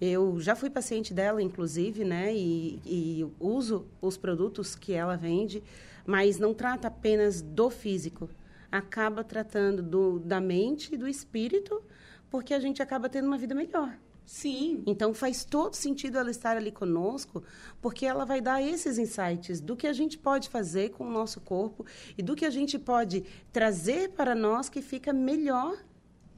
Eu 0.00 0.38
já 0.40 0.54
fui 0.54 0.70
paciente 0.70 1.14
dela, 1.14 1.42
inclusive, 1.42 2.04
né? 2.04 2.34
E, 2.34 2.80
e 2.84 3.26
uso 3.40 3.86
os 4.00 4.16
produtos 4.16 4.74
que 4.74 4.92
ela 4.92 5.16
vende, 5.16 5.62
mas 6.06 6.38
não 6.38 6.52
trata 6.54 6.88
apenas 6.88 7.40
do 7.40 7.70
físico 7.70 8.28
acaba 8.70 9.24
tratando 9.24 9.82
do, 9.82 10.18
da 10.18 10.40
mente 10.40 10.94
e 10.94 10.98
do 10.98 11.08
espírito, 11.08 11.82
porque 12.30 12.52
a 12.52 12.60
gente 12.60 12.82
acaba 12.82 13.08
tendo 13.08 13.26
uma 13.26 13.38
vida 13.38 13.54
melhor. 13.54 13.98
Sim. 14.28 14.82
Então 14.86 15.14
faz 15.14 15.42
todo 15.42 15.72
sentido 15.72 16.18
ela 16.18 16.30
estar 16.30 16.54
ali 16.54 16.70
conosco, 16.70 17.42
porque 17.80 18.04
ela 18.04 18.26
vai 18.26 18.42
dar 18.42 18.62
esses 18.62 18.98
insights 18.98 19.58
do 19.58 19.74
que 19.74 19.86
a 19.86 19.92
gente 19.94 20.18
pode 20.18 20.50
fazer 20.50 20.90
com 20.90 21.06
o 21.06 21.10
nosso 21.10 21.40
corpo 21.40 21.86
e 22.16 22.22
do 22.22 22.36
que 22.36 22.44
a 22.44 22.50
gente 22.50 22.78
pode 22.78 23.24
trazer 23.50 24.10
para 24.10 24.34
nós 24.34 24.68
que 24.68 24.82
fica 24.82 25.14
melhor, 25.14 25.78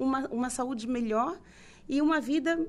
uma, 0.01 0.27
uma 0.29 0.51
saúde 0.51 0.89
melhor 0.89 1.39
e 1.89 2.01
uma 2.01 2.21
vida 2.21 2.67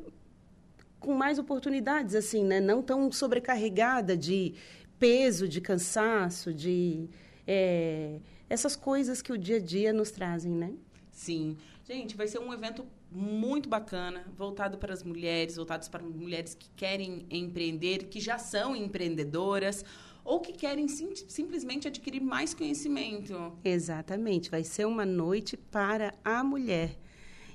com 1.00 1.14
mais 1.14 1.40
oportunidades, 1.40 2.14
assim, 2.14 2.44
né? 2.44 2.60
Não 2.60 2.84
tão 2.84 3.12
sobrecarregada 3.12 4.16
de 4.16 4.54
peso, 5.00 5.48
de 5.48 5.60
cansaço, 5.60 6.54
de 6.54 7.10
é, 7.48 8.20
essas 8.48 8.76
coisas 8.76 9.22
que 9.22 9.32
o 9.34 9.38
dia 9.38 9.56
a 9.56 9.60
dia 9.60 9.92
nos 9.92 10.12
trazem, 10.12 10.52
né? 10.52 10.74
Sim. 11.12 11.58
Gente, 11.84 12.16
vai 12.16 12.28
ser 12.28 12.40
um 12.40 12.54
evento 12.54 12.86
muito 13.12 13.68
bacana, 13.68 14.26
voltado 14.38 14.78
para 14.78 14.94
as 14.94 15.04
mulheres, 15.04 15.56
voltados 15.56 15.90
para 15.90 16.04
mulheres 16.04 16.54
que 16.54 16.70
querem 16.76 17.26
empreender, 17.30 18.06
que 18.06 18.20
já 18.20 18.38
são 18.38 18.76
empreendedoras 18.76 19.84
ou 20.24 20.40
que 20.40 20.54
querem 20.54 20.88
sim, 20.88 21.14
simplesmente 21.28 21.88
adquirir 21.88 22.22
mais 22.22 22.54
conhecimento. 22.54 23.58
Exatamente, 23.64 24.50
vai 24.52 24.64
ser 24.64 24.86
uma 24.86 25.06
noite 25.06 25.58
para 25.58 26.14
a 26.24 26.44
mulher. 26.44 26.96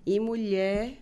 E 0.07 0.21
mulher, 0.21 0.99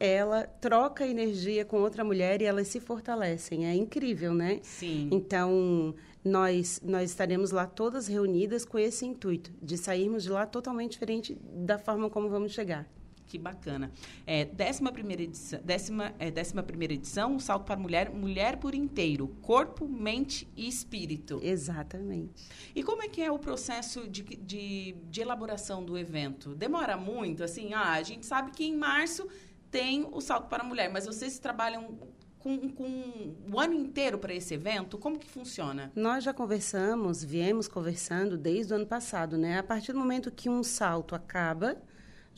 ela 0.00 0.42
troca 0.42 1.06
energia 1.06 1.64
com 1.64 1.80
outra 1.80 2.02
mulher 2.02 2.42
e 2.42 2.44
elas 2.44 2.68
se 2.68 2.80
fortalecem. 2.80 3.66
É 3.66 3.74
incrível, 3.74 4.34
né? 4.34 4.58
Sim. 4.62 5.08
Então, 5.12 5.94
nós, 6.24 6.80
nós 6.84 7.10
estaremos 7.10 7.52
lá 7.52 7.66
todas 7.66 8.08
reunidas 8.08 8.64
com 8.64 8.78
esse 8.78 9.06
intuito, 9.06 9.52
de 9.62 9.78
sairmos 9.78 10.24
de 10.24 10.30
lá 10.30 10.44
totalmente 10.44 10.92
diferente 10.92 11.36
da 11.40 11.78
forma 11.78 12.10
como 12.10 12.28
vamos 12.28 12.52
chegar. 12.52 12.86
Que 13.28 13.38
bacana. 13.38 13.92
É, 14.26 14.46
décima 14.46 14.90
primeira 14.90 15.22
edição, 15.22 15.60
décima, 15.62 16.14
é, 16.18 16.30
décima 16.30 16.62
primeira 16.62 16.94
edição, 16.94 17.34
um 17.34 17.38
salto 17.38 17.64
para 17.64 17.76
mulher, 17.76 18.10
mulher 18.10 18.56
por 18.56 18.74
inteiro, 18.74 19.28
corpo, 19.42 19.86
mente 19.86 20.48
e 20.56 20.66
espírito. 20.66 21.38
Exatamente. 21.42 22.46
E 22.74 22.82
como 22.82 23.02
é 23.02 23.08
que 23.08 23.20
é 23.20 23.30
o 23.30 23.38
processo 23.38 24.08
de, 24.08 24.22
de, 24.22 24.96
de 25.10 25.20
elaboração 25.20 25.84
do 25.84 25.98
evento? 25.98 26.54
Demora 26.54 26.96
muito? 26.96 27.44
Assim, 27.44 27.74
ah, 27.74 27.92
a 27.92 28.02
gente 28.02 28.24
sabe 28.24 28.50
que 28.50 28.64
em 28.64 28.74
março 28.74 29.28
tem 29.70 30.08
o 30.10 30.20
salto 30.20 30.48
para 30.48 30.62
a 30.62 30.66
mulher, 30.66 30.90
mas 30.90 31.04
vocês 31.04 31.38
trabalham 31.38 31.98
com, 32.38 32.68
com 32.70 33.34
o 33.52 33.60
ano 33.60 33.74
inteiro 33.74 34.18
para 34.18 34.32
esse 34.32 34.54
evento? 34.54 34.96
Como 34.96 35.18
que 35.18 35.28
funciona? 35.28 35.92
Nós 35.94 36.24
já 36.24 36.32
conversamos, 36.32 37.22
viemos 37.22 37.68
conversando 37.68 38.38
desde 38.38 38.72
o 38.72 38.76
ano 38.76 38.86
passado, 38.86 39.36
né? 39.36 39.58
A 39.58 39.62
partir 39.62 39.92
do 39.92 39.98
momento 39.98 40.30
que 40.30 40.48
um 40.48 40.62
salto 40.62 41.14
acaba, 41.14 41.76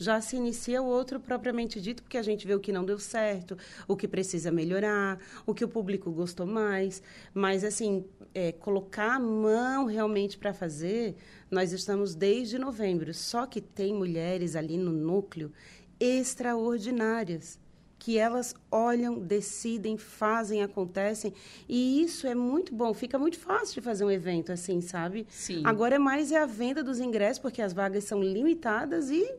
já 0.01 0.19
se 0.19 0.35
inicia 0.35 0.81
o 0.81 0.85
outro 0.85 1.19
propriamente 1.19 1.79
dito, 1.79 2.01
porque 2.03 2.17
a 2.17 2.23
gente 2.23 2.47
vê 2.47 2.55
o 2.55 2.59
que 2.59 2.71
não 2.71 2.83
deu 2.83 2.97
certo, 2.97 3.57
o 3.87 3.95
que 3.95 4.07
precisa 4.07 4.51
melhorar, 4.51 5.19
o 5.45 5.53
que 5.53 5.63
o 5.63 5.67
público 5.67 6.11
gostou 6.11 6.45
mais. 6.45 7.01
Mas, 7.33 7.63
assim, 7.63 8.05
é, 8.33 8.51
colocar 8.51 9.15
a 9.15 9.19
mão 9.19 9.85
realmente 9.85 10.37
para 10.37 10.53
fazer, 10.53 11.15
nós 11.49 11.71
estamos 11.71 12.15
desde 12.15 12.57
novembro. 12.57 13.13
Só 13.13 13.45
que 13.45 13.61
tem 13.61 13.93
mulheres 13.93 14.55
ali 14.55 14.77
no 14.77 14.91
núcleo 14.91 15.51
extraordinárias 15.99 17.59
que 18.01 18.17
elas 18.17 18.55
olham, 18.71 19.19
decidem, 19.19 19.95
fazem, 19.95 20.63
acontecem. 20.63 21.31
E 21.69 22.01
isso 22.01 22.25
é 22.25 22.33
muito 22.33 22.73
bom. 22.73 22.95
Fica 22.95 23.19
muito 23.19 23.37
fácil 23.37 23.75
de 23.75 23.81
fazer 23.81 24.03
um 24.03 24.09
evento 24.09 24.51
assim, 24.51 24.81
sabe? 24.81 25.27
Sim. 25.29 25.61
Agora 25.63 25.97
é 25.97 25.99
mais 25.99 26.31
é 26.31 26.39
a 26.39 26.47
venda 26.47 26.83
dos 26.83 26.99
ingressos, 26.99 27.37
porque 27.37 27.61
as 27.61 27.73
vagas 27.73 28.05
são 28.05 28.23
limitadas 28.23 29.11
e 29.11 29.31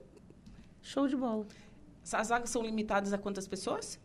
show 0.83 1.07
de 1.07 1.17
bola. 1.17 1.47
As 2.13 2.29
vagas 2.29 2.51
são 2.51 2.63
limitadas 2.63 3.13
a 3.13 3.19
quantas 3.19 3.47
pessoas? 3.47 3.99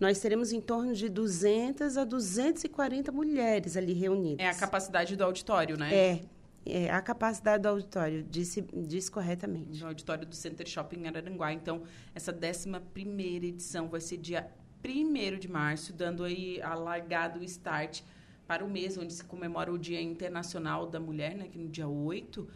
Nós 0.00 0.18
teremos 0.18 0.52
em 0.52 0.60
torno 0.60 0.94
de 0.94 1.08
200 1.08 1.96
a 1.96 2.04
240 2.04 3.12
mulheres 3.12 3.76
ali 3.76 3.92
reunidas. 3.92 4.44
É 4.44 4.48
a 4.48 4.54
capacidade 4.54 5.16
do 5.16 5.24
auditório, 5.24 5.76
né? 5.76 5.94
É, 5.94 6.20
é, 6.66 6.90
a 6.90 7.00
capacidade 7.00 7.62
do 7.62 7.68
auditório, 7.68 8.22
disse, 8.22 8.60
disse 8.60 9.10
corretamente. 9.10 9.80
No 9.80 9.86
auditório 9.86 10.26
do 10.26 10.34
Center 10.34 10.66
Shopping 10.66 11.00
em 11.00 11.06
Araranguá. 11.06 11.52
Então, 11.52 11.82
essa 12.14 12.32
11 12.32 13.46
edição 13.46 13.88
vai 13.88 14.00
ser 14.00 14.18
dia 14.18 14.50
1 14.84 15.38
de 15.38 15.48
março, 15.48 15.92
dando 15.92 16.24
aí 16.24 16.60
a 16.60 16.74
largada, 16.74 17.38
o 17.38 17.44
start 17.44 18.02
para 18.46 18.64
o 18.64 18.68
mês, 18.68 18.98
onde 18.98 19.12
se 19.12 19.24
comemora 19.24 19.72
o 19.72 19.78
Dia 19.78 20.00
Internacional 20.00 20.86
da 20.86 21.00
Mulher, 21.00 21.34
né, 21.34 21.48
que 21.48 21.58
no 21.58 21.68
dia 21.68 21.88
8. 21.88 22.46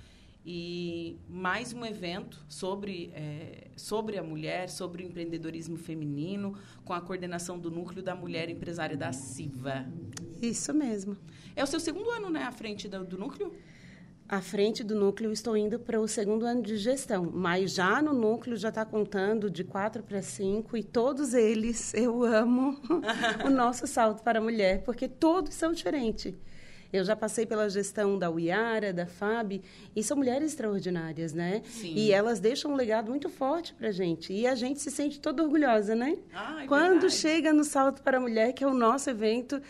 E 0.44 1.18
mais 1.28 1.72
um 1.72 1.84
evento 1.84 2.42
sobre, 2.48 3.10
é, 3.14 3.68
sobre 3.76 4.16
a 4.18 4.22
mulher, 4.22 4.70
sobre 4.70 5.02
o 5.02 5.06
empreendedorismo 5.06 5.76
feminino, 5.76 6.56
com 6.84 6.94
a 6.94 7.00
coordenação 7.00 7.58
do 7.58 7.70
Núcleo 7.70 8.02
da 8.02 8.14
Mulher 8.14 8.48
Empresária 8.48 8.96
da 8.96 9.12
CIVA. 9.12 9.86
Isso 10.40 10.72
mesmo. 10.72 11.16
É 11.54 11.62
o 11.62 11.66
seu 11.66 11.78
segundo 11.78 12.10
ano, 12.10 12.30
né, 12.30 12.42
à 12.44 12.52
frente 12.52 12.88
do, 12.88 13.04
do 13.04 13.18
núcleo? 13.18 13.52
à 14.30 14.40
frente 14.40 14.84
do 14.84 14.94
núcleo, 14.94 15.32
estou 15.32 15.56
indo 15.56 15.76
para 15.76 16.00
o 16.00 16.06
segundo 16.06 16.46
ano 16.46 16.62
de 16.62 16.76
gestão, 16.76 17.28
mas 17.34 17.74
já 17.74 18.00
no 18.00 18.12
núcleo 18.12 18.56
já 18.56 18.68
está 18.68 18.84
contando 18.84 19.50
de 19.50 19.64
quatro 19.64 20.04
para 20.04 20.22
cinco 20.22 20.76
e 20.76 20.84
todos 20.84 21.34
eles 21.34 21.92
eu 21.94 22.22
amo 22.22 22.80
o 23.44 23.50
nosso 23.50 23.88
salto 23.88 24.22
para 24.22 24.38
a 24.38 24.42
mulher, 24.42 24.84
porque 24.84 25.08
todos 25.08 25.52
são 25.54 25.72
diferentes. 25.72 26.32
Eu 26.92 27.04
já 27.04 27.14
passei 27.14 27.46
pela 27.46 27.68
gestão 27.68 28.18
da 28.18 28.30
Uiara, 28.30 28.92
da 28.92 29.06
FAB, 29.06 29.62
e 29.94 30.02
são 30.02 30.16
mulheres 30.16 30.48
extraordinárias, 30.52 31.32
né? 31.32 31.62
Sim. 31.64 31.94
E 31.94 32.12
elas 32.12 32.40
deixam 32.40 32.72
um 32.72 32.76
legado 32.76 33.10
muito 33.10 33.28
forte 33.28 33.72
para 33.74 33.88
a 33.88 33.92
gente. 33.92 34.32
E 34.32 34.46
a 34.46 34.54
gente 34.54 34.80
se 34.80 34.90
sente 34.90 35.20
toda 35.20 35.42
orgulhosa, 35.42 35.94
né? 35.94 36.18
Ah, 36.32 36.64
é 36.64 36.66
Quando 36.66 36.92
verdade. 37.02 37.14
chega 37.14 37.52
no 37.52 37.64
Salto 37.64 38.02
para 38.02 38.16
a 38.18 38.20
Mulher, 38.20 38.52
que 38.52 38.64
é 38.64 38.66
o 38.66 38.74
nosso 38.74 39.08
evento, 39.10 39.60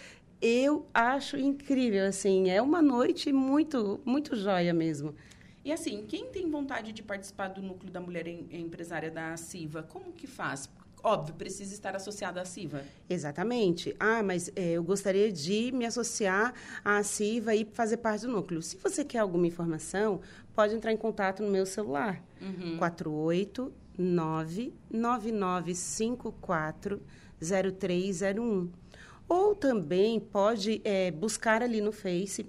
eu 0.41 0.87
acho 0.95 1.37
incrível, 1.37 2.07
assim, 2.07 2.49
é 2.49 2.63
uma 2.63 2.81
noite 2.81 3.31
muito, 3.33 4.01
muito 4.05 4.35
joia 4.35 4.73
mesmo. 4.73 5.15
E 5.63 5.71
assim, 5.71 6.07
quem 6.09 6.25
tem 6.31 6.49
vontade 6.49 6.91
de 6.91 7.03
participar 7.03 7.49
do 7.49 7.61
núcleo 7.61 7.93
da 7.93 8.01
mulher 8.01 8.27
em- 8.27 8.47
empresária 8.51 9.11
da 9.11 9.37
CIVA, 9.37 9.83
como 9.83 10.11
que 10.13 10.27
faz? 10.27 10.71
Óbvio, 11.03 11.35
precisa 11.35 11.75
estar 11.75 11.97
associada 11.97 12.41
à 12.41 12.45
CIVA. 12.45 12.85
Exatamente. 13.09 13.97
Ah, 13.99 14.23
mas 14.23 14.53
é, 14.55 14.73
eu 14.73 14.85
gostaria 14.85 15.33
de 15.33 15.73
me 15.73 15.87
associar 15.87 16.53
à 16.85 17.03
CIVA 17.03 17.55
e 17.55 17.67
fazer 17.73 17.97
parte 17.99 18.27
do 18.27 18.33
núcleo. 18.33 18.61
Se 18.63 18.77
você 18.77 19.05
quer 19.05 19.19
alguma 19.19 19.47
informação, 19.47 20.21
pode 20.55 20.75
entrar 20.75 20.93
em 20.93 20.97
contato 20.97 21.43
no 21.43 21.51
meu 21.51 21.67
celular. 21.67 22.23
489 22.79 24.73
9954 24.91 27.01
0301. 27.41 28.71
Ou 29.29 29.55
também 29.55 30.21
pode 30.21 30.81
é, 30.85 31.11
buscar 31.11 31.63
ali 31.63 31.81
no 31.81 31.93
Face 31.93 32.47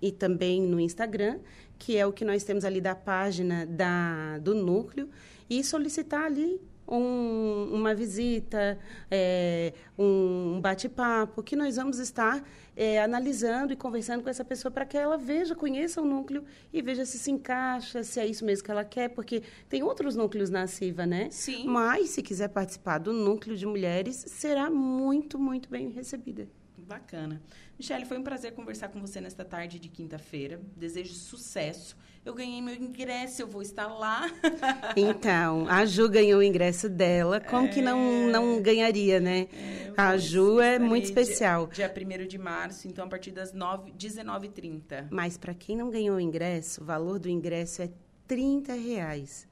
e 0.00 0.10
também 0.10 0.60
no 0.60 0.80
Instagram, 0.80 1.38
que 1.78 1.96
é 1.96 2.06
o 2.06 2.12
que 2.12 2.24
nós 2.24 2.42
temos 2.42 2.64
ali 2.64 2.80
da 2.80 2.94
página 2.94 3.66
da, 3.66 4.38
do 4.38 4.54
núcleo, 4.54 5.08
e 5.48 5.62
solicitar 5.62 6.24
ali 6.24 6.60
um- 6.86 7.68
uma 7.72 7.94
visita, 7.94 8.78
é, 9.10 9.72
um 9.98 10.60
bate-papo, 10.60 11.42
que 11.42 11.54
nós 11.56 11.76
vamos 11.76 11.98
estar 11.98 12.42
é, 12.74 13.02
analisando 13.02 13.72
e 13.72 13.76
conversando 13.76 14.22
com 14.22 14.30
essa 14.30 14.42
pessoa 14.44 14.72
para 14.72 14.86
que 14.86 14.96
ela 14.96 15.18
veja, 15.18 15.54
conheça 15.54 16.00
o 16.00 16.06
núcleo 16.06 16.42
e 16.72 16.80
veja 16.80 17.04
se 17.04 17.18
se 17.18 17.30
encaixa, 17.30 18.02
se 18.02 18.18
é 18.18 18.26
isso 18.26 18.46
mesmo 18.46 18.64
que 18.64 18.70
ela 18.70 18.82
quer, 18.84 19.10
porque 19.10 19.42
tem 19.68 19.82
outros 19.82 20.16
núcleos 20.16 20.48
na 20.48 20.66
CIVA, 20.66 21.04
né? 21.04 21.28
Sim. 21.30 21.66
Mas, 21.66 22.08
se 22.10 22.22
quiser 22.22 22.48
participar 22.48 22.96
do 22.98 23.12
núcleo 23.12 23.56
de 23.58 23.66
mulheres, 23.66 24.24
será 24.26 24.70
muito, 24.70 25.38
muito 25.38 25.68
bem 25.68 25.90
recebida. 25.90 26.48
Bacana. 26.86 27.40
Michele, 27.78 28.04
foi 28.04 28.18
um 28.18 28.22
prazer 28.22 28.52
conversar 28.52 28.88
com 28.88 29.00
você 29.00 29.20
nesta 29.20 29.44
tarde 29.44 29.78
de 29.78 29.88
quinta-feira. 29.88 30.60
Desejo 30.76 31.14
sucesso. 31.14 31.96
Eu 32.24 32.34
ganhei 32.34 32.62
meu 32.62 32.74
ingresso, 32.74 33.42
eu 33.42 33.48
vou 33.48 33.62
estar 33.62 33.86
lá. 33.88 34.30
Então, 34.96 35.66
a 35.68 35.84
Ju 35.84 36.08
ganhou 36.08 36.40
o 36.40 36.42
ingresso 36.42 36.88
dela. 36.88 37.40
Como 37.40 37.68
que 37.68 37.80
não, 37.82 38.28
não 38.28 38.60
ganharia, 38.62 39.18
né? 39.18 39.48
Eu 39.86 39.94
a 39.96 40.16
Ju 40.16 40.60
é 40.60 40.78
muito 40.78 41.04
dia- 41.04 41.10
especial. 41.22 41.66
Dia, 41.68 41.92
1 41.92 42.26
de 42.28 42.38
março, 42.38 42.86
então 42.86 43.06
a 43.06 43.08
partir 43.08 43.30
das 43.32 43.52
9, 43.52 43.92
19h30. 43.92 45.08
Mas 45.10 45.36
para 45.36 45.54
quem 45.54 45.76
não 45.76 45.90
ganhou 45.90 46.16
o 46.16 46.20
ingresso, 46.20 46.82
o 46.82 46.84
valor 46.84 47.18
do 47.18 47.28
ingresso 47.28 47.82
é 47.82 47.90
30 48.28 48.74
reais. 48.74 49.48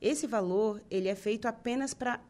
Esse 0.00 0.26
valor, 0.26 0.82
ele 0.90 1.08
é 1.08 1.14
feito 1.14 1.46
apenas 1.48 1.94
para 1.94 2.20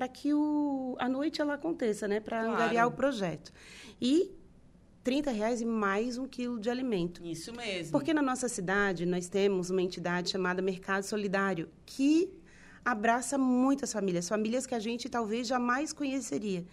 para 0.00 0.08
que 0.08 0.32
o, 0.32 0.96
a 0.98 1.06
noite 1.10 1.42
ela 1.42 1.52
aconteça, 1.54 2.08
né? 2.08 2.20
Para 2.20 2.38
Claro. 2.40 2.54
angariar 2.54 2.86
o 2.88 2.90
projeto. 2.90 3.52
E 4.00 4.30
30 5.04 5.30
reais 5.30 5.60
e 5.60 5.66
mais 5.66 6.16
um 6.16 6.26
quilo 6.26 6.58
de 6.58 6.70
alimento. 6.70 7.22
Isso 7.22 7.54
mesmo. 7.54 7.92
Porque 7.92 8.14
na 8.14 8.22
nossa 8.22 8.48
cidade 8.48 9.04
nós 9.04 9.28
temos 9.28 9.68
uma 9.68 9.82
entidade 9.82 10.30
chamada 10.30 10.62
Mercado 10.62 11.02
Solidário, 11.02 11.68
que 11.84 12.32
abraça 12.82 13.36
muitas 13.36 13.92
famílias, 13.92 14.26
famílias 14.26 14.66
que 14.66 14.74
a 14.74 14.78
gente 14.78 15.06
talvez 15.10 15.46
jamais 15.46 15.92
conheceria. 15.92 16.64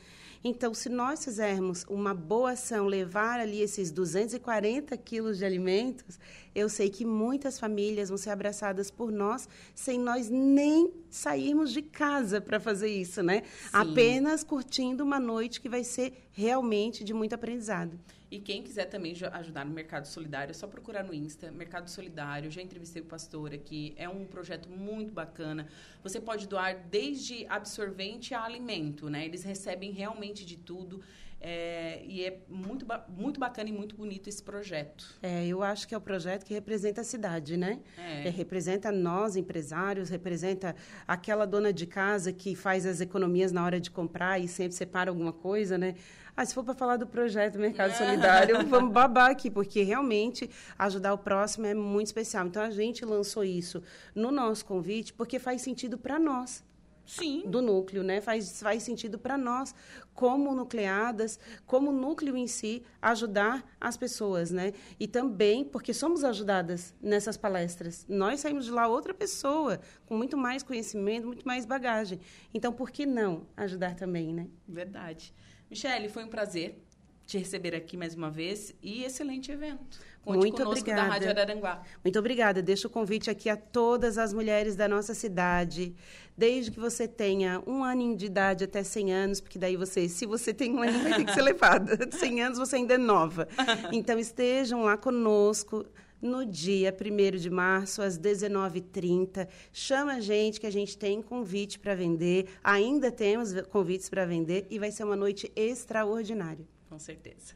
Então, 0.43 0.73
se 0.73 0.89
nós 0.89 1.23
fizermos 1.23 1.85
uma 1.89 2.13
boa 2.13 2.51
ação, 2.51 2.85
levar 2.85 3.39
ali 3.39 3.61
esses 3.61 3.91
240 3.91 4.95
quilos 4.97 5.37
de 5.37 5.45
alimentos, 5.45 6.19
eu 6.53 6.69
sei 6.69 6.89
que 6.89 7.05
muitas 7.05 7.59
famílias 7.59 8.09
vão 8.09 8.17
ser 8.17 8.31
abraçadas 8.31 8.89
por 8.89 9.11
nós 9.11 9.47
sem 9.75 9.99
nós 9.99 10.29
nem 10.29 10.91
sairmos 11.09 11.71
de 11.71 11.81
casa 11.81 12.41
para 12.41 12.59
fazer 12.59 12.89
isso, 12.89 13.21
né? 13.21 13.43
Apenas 13.71 14.43
curtindo 14.43 15.03
uma 15.03 15.19
noite 15.19 15.61
que 15.61 15.69
vai 15.69 15.83
ser 15.83 16.26
realmente 16.37 17.03
de 17.03 17.15
muito 17.15 17.33
aprendizado. 17.33 17.99
E 18.29 18.39
quem 18.39 18.61
quiser 18.61 18.85
também 18.85 19.15
ajudar 19.31 19.65
no 19.65 19.73
Mercado 19.73 20.05
Solidário, 20.05 20.51
é 20.51 20.53
só 20.53 20.67
procurar 20.67 21.03
no 21.03 21.11
Insta, 21.11 21.49
Mercado 21.49 21.89
Solidário. 21.89 22.51
Já 22.51 22.61
entrevistei 22.61 23.01
o 23.01 23.05
pastor 23.05 23.55
aqui. 23.55 23.95
É 23.97 24.07
um 24.07 24.23
projeto 24.23 24.69
muito 24.69 25.11
bacana. 25.11 25.67
Você 26.03 26.21
pode 26.21 26.47
doar 26.47 26.77
desde 26.91 27.47
absorvente 27.47 28.35
a 28.35 28.43
alimento, 28.43 29.09
né? 29.09 29.25
Eles 29.25 29.43
recebem 29.43 29.91
realmente 29.91 30.45
de 30.45 30.57
tudo. 30.57 31.01
É, 31.39 32.01
e 32.05 32.25
é 32.25 32.39
muito, 32.49 32.85
muito 33.09 33.39
bacana 33.39 33.69
e 33.69 33.71
muito 33.71 33.95
bonito 33.95 34.27
esse 34.27 34.41
projeto. 34.41 35.15
É, 35.21 35.45
eu 35.45 35.61
acho 35.61 35.87
que 35.87 35.93
é 35.93 35.97
o 35.97 36.01
projeto 36.01 36.43
que 36.43 36.53
representa 36.53 37.01
a 37.01 37.03
cidade, 37.03 37.55
né? 37.55 37.79
É. 37.97 38.27
É, 38.27 38.29
representa 38.29 38.91
nós, 38.91 39.35
empresários, 39.35 40.09
representa 40.09 40.75
aquela 41.07 41.45
dona 41.45 41.71
de 41.71 41.85
casa 41.85 42.33
que 42.33 42.55
faz 42.55 42.85
as 42.85 43.01
economias 43.01 43.51
na 43.51 43.63
hora 43.63 43.79
de 43.79 43.91
comprar 43.91 44.39
e 44.39 44.47
sempre 44.47 44.73
separa 44.73 45.11
alguma 45.11 45.31
coisa, 45.31 45.77
né? 45.77 45.95
Ah, 46.35 46.45
se 46.45 46.53
for 46.53 46.63
para 46.63 46.75
falar 46.75 46.97
do 46.97 47.07
projeto 47.07 47.57
Mercado 47.57 47.97
Solidário, 47.97 48.63
vamos 48.69 48.91
babar 48.91 49.31
aqui, 49.31 49.49
porque 49.49 49.81
realmente 49.81 50.47
ajudar 50.77 51.13
o 51.13 51.17
próximo 51.17 51.65
é 51.65 51.73
muito 51.73 52.07
especial. 52.07 52.45
Então, 52.45 52.61
a 52.61 52.69
gente 52.69 53.03
lançou 53.03 53.43
isso 53.43 53.81
no 54.13 54.31
nosso 54.31 54.63
convite 54.63 55.13
porque 55.13 55.39
faz 55.39 55.63
sentido 55.63 55.97
para 55.97 56.19
nós 56.19 56.63
Sim. 57.07 57.43
do 57.45 57.61
núcleo, 57.61 58.03
né? 58.03 58.21
Faz, 58.21 58.61
faz 58.61 58.83
sentido 58.83 59.17
para 59.17 59.37
nós, 59.37 59.73
como 60.13 60.53
nucleadas, 60.53 61.39
como 61.65 61.91
núcleo 61.91 62.35
em 62.35 62.47
si, 62.47 62.83
ajudar 63.01 63.65
as 63.79 63.95
pessoas, 63.95 64.51
né? 64.51 64.73
E 64.99 65.07
também 65.07 65.63
porque 65.63 65.93
somos 65.93 66.23
ajudadas 66.23 66.93
nessas 67.01 67.37
palestras. 67.37 68.05
Nós 68.09 68.41
saímos 68.41 68.65
de 68.65 68.71
lá 68.71 68.87
outra 68.87 69.13
pessoa, 69.13 69.79
com 70.05 70.17
muito 70.17 70.37
mais 70.37 70.61
conhecimento, 70.61 71.27
muito 71.27 71.47
mais 71.47 71.65
bagagem. 71.65 72.19
Então, 72.53 72.73
por 72.73 72.91
que 72.91 73.05
não 73.05 73.47
ajudar 73.55 73.95
também, 73.95 74.33
né? 74.33 74.47
Verdade. 74.67 75.33
Michele, 75.69 76.09
foi 76.09 76.23
um 76.23 76.29
prazer. 76.29 76.86
Te 77.27 77.37
receber 77.37 77.75
aqui 77.75 77.97
mais 77.97 78.15
uma 78.15 78.31
vez 78.31 78.73
e 78.81 79.03
excelente 79.03 79.51
evento. 79.51 79.99
Conte 80.23 80.37
Muito 80.37 80.63
obrigada. 80.63 81.01
da 81.01 81.07
Rádio 81.07 81.29
Araranguá. 81.29 81.83
Muito 82.03 82.17
obrigada. 82.17 82.61
Deixo 82.61 82.87
o 82.87 82.89
convite 82.89 83.29
aqui 83.29 83.49
a 83.49 83.57
todas 83.57 84.17
as 84.17 84.33
mulheres 84.33 84.77
da 84.77 84.87
nossa 84.87 85.13
cidade, 85.13 85.93
desde 86.37 86.71
que 86.71 86.79
você 86.79 87.05
tenha 87.05 87.61
um 87.67 87.83
aninho 87.83 88.15
de 88.15 88.27
idade 88.27 88.63
até 88.63 88.81
100 88.81 89.13
anos, 89.13 89.41
porque 89.41 89.59
daí 89.59 89.75
você, 89.75 90.07
se 90.07 90.25
você 90.25 90.53
tem 90.53 90.73
um 90.73 90.81
aninho, 90.81 91.03
vai 91.03 91.15
ter 91.15 91.25
que 91.25 91.33
ser 91.33 91.41
levada. 91.43 91.97
100 92.09 92.43
anos 92.43 92.59
você 92.59 92.77
ainda 92.77 92.93
é 92.93 92.97
nova. 92.97 93.47
Então 93.91 94.17
estejam 94.17 94.83
lá 94.83 94.95
conosco 94.95 95.85
no 96.21 96.45
dia 96.45 96.95
1 96.95 97.37
de 97.37 97.49
março, 97.49 98.01
às 98.01 98.17
19h30. 98.17 99.49
Chama 99.73 100.13
a 100.13 100.19
gente, 100.21 100.61
que 100.61 100.65
a 100.65 100.71
gente 100.71 100.97
tem 100.97 101.21
convite 101.21 101.77
para 101.77 101.93
vender. 101.93 102.47
Ainda 102.63 103.11
temos 103.11 103.53
convites 103.69 104.09
para 104.09 104.25
vender 104.25 104.65
e 104.69 104.79
vai 104.79 104.91
ser 104.91 105.03
uma 105.03 105.15
noite 105.15 105.51
extraordinária. 105.55 106.76
Com 106.89 106.99
certeza. 106.99 107.53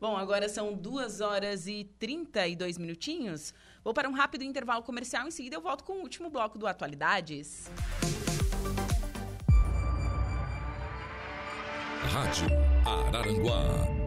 Bom, 0.00 0.16
agora 0.16 0.48
são 0.48 0.74
2 0.74 1.20
horas 1.20 1.66
e 1.66 1.84
32 1.98 2.78
minutinhos. 2.78 3.52
Vou 3.82 3.92
para 3.92 4.08
um 4.08 4.12
rápido 4.12 4.44
intervalo 4.44 4.82
comercial. 4.82 5.26
Em 5.26 5.30
seguida, 5.30 5.56
eu 5.56 5.60
volto 5.60 5.84
com 5.84 5.94
o 5.94 6.02
último 6.02 6.30
bloco 6.30 6.58
do 6.58 6.66
Atualidades. 6.66 7.70
Rádio 12.02 12.48
Araranguá. 12.86 13.98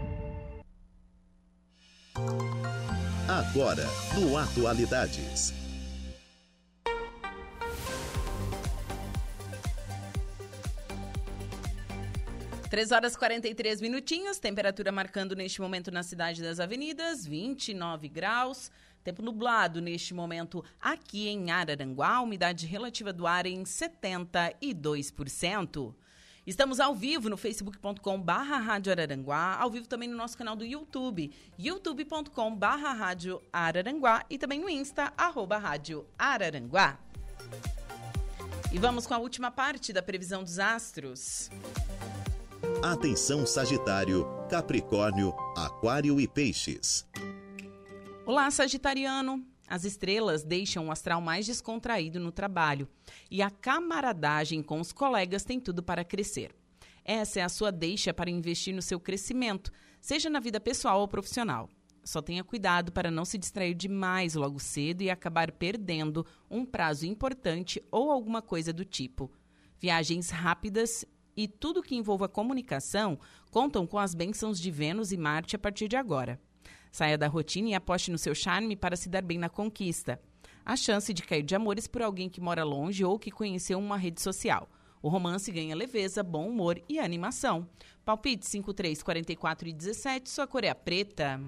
Agora, 3.27 3.85
no 4.19 4.37
Atualidades. 4.37 5.60
Três 12.71 12.91
horas 12.93 13.13
e 13.15 13.17
43 13.17 13.81
minutinhos, 13.81 14.39
temperatura 14.39 14.93
marcando 14.93 15.35
neste 15.35 15.59
momento 15.59 15.91
na 15.91 16.03
cidade 16.03 16.41
das 16.41 16.57
avenidas, 16.57 17.27
29 17.27 18.07
graus. 18.07 18.71
Tempo 19.03 19.21
nublado 19.21 19.81
neste 19.81 20.13
momento 20.13 20.63
aqui 20.79 21.27
em 21.27 21.51
Araranguá, 21.51 22.21
umidade 22.21 22.65
relativa 22.65 23.11
do 23.11 23.27
ar 23.27 23.45
em 23.45 23.63
72%. 23.63 25.93
Estamos 26.47 26.79
ao 26.79 26.95
vivo 26.95 27.29
no 27.29 27.35
facebook.com 27.35 28.21
barra 28.21 28.57
Rádio 28.59 28.93
Araranguá, 28.93 29.57
ao 29.59 29.69
vivo 29.69 29.85
também 29.85 30.07
no 30.07 30.15
nosso 30.15 30.37
canal 30.37 30.55
do 30.55 30.63
YouTube, 30.63 31.29
youtube.com 31.59 32.55
barra 32.55 32.93
Rádio 32.93 33.43
Araranguá 33.51 34.23
e 34.29 34.37
também 34.37 34.61
no 34.61 34.69
Insta, 34.69 35.11
arroba 35.17 35.57
Rádio 35.57 36.07
Araranguá. 36.17 36.97
E 38.71 38.79
vamos 38.79 39.05
com 39.05 39.13
a 39.13 39.17
última 39.17 39.51
parte 39.51 39.91
da 39.91 40.01
previsão 40.01 40.41
dos 40.41 40.57
astros. 40.57 41.49
Atenção 42.83 43.45
Sagitário, 43.45 44.25
Capricórnio, 44.49 45.35
Aquário 45.55 46.19
e 46.19 46.27
Peixes. 46.27 47.07
Olá, 48.25 48.49
Sagitariano. 48.49 49.45
As 49.67 49.83
estrelas 49.83 50.43
deixam 50.43 50.87
o 50.87 50.91
astral 50.91 51.21
mais 51.21 51.45
descontraído 51.45 52.19
no 52.19 52.31
trabalho 52.31 52.89
e 53.29 53.39
a 53.39 53.51
camaradagem 53.51 54.63
com 54.63 54.79
os 54.79 54.91
colegas 54.91 55.43
tem 55.43 55.59
tudo 55.59 55.83
para 55.83 56.03
crescer. 56.03 56.55
Essa 57.05 57.41
é 57.41 57.43
a 57.43 57.49
sua 57.49 57.71
deixa 57.71 58.15
para 58.15 58.31
investir 58.31 58.73
no 58.73 58.81
seu 58.81 58.99
crescimento, 58.99 59.71
seja 60.01 60.27
na 60.27 60.39
vida 60.39 60.59
pessoal 60.59 61.01
ou 61.01 61.07
profissional. 61.07 61.69
Só 62.03 62.19
tenha 62.19 62.43
cuidado 62.43 62.91
para 62.91 63.11
não 63.11 63.25
se 63.25 63.37
distrair 63.37 63.75
demais 63.75 64.33
logo 64.33 64.59
cedo 64.59 65.03
e 65.03 65.09
acabar 65.11 65.51
perdendo 65.51 66.25
um 66.49 66.65
prazo 66.65 67.05
importante 67.05 67.79
ou 67.91 68.09
alguma 68.09 68.41
coisa 68.41 68.73
do 68.73 68.83
tipo. 68.83 69.31
Viagens 69.77 70.31
rápidas 70.31 71.05
e 71.35 71.47
tudo 71.47 71.83
que 71.83 71.95
envolva 71.95 72.27
comunicação 72.27 73.19
contam 73.49 73.85
com 73.85 73.97
as 73.97 74.13
bênçãos 74.13 74.59
de 74.59 74.71
Vênus 74.71 75.11
e 75.11 75.17
Marte 75.17 75.55
a 75.55 75.59
partir 75.59 75.87
de 75.87 75.95
agora. 75.95 76.39
Saia 76.91 77.17
da 77.17 77.27
rotina 77.27 77.69
e 77.69 77.73
aposte 77.73 78.11
no 78.11 78.17
seu 78.17 78.35
charme 78.35 78.75
para 78.75 78.95
se 78.95 79.09
dar 79.09 79.21
bem 79.21 79.37
na 79.37 79.49
conquista. 79.49 80.19
A 80.65 80.75
chance 80.75 81.13
de 81.13 81.23
cair 81.23 81.43
de 81.43 81.55
amores 81.55 81.87
por 81.87 82.01
alguém 82.01 82.29
que 82.29 82.41
mora 82.41 82.63
longe 82.63 83.03
ou 83.03 83.17
que 83.17 83.31
conheceu 83.31 83.79
uma 83.79 83.97
rede 83.97 84.21
social. 84.21 84.69
O 85.01 85.09
romance 85.09 85.51
ganha 85.51 85.75
leveza, 85.75 86.21
bom 86.21 86.47
humor 86.47 86.79
e 86.87 86.99
animação. 86.99 87.67
Palpite 88.05 88.45
53, 88.45 89.01
44 89.01 89.69
e 89.69 89.73
17, 89.73 90.29
sua 90.29 90.45
cor 90.45 90.63
é 90.63 90.69
a 90.69 90.75
preta. 90.75 91.41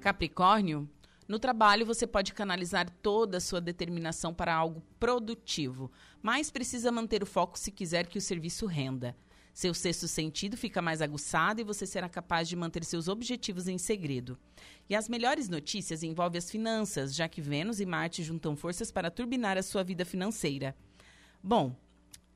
Capricórnio, 0.00 0.88
no 1.28 1.38
trabalho 1.38 1.84
você 1.84 2.06
pode 2.06 2.32
canalizar 2.32 2.88
toda 3.02 3.36
a 3.36 3.40
sua 3.40 3.60
determinação 3.60 4.32
para 4.32 4.54
algo 4.54 4.82
produtivo, 4.98 5.92
mas 6.22 6.50
precisa 6.50 6.92
manter 6.92 7.22
o 7.22 7.26
foco 7.26 7.58
se 7.58 7.70
quiser 7.70 8.06
que 8.06 8.18
o 8.18 8.20
serviço 8.20 8.66
renda. 8.66 9.16
Seu 9.52 9.74
sexto 9.74 10.06
sentido 10.06 10.56
fica 10.56 10.80
mais 10.80 11.02
aguçado 11.02 11.60
e 11.60 11.64
você 11.64 11.84
será 11.84 12.08
capaz 12.08 12.48
de 12.48 12.56
manter 12.56 12.84
seus 12.84 13.08
objetivos 13.08 13.68
em 13.68 13.78
segredo. 13.78 14.38
E 14.88 14.94
as 14.94 15.08
melhores 15.08 15.48
notícias 15.48 16.02
envolvem 16.02 16.38
as 16.38 16.50
finanças, 16.50 17.14
já 17.14 17.28
que 17.28 17.40
Vênus 17.40 17.80
e 17.80 17.86
Marte 17.86 18.22
juntam 18.22 18.56
forças 18.56 18.92
para 18.92 19.10
turbinar 19.10 19.58
a 19.58 19.62
sua 19.62 19.82
vida 19.82 20.04
financeira. 20.04 20.76
Bom, 21.42 21.74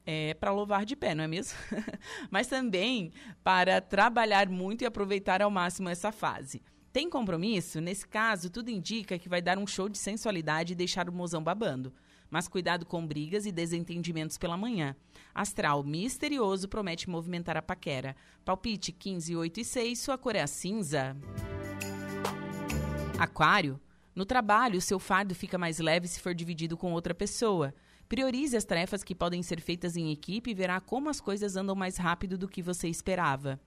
é 0.04 0.34
para 0.34 0.52
louvar 0.52 0.84
de 0.84 0.96
pé, 0.96 1.14
não 1.14 1.24
é 1.24 1.28
mesmo? 1.28 1.56
Mas 2.30 2.46
também 2.46 3.12
para 3.42 3.80
trabalhar 3.80 4.48
muito 4.48 4.82
e 4.82 4.86
aproveitar 4.86 5.40
ao 5.40 5.50
máximo 5.50 5.88
essa 5.88 6.12
fase. 6.12 6.62
Tem 6.92 7.08
compromisso? 7.08 7.80
Nesse 7.80 8.06
caso, 8.06 8.50
tudo 8.50 8.70
indica 8.70 9.18
que 9.18 9.28
vai 9.28 9.42
dar 9.42 9.58
um 9.58 9.66
show 9.66 9.88
de 9.88 9.98
sensualidade 9.98 10.72
e 10.72 10.76
deixar 10.76 11.08
o 11.08 11.12
mozão 11.12 11.42
babando. 11.42 11.92
Mas 12.34 12.48
cuidado 12.48 12.84
com 12.84 13.06
brigas 13.06 13.46
e 13.46 13.52
desentendimentos 13.52 14.36
pela 14.36 14.56
manhã. 14.56 14.96
Astral 15.32 15.84
misterioso 15.84 16.68
promete 16.68 17.08
movimentar 17.08 17.56
a 17.56 17.62
paquera. 17.62 18.16
Palpite 18.44 18.90
15, 18.90 19.36
8 19.36 19.60
e 19.60 19.64
6, 19.64 19.98
sua 20.00 20.18
cor 20.18 20.34
é 20.34 20.42
a 20.42 20.46
cinza. 20.48 21.16
Aquário. 23.16 23.80
No 24.16 24.24
trabalho, 24.26 24.80
seu 24.80 24.98
fardo 24.98 25.32
fica 25.32 25.56
mais 25.56 25.78
leve 25.78 26.08
se 26.08 26.20
for 26.20 26.34
dividido 26.34 26.76
com 26.76 26.92
outra 26.92 27.14
pessoa. 27.14 27.72
Priorize 28.08 28.56
as 28.56 28.64
tarefas 28.64 29.04
que 29.04 29.14
podem 29.14 29.40
ser 29.40 29.60
feitas 29.60 29.96
em 29.96 30.10
equipe 30.10 30.50
e 30.50 30.54
verá 30.54 30.80
como 30.80 31.08
as 31.08 31.20
coisas 31.20 31.54
andam 31.54 31.76
mais 31.76 31.96
rápido 31.98 32.36
do 32.36 32.48
que 32.48 32.60
você 32.60 32.88
esperava. 32.88 33.60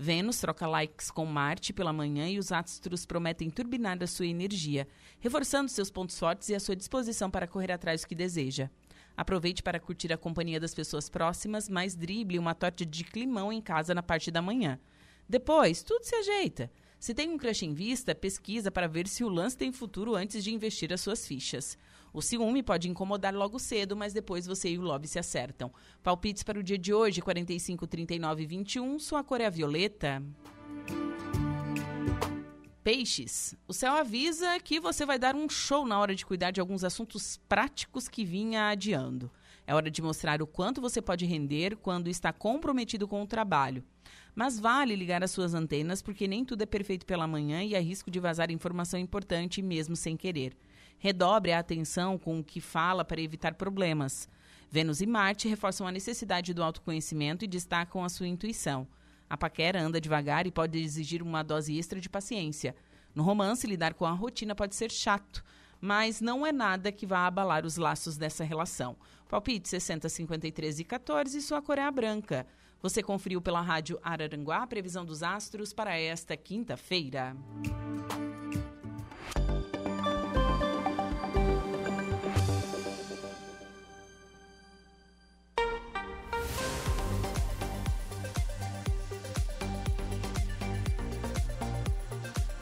Vênus 0.00 0.38
troca 0.38 0.64
likes 0.64 1.10
com 1.10 1.26
Marte 1.26 1.72
pela 1.72 1.92
manhã 1.92 2.28
e 2.28 2.38
os 2.38 2.52
astros 2.52 3.04
prometem 3.04 3.50
turbinar 3.50 3.98
a 4.00 4.06
sua 4.06 4.28
energia, 4.28 4.86
reforçando 5.18 5.68
seus 5.68 5.90
pontos 5.90 6.16
fortes 6.16 6.48
e 6.48 6.54
a 6.54 6.60
sua 6.60 6.76
disposição 6.76 7.28
para 7.28 7.48
correr 7.48 7.72
atrás 7.72 8.02
do 8.02 8.06
que 8.06 8.14
deseja. 8.14 8.70
Aproveite 9.16 9.60
para 9.60 9.80
curtir 9.80 10.12
a 10.12 10.16
companhia 10.16 10.60
das 10.60 10.72
pessoas 10.72 11.08
próximas, 11.08 11.68
mas 11.68 11.96
drible 11.96 12.38
uma 12.38 12.54
torta 12.54 12.86
de 12.86 13.02
climão 13.02 13.52
em 13.52 13.60
casa 13.60 13.92
na 13.92 14.02
parte 14.02 14.30
da 14.30 14.40
manhã. 14.40 14.78
Depois, 15.28 15.82
tudo 15.82 16.04
se 16.04 16.14
ajeita. 16.14 16.70
Se 17.00 17.12
tem 17.12 17.28
um 17.28 17.36
crush 17.36 17.64
em 17.64 17.74
vista, 17.74 18.14
pesquisa 18.14 18.70
para 18.70 18.86
ver 18.86 19.08
se 19.08 19.24
o 19.24 19.28
lance 19.28 19.56
tem 19.56 19.72
futuro 19.72 20.14
antes 20.14 20.44
de 20.44 20.54
investir 20.54 20.92
as 20.92 21.00
suas 21.00 21.26
fichas. 21.26 21.76
O 22.12 22.22
ciúme 22.22 22.62
pode 22.62 22.88
incomodar 22.88 23.34
logo 23.34 23.58
cedo, 23.58 23.96
mas 23.96 24.12
depois 24.12 24.46
você 24.46 24.70
e 24.70 24.78
o 24.78 24.82
lobby 24.82 25.06
se 25.06 25.18
acertam. 25.18 25.72
Palpites 26.02 26.42
para 26.42 26.58
o 26.58 26.62
dia 26.62 26.78
de 26.78 26.92
hoje, 26.92 27.20
45, 27.20 27.86
39 27.86 28.42
e 28.42 28.46
21. 28.46 28.98
Sua 28.98 29.22
cor 29.22 29.40
é 29.40 29.46
a 29.46 29.50
violeta. 29.50 30.22
Peixes, 32.82 33.54
o 33.66 33.72
céu 33.74 33.92
avisa 33.92 34.58
que 34.60 34.80
você 34.80 35.04
vai 35.04 35.18
dar 35.18 35.36
um 35.36 35.46
show 35.48 35.86
na 35.86 36.00
hora 36.00 36.14
de 36.14 36.24
cuidar 36.24 36.50
de 36.50 36.60
alguns 36.60 36.82
assuntos 36.84 37.38
práticos 37.48 38.08
que 38.08 38.24
vinha 38.24 38.70
adiando. 38.70 39.30
É 39.66 39.74
hora 39.74 39.90
de 39.90 40.00
mostrar 40.00 40.40
o 40.40 40.46
quanto 40.46 40.80
você 40.80 41.02
pode 41.02 41.26
render 41.26 41.76
quando 41.76 42.08
está 42.08 42.32
comprometido 42.32 43.06
com 43.06 43.22
o 43.22 43.26
trabalho. 43.26 43.84
Mas 44.34 44.58
vale 44.58 44.96
ligar 44.96 45.22
as 45.22 45.30
suas 45.30 45.52
antenas 45.52 46.00
porque 46.00 46.26
nem 46.26 46.42
tudo 46.42 46.62
é 46.62 46.66
perfeito 46.66 47.04
pela 47.04 47.26
manhã 47.26 47.62
e 47.62 47.76
há 47.76 47.80
risco 47.80 48.10
de 48.10 48.18
vazar 48.18 48.50
informação 48.50 48.98
importante 48.98 49.60
mesmo 49.60 49.94
sem 49.94 50.16
querer. 50.16 50.56
Redobre 50.98 51.52
a 51.52 51.60
atenção 51.60 52.18
com 52.18 52.40
o 52.40 52.44
que 52.44 52.60
fala 52.60 53.04
para 53.04 53.20
evitar 53.20 53.54
problemas. 53.54 54.28
Vênus 54.70 55.00
e 55.00 55.06
Marte 55.06 55.48
reforçam 55.48 55.86
a 55.86 55.92
necessidade 55.92 56.52
do 56.52 56.62
autoconhecimento 56.62 57.44
e 57.44 57.48
destacam 57.48 58.04
a 58.04 58.08
sua 58.08 58.26
intuição. 58.26 58.86
A 59.30 59.36
paquera 59.36 59.80
anda 59.80 60.00
devagar 60.00 60.46
e 60.46 60.50
pode 60.50 60.78
exigir 60.78 61.22
uma 61.22 61.42
dose 61.42 61.78
extra 61.78 62.00
de 62.00 62.08
paciência. 62.08 62.74
No 63.14 63.22
romance, 63.22 63.66
lidar 63.66 63.94
com 63.94 64.04
a 64.04 64.12
rotina 64.12 64.54
pode 64.54 64.74
ser 64.74 64.90
chato, 64.90 65.44
mas 65.80 66.20
não 66.20 66.46
é 66.46 66.52
nada 66.52 66.90
que 66.90 67.06
vá 67.06 67.26
abalar 67.26 67.64
os 67.64 67.76
laços 67.76 68.16
dessa 68.16 68.44
relação. 68.44 68.96
Palpite 69.28 69.68
60, 69.68 70.08
53 70.08 70.80
e 70.80 70.84
14, 70.84 71.40
sua 71.42 71.62
cor 71.62 71.78
é 71.78 71.84
a 71.84 71.90
branca. 71.90 72.46
Você 72.82 73.02
conferiu 73.02 73.40
pela 73.40 73.60
rádio 73.60 73.98
Araranguá 74.02 74.62
a 74.62 74.66
previsão 74.66 75.04
dos 75.04 75.22
astros 75.22 75.72
para 75.72 75.96
esta 75.98 76.36
quinta-feira. 76.36 77.36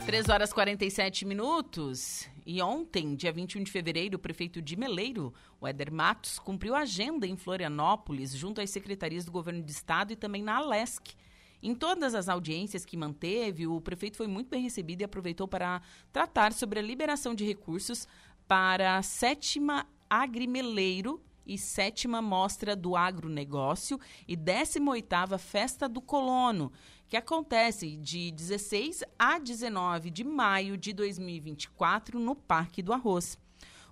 3 0.07 0.29
horas 0.29 0.53
47 0.53 1.25
minutos. 1.25 2.29
E 2.45 2.61
ontem, 2.61 3.13
dia 3.13 3.29
21 3.29 3.63
de 3.63 3.69
fevereiro, 3.69 4.15
o 4.15 4.19
prefeito 4.19 4.61
de 4.61 4.77
Meleiro, 4.77 5.33
o 5.59 5.67
Éder 5.67 5.91
Matos, 5.91 6.39
cumpriu 6.39 6.73
agenda 6.73 7.27
em 7.27 7.35
Florianópolis, 7.35 8.31
junto 8.31 8.61
às 8.61 8.69
secretarias 8.69 9.25
do 9.25 9.33
governo 9.33 9.61
do 9.61 9.69
estado 9.69 10.13
e 10.13 10.15
também 10.15 10.41
na 10.41 10.59
Alesc. 10.59 11.13
Em 11.61 11.75
todas 11.75 12.15
as 12.15 12.29
audiências 12.29 12.85
que 12.85 12.95
manteve, 12.95 13.67
o 13.67 13.81
prefeito 13.81 14.15
foi 14.15 14.27
muito 14.27 14.47
bem 14.47 14.63
recebido 14.63 15.01
e 15.01 15.03
aproveitou 15.03 15.45
para 15.45 15.81
tratar 16.13 16.53
sobre 16.53 16.79
a 16.79 16.81
liberação 16.81 17.35
de 17.35 17.43
recursos 17.43 18.07
para 18.47 18.95
a 18.95 19.01
sétima 19.01 19.85
Agrimeleiro 20.09 21.21
e 21.47 21.57
sétima 21.57 22.21
Mostra 22.21 22.75
do 22.75 22.95
Agronegócio 22.95 23.99
e 24.27 24.35
18ª 24.35 25.37
Festa 25.37 25.87
do 25.87 26.01
Colono, 26.01 26.71
que 27.07 27.15
acontece 27.15 27.95
de 27.97 28.31
16 28.31 29.03
a 29.17 29.39
19 29.39 30.09
de 30.09 30.23
maio 30.23 30.77
de 30.77 30.91
2024 30.93 32.19
no 32.19 32.35
Parque 32.35 32.81
do 32.81 32.91
Arroz. 32.91 33.37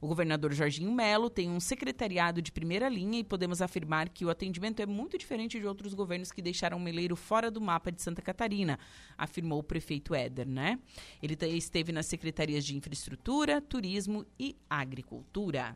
O 0.01 0.07
governador 0.07 0.53
Jorginho 0.53 0.91
Melo 0.91 1.29
tem 1.29 1.49
um 1.49 1.59
secretariado 1.59 2.41
de 2.41 2.51
primeira 2.51 2.89
linha 2.89 3.19
e 3.19 3.23
podemos 3.23 3.61
afirmar 3.61 4.09
que 4.09 4.25
o 4.25 4.29
atendimento 4.29 4.81
é 4.81 4.85
muito 4.85 5.17
diferente 5.17 5.59
de 5.59 5.65
outros 5.65 5.93
governos 5.93 6.31
que 6.31 6.41
deixaram 6.41 6.77
o 6.77 6.79
Meleiro 6.79 7.15
fora 7.15 7.49
do 7.49 7.61
mapa 7.61 7.91
de 7.91 8.01
Santa 8.01 8.21
Catarina, 8.21 8.77
afirmou 9.17 9.59
o 9.59 9.63
prefeito 9.63 10.13
Éder, 10.13 10.47
né? 10.47 10.77
Ele 11.23 11.37
esteve 11.57 11.91
nas 11.91 12.05
secretarias 12.05 12.65
de 12.65 12.75
Infraestrutura, 12.75 13.61
Turismo 13.61 14.25
e 14.37 14.55
Agricultura. 14.69 15.75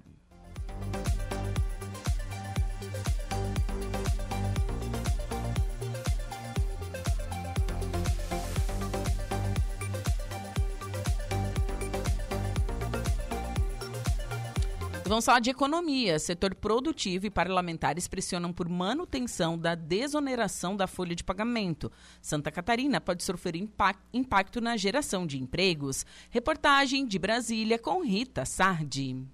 Vamos 15.09 15.25
falar 15.25 15.39
de 15.39 15.49
economia. 15.49 16.19
Setor 16.19 16.53
produtivo 16.53 17.25
e 17.25 17.31
parlamentares 17.31 18.07
pressionam 18.07 18.53
por 18.53 18.69
manutenção 18.69 19.57
da 19.57 19.73
desoneração 19.73 20.77
da 20.77 20.85
folha 20.85 21.15
de 21.15 21.23
pagamento. 21.23 21.91
Santa 22.21 22.51
Catarina 22.51 23.01
pode 23.01 23.23
sofrer 23.23 23.55
impacto 24.13 24.61
na 24.61 24.77
geração 24.77 25.25
de 25.25 25.41
empregos. 25.41 26.05
Reportagem 26.29 27.07
de 27.07 27.17
Brasília 27.17 27.79
com 27.79 28.03
Rita 28.03 28.45
Sardi. 28.45 29.25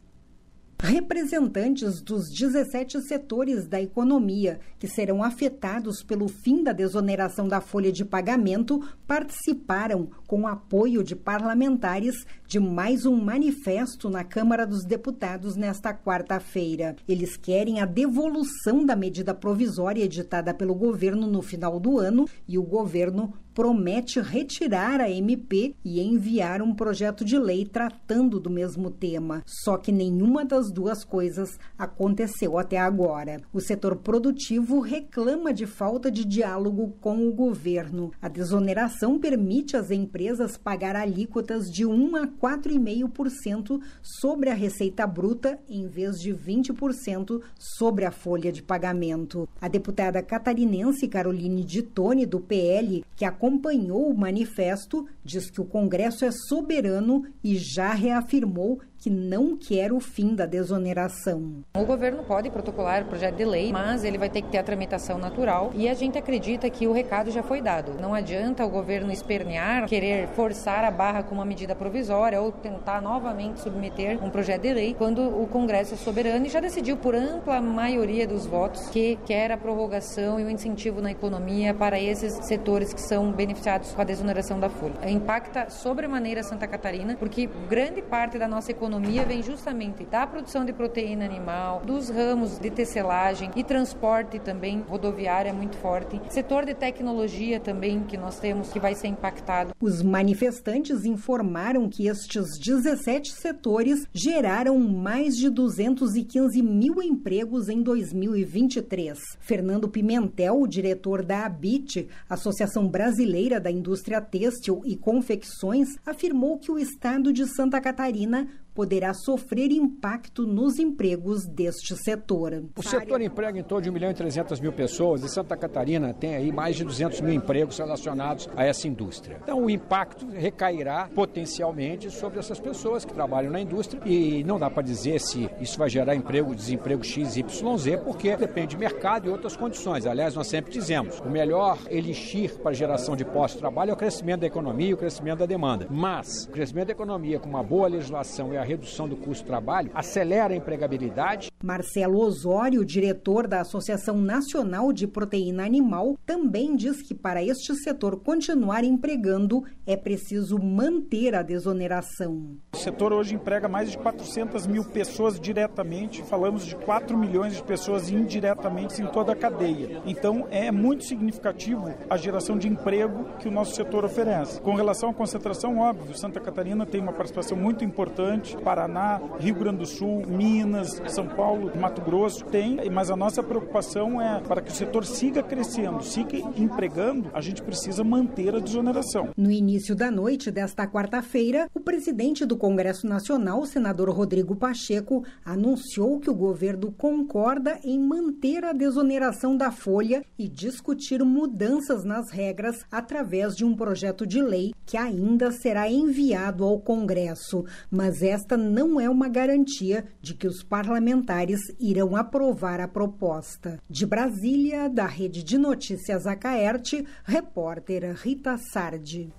Representantes 0.78 2.02
dos 2.02 2.30
17 2.30 3.02
setores 3.02 3.66
da 3.66 3.82
economia 3.82 4.60
que 4.78 4.88
serão 4.88 5.24
afetados 5.24 6.04
pelo 6.04 6.28
fim 6.28 6.64
da 6.64 6.74
desoneração 6.74 7.48
da 7.48 7.62
folha 7.62 7.92
de 7.92 8.04
pagamento 8.04 8.86
participaram, 9.08 10.10
com 10.28 10.46
apoio 10.46 11.02
de 11.02 11.16
parlamentares, 11.16 12.26
de 12.46 12.60
mais 12.60 13.06
um 13.06 13.16
manifesto 13.16 14.10
na 14.10 14.24
Câmara 14.24 14.68
dos 14.68 14.84
Deputados 14.84 15.56
nesta 15.56 15.94
quarta-feira. 15.94 16.96
Eles 17.08 17.38
querem 17.38 17.80
a 17.80 17.86
devolução 17.86 18.86
da 18.86 18.96
medida 18.96 19.34
provisória 19.34 20.04
editada 20.04 20.54
pelo 20.54 20.76
governo 20.76 21.26
no 21.26 21.42
final 21.42 21.80
do 21.80 21.98
ano 21.98 22.26
e 22.48 22.58
o 22.58 22.64
governo 22.64 23.34
promete 23.56 24.20
retirar 24.20 25.00
a 25.00 25.10
MP 25.10 25.74
e 25.84 26.02
enviar 26.02 26.62
um 26.62 26.76
projeto 26.76 27.24
de 27.24 27.40
lei 27.40 27.66
tratando 27.66 28.38
do 28.38 28.50
mesmo 28.50 28.92
tema. 28.92 29.42
Só 29.46 29.78
que 29.78 29.94
nenhuma 29.94 30.44
das 30.44 30.70
duas 30.70 31.06
coisas 31.06 31.58
aconteceu 31.78 32.60
até 32.60 32.78
agora. 32.78 33.42
O 33.54 33.62
setor 33.62 33.96
produtivo 33.96 34.82
reclama 34.82 35.54
de 35.54 35.66
falta 35.66 36.12
de 36.12 36.26
diálogo 36.26 36.98
com 37.00 37.26
o 37.26 37.32
governo. 37.32 38.12
A 38.22 38.28
desoneração 38.28 39.18
permite 39.18 39.78
às 39.78 39.90
empresas 39.90 40.58
pagar 40.58 40.98
alíquotas 40.98 41.72
de 41.72 41.86
1 41.86 42.16
a 42.18 42.28
4,5% 42.28 43.80
sobre 44.02 44.50
a 44.50 44.54
receita 44.54 45.08
bruta 45.08 45.58
em 45.70 45.88
vez 45.88 46.20
de 46.20 46.34
20% 46.34 47.42
sobre 47.58 48.04
a 48.04 48.12
folha 48.12 48.52
de 48.52 48.62
pagamento. 48.62 49.48
A 49.62 49.70
deputada 49.70 50.22
catarinense 50.22 51.08
Caroline 51.08 51.64
Ditone 51.64 52.26
do 52.26 52.42
PL, 52.42 53.06
que 53.16 53.24
acompanha 53.24 53.45
acompanhou 53.46 54.10
o 54.10 54.18
manifesto, 54.18 55.08
diz 55.24 55.52
que 55.52 55.62
o 55.62 55.66
Congresso 55.66 56.26
é 56.26 56.32
soberano 56.32 57.26
e 57.44 57.56
já 57.58 57.94
reafirmou 57.94 58.82
que 59.06 59.10
não 59.12 59.56
quer 59.56 59.94
o 59.94 60.00
fim 60.00 60.34
da 60.34 60.48
desoneração. 60.48 61.64
O 61.78 61.86
governo 61.86 62.24
pode 62.24 62.50
protocolar 62.50 63.04
o 63.04 63.06
projeto 63.06 63.36
de 63.36 63.46
lei, 63.46 63.72
mas 63.72 64.04
ele 64.04 64.18
vai 64.18 64.32
ter 64.32 64.42
que 64.42 64.50
ter 64.50 64.58
a 64.58 64.64
tramitação 64.64 65.20
natural 65.20 65.72
e 65.76 65.88
a 65.88 65.94
gente 65.94 66.18
acredita 66.18 66.68
que 66.72 66.88
o 66.88 66.92
recado 66.92 67.30
já 67.30 67.44
foi 67.44 67.62
dado. 67.62 68.02
Não 68.02 68.16
adianta 68.16 68.66
o 68.66 68.70
governo 68.70 69.12
espernear, 69.12 69.86
querer 69.86 70.28
forçar 70.30 70.84
a 70.84 70.90
barra 70.90 71.22
com 71.22 71.36
uma 71.36 71.46
medida 71.46 71.76
provisória 71.76 72.42
ou 72.42 72.52
tentar 72.52 73.00
novamente 73.00 73.60
submeter 73.60 74.18
um 74.24 74.32
projeto 74.32 74.64
de 74.64 74.74
lei 74.74 74.96
quando 74.96 75.22
o 75.22 75.46
Congresso 75.46 75.94
é 75.94 75.98
soberano 75.98 76.48
e 76.48 76.50
já 76.50 76.60
decidiu 76.60 76.98
por 76.98 77.14
ampla 77.14 77.62
maioria 77.62 78.26
dos 78.26 78.48
votos 78.48 78.90
que 78.90 79.20
quer 79.24 79.52
a 79.52 79.58
prorrogação 79.58 80.40
e 80.40 80.44
o 80.46 80.50
incentivo 80.50 81.00
na 81.00 81.12
economia 81.12 81.76
para 81.76 82.00
esses 82.00 82.34
setores 82.48 82.92
que 82.92 83.02
são 83.02 83.32
beneficiados 83.32 83.94
com 83.94 84.02
a 84.02 84.04
desoneração 84.04 84.60
da 84.60 84.68
folha. 84.68 84.96
Impacta 85.08 85.70
sobremaneira 85.70 86.42
Santa 86.42 86.68
Catarina 86.68 87.16
porque 87.20 87.48
grande 87.70 88.02
parte 88.02 88.40
da 88.40 88.48
nossa 88.48 88.72
economia 88.72 88.95
economia 88.96 89.26
vem 89.26 89.44
justamente 89.44 90.06
da 90.06 90.26
produção 90.26 90.64
de 90.64 90.72
proteína 90.72 91.26
animal, 91.26 91.82
dos 91.86 92.10
ramos 92.10 92.58
de 92.58 92.72
tecelagem 92.72 93.52
e 93.54 93.62
transporte 93.62 94.40
também 94.40 94.80
rodoviário 94.88 95.50
é 95.50 95.54
muito 95.54 95.76
forte. 95.78 96.22
Setor 96.30 96.66
de 96.66 96.74
tecnologia 96.74 97.60
também 97.60 98.04
que 98.04 98.16
nós 98.16 98.40
temos 98.40 98.72
que 98.72 98.80
vai 98.80 98.96
ser 98.96 99.08
impactado. 99.08 99.74
Os 99.82 100.02
manifestantes 100.02 101.04
informaram 101.04 101.90
que 101.90 102.08
estes 102.08 102.58
17 102.58 103.34
setores 103.34 104.08
geraram 104.14 104.80
mais 104.80 105.36
de 105.36 105.50
215 105.50 106.62
mil 106.62 107.02
empregos 107.02 107.68
em 107.68 107.82
2023. 107.84 109.18
Fernando 109.42 109.90
Pimentel, 109.90 110.62
o 110.62 110.68
diretor 110.68 111.22
da 111.22 111.46
ABIT, 111.46 112.08
Associação 112.30 112.88
Brasileira 112.88 113.60
da 113.60 113.70
Indústria 113.70 114.22
Têxtil 114.22 114.82
e 114.86 114.96
Confecções, 114.96 115.98
afirmou 116.06 116.58
que 116.58 116.72
o 116.72 116.80
estado 116.80 117.34
de 117.34 117.46
Santa 117.46 117.82
Catarina 117.82 118.48
poderá 118.76 119.14
sofrer 119.14 119.72
impacto 119.72 120.46
nos 120.46 120.78
empregos 120.78 121.48
deste 121.48 121.96
setor. 121.96 122.66
O 122.78 122.84
setor 122.84 123.22
emprega 123.22 123.58
em 123.58 123.64
torno 123.64 123.84
de 123.84 123.90
1 123.90 123.94
milhão 123.94 124.12
e 124.12 124.14
300 124.14 124.60
mil 124.60 124.74
pessoas 124.74 125.24
e 125.24 125.30
Santa 125.30 125.56
Catarina 125.56 126.14
tem 126.14 126.36
aí 126.36 126.52
mais 126.52 126.76
de 126.76 126.84
200 126.84 127.22
mil 127.22 127.34
empregos 127.34 127.78
relacionados 127.78 128.50
a 128.56 128.66
essa 128.66 128.88
indústria. 128.88 129.40
Então 129.42 129.64
o 129.64 129.70
impacto 129.70 130.28
recairá 130.28 131.10
potencialmente 131.16 132.12
sobre 132.12 132.38
essas 132.38 132.60
pessoas 132.60 133.06
que 133.06 133.14
trabalham 133.14 133.52
na 133.52 133.62
indústria 133.62 134.02
e 134.06 134.44
não 134.44 134.60
dá 134.60 134.70
para 134.70 134.84
dizer 134.84 135.20
se 135.22 135.50
isso 135.62 135.78
vai 135.78 135.90
gerar 135.90 136.14
emprego, 136.14 136.54
desemprego 136.54 137.04
X, 137.04 137.38
Y, 137.38 137.78
Z, 137.78 137.98
porque 138.00 138.36
depende 138.36 138.72
de 138.72 138.78
mercado 138.78 139.28
e 139.28 139.30
outras 139.30 139.56
condições. 139.56 140.06
Aliás, 140.06 140.36
nós 140.36 140.48
sempre 140.48 140.72
dizemos, 140.72 141.22
o 141.22 141.30
melhor 141.30 141.80
elixir 141.90 142.58
para 142.60 142.74
geração 142.74 143.16
de 143.16 143.24
postos 143.24 143.54
de 143.54 143.60
trabalho 143.60 143.92
é 143.92 143.94
o 143.94 143.98
crescimento 143.98 144.42
da 144.42 144.48
economia 144.48 144.90
e 144.90 144.94
o 144.94 144.98
crescimento 144.98 145.40
da 145.40 145.46
demanda. 145.46 145.88
Mas 145.90 146.46
o 146.46 146.52
crescimento 146.52 146.88
da 146.88 146.94
economia 146.94 147.40
com 147.40 147.48
uma 147.48 147.64
boa 147.64 147.88
legislação 147.88 148.54
e 148.54 148.58
a 148.58 148.65
redução 148.66 149.08
do 149.08 149.16
custo 149.16 149.44
do 149.44 149.48
trabalho, 149.48 149.92
acelera 149.94 150.54
a 150.54 150.58
empregabilidade. 150.58 151.50
Marcelo 151.64 152.20
Osório, 152.20 152.84
diretor 152.84 153.48
da 153.48 153.62
Associação 153.62 154.18
Nacional 154.18 154.92
de 154.92 155.08
Proteína 155.08 155.66
Animal, 155.66 156.18
também 156.26 156.76
diz 156.76 157.02
que 157.02 157.16
para 157.16 157.44
este 157.44 157.74
setor 157.76 158.20
continuar 158.20 158.84
empregando 158.84 159.64
é 159.86 159.96
preciso 159.96 160.60
manter 160.60 161.36
a 161.36 161.42
desoneração. 161.42 162.58
O 162.74 162.78
setor 162.78 163.14
hoje 163.14 163.36
emprega 163.36 163.68
mais 163.68 163.92
de 163.92 163.98
400 163.98 164.68
mil 164.68 164.84
pessoas 164.84 165.40
diretamente, 165.40 166.24
falamos 166.24 166.66
de 166.66 166.76
4 166.76 167.18
milhões 167.18 167.56
de 167.56 167.64
pessoas 167.64 168.10
indiretamente 168.10 169.02
em 169.02 169.08
toda 169.08 169.32
a 169.32 169.36
cadeia. 169.36 170.02
Então 170.06 170.48
é 170.50 170.72
muito 170.72 171.06
significativo 171.06 171.94
a 172.10 172.18
geração 172.18 172.58
de 172.58 172.68
emprego 172.68 173.26
que 173.40 173.48
o 173.48 173.52
nosso 173.52 173.76
setor 173.76 174.06
oferece. 174.06 174.60
Com 174.62 174.76
relação 174.76 175.10
à 175.10 175.14
concentração, 175.14 175.78
óbvio, 175.78 176.18
Santa 176.18 176.40
Catarina 176.40 176.86
tem 176.86 177.02
uma 177.02 177.14
participação 177.14 177.58
muito 177.58 177.84
importante 177.84 178.55
Paraná, 178.56 179.20
Rio 179.40 179.56
Grande 179.56 179.80
do 179.80 179.86
Sul, 179.86 180.26
Minas, 180.28 181.02
São 181.08 181.28
Paulo, 181.28 181.72
Mato 181.78 182.02
Grosso, 182.02 182.46
tem, 182.46 182.78
mas 182.92 183.10
a 183.10 183.16
nossa 183.16 183.42
preocupação 183.42 184.22
é 184.22 184.40
para 184.42 184.62
que 184.62 184.72
o 184.72 184.76
setor 184.76 185.06
siga 185.06 185.42
crescendo, 185.42 186.04
siga 186.04 186.38
empregando, 186.58 187.30
a 187.34 187.42
gente 187.42 187.62
precisa 187.62 188.04
manter 188.04 188.56
a 188.56 188.60
desoneração. 188.60 189.30
No 189.36 189.52
início 189.52 189.96
da 189.96 190.12
noite 190.12 190.52
desta 190.52 190.88
quarta-feira, 190.88 191.70
o 191.74 191.80
presidente 191.80 192.46
do 192.46 192.58
Congresso 192.58 193.08
Nacional, 193.08 193.62
o 193.62 193.66
senador 193.66 194.10
Rodrigo 194.10 194.56
Pacheco, 194.56 195.24
anunciou 195.44 196.20
que 196.20 196.30
o 196.30 196.36
governo 196.36 196.92
concorda 196.92 197.80
em 197.84 198.00
manter 198.00 198.64
a 198.64 198.74
desoneração 198.74 199.58
da 199.58 199.72
folha 199.72 200.24
e 200.38 200.48
discutir 200.48 201.24
mudanças 201.24 202.04
nas 202.04 202.30
regras 202.30 202.86
através 202.92 203.56
de 203.56 203.66
um 203.66 203.76
projeto 203.76 204.26
de 204.26 204.42
lei 204.42 204.74
que 204.86 204.98
ainda 204.98 205.52
será 205.52 205.90
enviado 205.90 206.64
ao 206.64 206.80
Congresso. 206.80 207.66
Mas 207.90 208.22
esta 208.22 208.45
esta 208.46 208.56
não 208.56 209.02
é 209.02 209.10
uma 209.10 209.28
garantia 209.28 210.06
de 210.22 210.36
que 210.36 210.46
os 210.46 210.62
parlamentares 210.62 211.60
irão 211.80 212.16
aprovar 212.16 212.80
a 212.80 212.88
proposta. 212.88 213.82
De 213.90 214.06
Brasília, 214.06 214.88
da 214.88 215.08
Rede 215.08 215.42
de 215.42 215.58
Notícias 215.58 216.28
Acaerte, 216.28 217.08
repórter 217.24 218.14
Rita 218.14 218.56
Sardi. 218.60 219.34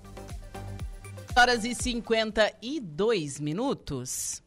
Horas 1.37 1.63
e 1.63 1.73
52 1.73 3.39
minutos. 3.39 4.43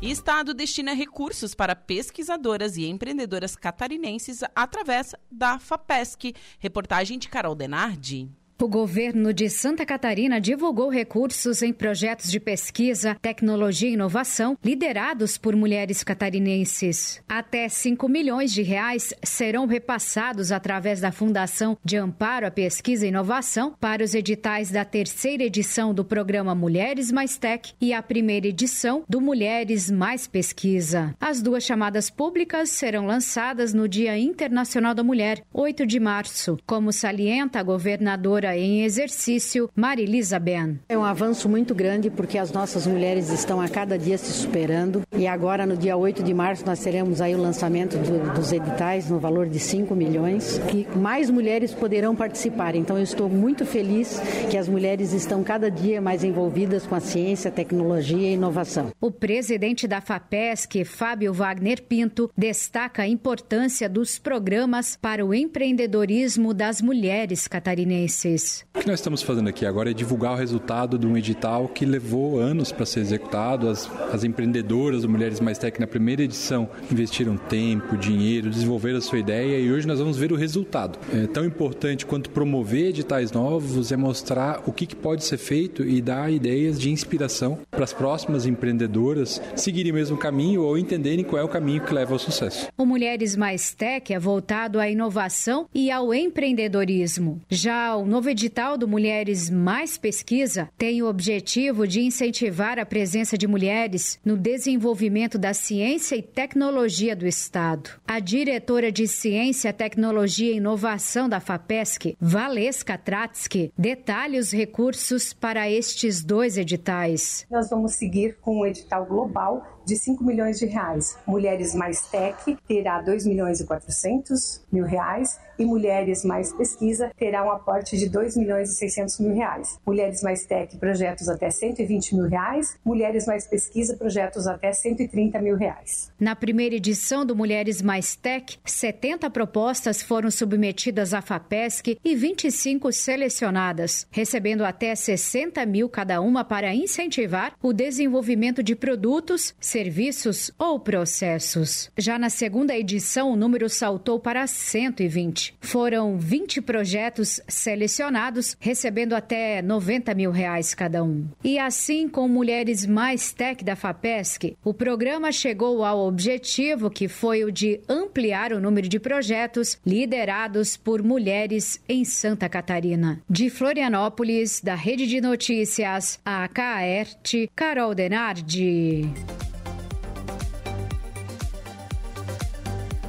Estado 0.00 0.54
destina 0.54 0.94
recursos 0.94 1.54
para 1.54 1.76
pesquisadoras 1.76 2.78
e 2.78 2.86
empreendedoras 2.86 3.54
catarinenses 3.54 4.40
através 4.54 5.14
da 5.30 5.58
FAPESC. 5.58 6.34
Reportagem 6.58 7.18
de 7.18 7.28
Carol 7.28 7.54
Denardi. 7.54 8.39
O 8.60 8.68
governo 8.68 9.32
de 9.32 9.48
Santa 9.48 9.86
Catarina 9.86 10.38
divulgou 10.38 10.90
recursos 10.90 11.62
em 11.62 11.72
projetos 11.72 12.30
de 12.30 12.38
pesquisa, 12.38 13.16
tecnologia 13.22 13.88
e 13.88 13.94
inovação 13.94 14.54
liderados 14.62 15.38
por 15.38 15.56
mulheres 15.56 16.04
catarinenses. 16.04 17.22
Até 17.26 17.70
5 17.70 18.06
milhões 18.06 18.52
de 18.52 18.60
reais 18.60 19.14
serão 19.24 19.64
repassados 19.64 20.52
através 20.52 21.00
da 21.00 21.10
Fundação 21.10 21.78
de 21.82 21.96
Amparo 21.96 22.46
à 22.46 22.50
Pesquisa 22.50 23.06
e 23.06 23.08
Inovação 23.08 23.74
para 23.80 24.04
os 24.04 24.14
editais 24.14 24.70
da 24.70 24.84
terceira 24.84 25.42
edição 25.44 25.94
do 25.94 26.04
programa 26.04 26.54
Mulheres 26.54 27.10
Mais 27.10 27.38
Tech 27.38 27.72
e 27.80 27.94
a 27.94 28.02
primeira 28.02 28.46
edição 28.46 29.04
do 29.08 29.22
Mulheres 29.22 29.90
Mais 29.90 30.26
Pesquisa. 30.26 31.16
As 31.18 31.40
duas 31.40 31.64
chamadas 31.64 32.10
públicas 32.10 32.68
serão 32.68 33.06
lançadas 33.06 33.72
no 33.72 33.88
Dia 33.88 34.18
Internacional 34.18 34.94
da 34.94 35.02
Mulher, 35.02 35.42
8 35.50 35.86
de 35.86 35.98
março, 35.98 36.58
como 36.66 36.92
salienta 36.92 37.58
a 37.58 37.62
governadora 37.62 38.49
em 38.56 38.84
exercício, 38.84 39.68
Marilisa 39.74 40.38
Ben. 40.38 40.78
É 40.88 40.96
um 40.96 41.04
avanço 41.04 41.48
muito 41.48 41.74
grande 41.74 42.10
porque 42.10 42.38
as 42.38 42.52
nossas 42.52 42.86
mulheres 42.86 43.30
estão 43.30 43.60
a 43.60 43.68
cada 43.68 43.98
dia 43.98 44.18
se 44.18 44.32
superando 44.32 45.02
e 45.16 45.26
agora 45.26 45.66
no 45.66 45.76
dia 45.76 45.96
8 45.96 46.22
de 46.22 46.34
março 46.34 46.64
nós 46.64 46.80
teremos 46.80 47.20
aí 47.20 47.34
o 47.34 47.40
lançamento 47.40 47.96
do, 47.98 48.34
dos 48.34 48.52
editais 48.52 49.08
no 49.08 49.18
valor 49.18 49.48
de 49.48 49.58
5 49.58 49.94
milhões 49.94 50.58
que 50.70 50.86
mais 50.96 51.30
mulheres 51.30 51.74
poderão 51.74 52.14
participar. 52.14 52.74
Então 52.74 52.96
eu 52.96 53.02
estou 53.02 53.28
muito 53.28 53.64
feliz 53.64 54.20
que 54.50 54.56
as 54.56 54.68
mulheres 54.68 55.12
estão 55.12 55.42
cada 55.42 55.70
dia 55.70 56.00
mais 56.00 56.24
envolvidas 56.24 56.86
com 56.86 56.94
a 56.94 57.00
ciência, 57.00 57.50
tecnologia 57.50 58.30
e 58.30 58.34
inovação. 58.34 58.90
O 59.00 59.10
presidente 59.10 59.86
da 59.86 60.00
FAPESC, 60.00 60.84
Fábio 60.84 61.32
Wagner 61.32 61.82
Pinto, 61.82 62.30
destaca 62.36 63.02
a 63.02 63.08
importância 63.08 63.88
dos 63.88 64.18
programas 64.18 64.96
para 64.96 65.24
o 65.24 65.34
empreendedorismo 65.34 66.54
das 66.54 66.80
mulheres 66.80 67.46
catarinenses. 67.46 68.39
O 68.74 68.78
que 68.80 68.86
nós 68.86 69.00
estamos 69.00 69.22
fazendo 69.22 69.48
aqui 69.48 69.66
agora 69.66 69.90
é 69.90 69.94
divulgar 69.94 70.32
o 70.32 70.36
resultado 70.36 70.98
de 70.98 71.06
um 71.06 71.16
edital 71.16 71.68
que 71.68 71.84
levou 71.84 72.38
anos 72.38 72.72
para 72.72 72.86
ser 72.86 73.00
executado. 73.00 73.68
As, 73.68 73.90
as 74.12 74.24
empreendedoras, 74.24 75.00
as 75.00 75.06
Mulheres 75.06 75.40
Mais 75.40 75.58
Tech, 75.58 75.78
na 75.80 75.86
primeira 75.86 76.22
edição, 76.22 76.68
investiram 76.90 77.36
tempo, 77.36 77.96
dinheiro, 77.96 78.48
desenvolveram 78.48 78.98
a 78.98 79.00
sua 79.02 79.18
ideia 79.18 79.58
e 79.58 79.70
hoje 79.70 79.86
nós 79.86 79.98
vamos 79.98 80.16
ver 80.16 80.32
o 80.32 80.36
resultado. 80.36 80.98
É 81.12 81.26
tão 81.26 81.44
importante 81.44 82.06
quanto 82.06 82.30
promover 82.30 82.88
editais 82.88 83.32
novos 83.32 83.92
é 83.92 83.96
mostrar 83.96 84.62
o 84.66 84.72
que, 84.72 84.86
que 84.86 84.96
pode 84.96 85.24
ser 85.24 85.38
feito 85.38 85.84
e 85.84 86.00
dar 86.00 86.32
ideias 86.32 86.78
de 86.78 86.90
inspiração 86.90 87.58
para 87.70 87.84
as 87.84 87.92
próximas 87.92 88.46
empreendedoras 88.46 89.42
seguirem 89.56 89.92
o 89.92 89.94
mesmo 89.94 90.16
caminho 90.16 90.62
ou 90.62 90.78
entenderem 90.78 91.24
qual 91.24 91.42
é 91.42 91.44
o 91.44 91.48
caminho 91.48 91.82
que 91.82 91.92
leva 91.92 92.12
ao 92.12 92.18
sucesso. 92.18 92.68
O 92.78 92.86
Mulheres 92.86 93.36
Mais 93.36 93.74
Tech 93.74 94.12
é 94.12 94.18
voltado 94.18 94.78
à 94.78 94.88
inovação 94.88 95.68
e 95.74 95.90
ao 95.90 96.14
empreendedorismo. 96.14 97.40
Já 97.50 97.94
o 97.96 98.06
novo 98.06 98.29
edital 98.30 98.78
do 98.78 98.86
Mulheres 98.86 99.50
Mais 99.50 99.98
Pesquisa 99.98 100.68
tem 100.78 101.02
o 101.02 101.08
objetivo 101.08 101.86
de 101.86 102.00
incentivar 102.00 102.78
a 102.78 102.86
presença 102.86 103.36
de 103.36 103.46
mulheres 103.46 104.18
no 104.24 104.36
desenvolvimento 104.36 105.36
da 105.36 105.52
ciência 105.52 106.14
e 106.14 106.22
tecnologia 106.22 107.16
do 107.16 107.26
Estado. 107.26 107.90
A 108.06 108.20
diretora 108.20 108.92
de 108.92 109.08
Ciência, 109.08 109.72
Tecnologia 109.72 110.52
e 110.52 110.56
Inovação 110.56 111.28
da 111.28 111.40
FAPESC, 111.40 112.16
Valesca 112.20 112.96
Tratsky, 112.96 113.72
detalha 113.76 114.38
os 114.38 114.52
recursos 114.52 115.32
para 115.32 115.70
estes 115.70 116.22
dois 116.22 116.56
editais. 116.56 117.46
Nós 117.50 117.68
vamos 117.68 117.94
seguir 117.94 118.38
com 118.40 118.60
o 118.60 118.66
edital 118.66 119.04
global 119.06 119.79
de 119.84 119.96
5 119.96 120.24
milhões 120.24 120.58
de 120.58 120.66
reais. 120.66 121.16
Mulheres 121.26 121.74
Mais 121.74 122.02
Tech 122.08 122.56
terá 122.66 123.00
2 123.02 123.26
milhões 123.26 123.60
e 123.60 123.66
400 123.66 124.64
mil 124.72 124.84
reais 124.84 125.38
e 125.60 125.64
Mulheres 125.64 126.24
Mais 126.24 126.52
Pesquisa 126.54 127.10
terá 127.18 127.44
um 127.44 127.50
aporte 127.50 127.98
de 127.98 128.08
2 128.08 128.34
milhões 128.38 128.70
e 128.70 128.74
600 128.76 129.20
mil 129.20 129.34
reais. 129.34 129.78
Mulheres 129.86 130.22
Mais 130.22 130.46
Tech, 130.46 130.74
projetos 130.78 131.28
até 131.28 131.50
120 131.50 132.14
mil 132.14 132.28
reais. 132.28 132.78
Mulheres 132.82 133.26
Mais 133.26 133.46
Pesquisa, 133.46 133.94
projetos 133.94 134.46
até 134.46 134.72
130 134.72 135.38
mil 135.42 135.56
reais. 135.56 136.10
Na 136.18 136.34
primeira 136.34 136.74
edição 136.74 137.26
do 137.26 137.36
Mulheres 137.36 137.82
Mais 137.82 138.16
Tech, 138.16 138.58
70 138.64 139.28
propostas 139.28 140.02
foram 140.02 140.30
submetidas 140.30 141.12
à 141.12 141.20
FAPESC 141.20 141.98
e 142.02 142.16
25 142.16 142.90
selecionadas, 142.90 144.06
recebendo 144.10 144.64
até 144.64 144.94
60 144.94 145.66
mil 145.66 145.90
cada 145.90 146.22
uma 146.22 146.42
para 146.42 146.74
incentivar 146.74 147.52
o 147.62 147.74
desenvolvimento 147.74 148.62
de 148.62 148.74
produtos, 148.74 149.54
serviços 149.70 150.50
ou 150.58 150.80
processos. 150.80 151.90
Já 151.96 152.18
na 152.18 152.28
segunda 152.28 152.76
edição, 152.76 153.30
o 153.30 153.36
número 153.36 153.68
saltou 153.68 154.18
para 154.18 154.44
120. 154.46 155.54
Foram 155.60 156.18
20 156.18 156.60
projetos 156.60 157.40
selecionados, 157.46 158.56
recebendo 158.58 159.14
até 159.14 159.62
90 159.62 160.12
mil 160.14 160.32
reais 160.32 160.74
cada 160.74 161.04
um. 161.04 161.28
E 161.44 161.56
assim, 161.56 162.08
com 162.08 162.26
Mulheres 162.26 162.84
Mais 162.84 163.32
Tech 163.32 163.64
da 163.64 163.76
FAPESC, 163.76 164.56
o 164.64 164.74
programa 164.74 165.30
chegou 165.30 165.84
ao 165.84 166.00
objetivo 166.00 166.90
que 166.90 167.06
foi 167.06 167.44
o 167.44 167.52
de 167.52 167.80
ampliar 167.88 168.52
o 168.52 168.60
número 168.60 168.88
de 168.88 168.98
projetos 168.98 169.78
liderados 169.86 170.76
por 170.76 171.00
mulheres 171.00 171.80
em 171.88 172.04
Santa 172.04 172.48
Catarina. 172.48 173.22
De 173.30 173.48
Florianópolis, 173.48 174.60
da 174.60 174.74
Rede 174.74 175.06
de 175.06 175.20
Notícias, 175.20 176.18
a 176.24 176.48
KAERT, 176.48 177.48
Carol 177.54 177.94
Denardi. 177.94 179.08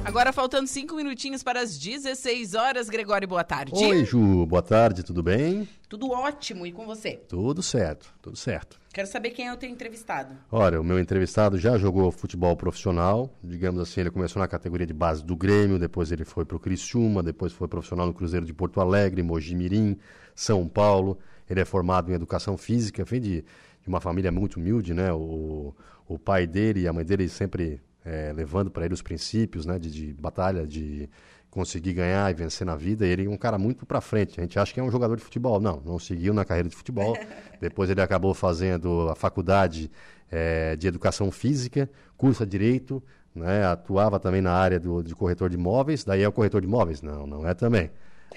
Agora 0.04 0.32
faltando 0.32 0.66
cinco 0.66 0.96
minutinhos 0.96 1.44
para 1.44 1.60
as 1.60 1.78
16 1.78 2.54
horas, 2.54 2.90
Gregório, 2.90 3.28
boa 3.28 3.44
tarde. 3.44 3.72
Oi, 3.72 4.04
Ju, 4.04 4.44
boa 4.46 4.60
tarde, 4.60 5.04
tudo 5.04 5.22
bem? 5.22 5.68
Tudo 5.88 6.10
ótimo, 6.10 6.66
e 6.66 6.72
com 6.72 6.84
você? 6.84 7.22
Tudo 7.28 7.62
certo, 7.62 8.12
tudo 8.20 8.36
certo. 8.36 8.80
Quero 8.92 9.06
saber 9.06 9.30
quem 9.30 9.46
é 9.46 9.52
o 9.52 9.56
teu 9.56 9.70
entrevistado. 9.70 10.34
Olha, 10.50 10.80
o 10.80 10.84
meu 10.84 10.98
entrevistado 10.98 11.56
já 11.56 11.78
jogou 11.78 12.10
futebol 12.10 12.56
profissional, 12.56 13.32
digamos 13.42 13.80
assim, 13.80 14.00
ele 14.00 14.10
começou 14.10 14.40
na 14.40 14.48
categoria 14.48 14.86
de 14.86 14.92
base 14.92 15.24
do 15.24 15.36
Grêmio, 15.36 15.78
depois 15.78 16.10
ele 16.10 16.24
foi 16.24 16.44
para 16.44 16.56
o 16.56 16.60
Criciúma, 16.60 17.22
depois 17.22 17.52
foi 17.52 17.68
profissional 17.68 18.06
no 18.06 18.12
Cruzeiro 18.12 18.44
de 18.44 18.52
Porto 18.52 18.80
Alegre, 18.80 19.22
Mogi 19.22 19.54
Mirim, 19.54 19.96
São 20.34 20.66
Paulo. 20.66 21.16
Ele 21.48 21.60
é 21.60 21.64
formado 21.64 22.10
em 22.10 22.14
educação 22.14 22.58
física, 22.58 23.04
vem 23.04 23.20
de, 23.20 23.42
de 23.80 23.88
uma 23.88 24.00
família 24.00 24.32
muito 24.32 24.56
humilde, 24.58 24.92
né? 24.92 25.12
O, 25.12 25.72
o 26.08 26.18
pai 26.18 26.46
dele 26.46 26.80
e 26.80 26.88
a 26.88 26.92
mãe 26.92 27.04
dele 27.04 27.28
sempre 27.28 27.80
é, 28.04 28.32
levando 28.34 28.70
para 28.70 28.84
ele 28.84 28.94
os 28.94 29.02
princípios 29.02 29.66
né, 29.66 29.78
de, 29.78 29.90
de, 29.90 30.12
batalha, 30.12 30.66
de 30.66 31.08
conseguir 31.50 31.92
ganhar 31.92 32.30
e 32.30 32.34
vencer 32.34 32.66
na 32.66 32.74
vida. 32.74 33.06
Ele 33.06 33.26
é 33.26 33.28
um 33.28 33.36
cara 33.36 33.58
muito 33.58 33.84
para 33.84 34.00
frente. 34.00 34.40
A 34.40 34.42
gente 34.42 34.58
acha 34.58 34.72
que 34.72 34.80
é 34.80 34.82
um 34.82 34.90
jogador 34.90 35.16
de 35.16 35.22
futebol. 35.22 35.60
Não, 35.60 35.80
não 35.84 35.98
seguiu 35.98 36.32
na 36.32 36.44
carreira 36.44 36.68
de 36.68 36.74
futebol. 36.74 37.16
Depois 37.60 37.90
ele 37.90 38.00
acabou 38.00 38.34
fazendo 38.34 39.08
a 39.08 39.14
faculdade 39.14 39.90
é, 40.30 40.76
de 40.76 40.88
educação 40.88 41.30
física, 41.30 41.90
cursa 42.16 42.46
direito, 42.46 43.02
né, 43.34 43.64
atuava 43.64 44.18
também 44.18 44.40
na 44.40 44.52
área 44.52 44.80
do, 44.80 45.02
de 45.02 45.14
corretor 45.14 45.50
de 45.50 45.56
imóveis. 45.56 46.04
Daí 46.04 46.22
é 46.22 46.28
o 46.28 46.32
corretor 46.32 46.60
de 46.60 46.66
imóveis? 46.66 47.02
Não, 47.02 47.26
não 47.26 47.46
é 47.46 47.54
também. 47.54 47.90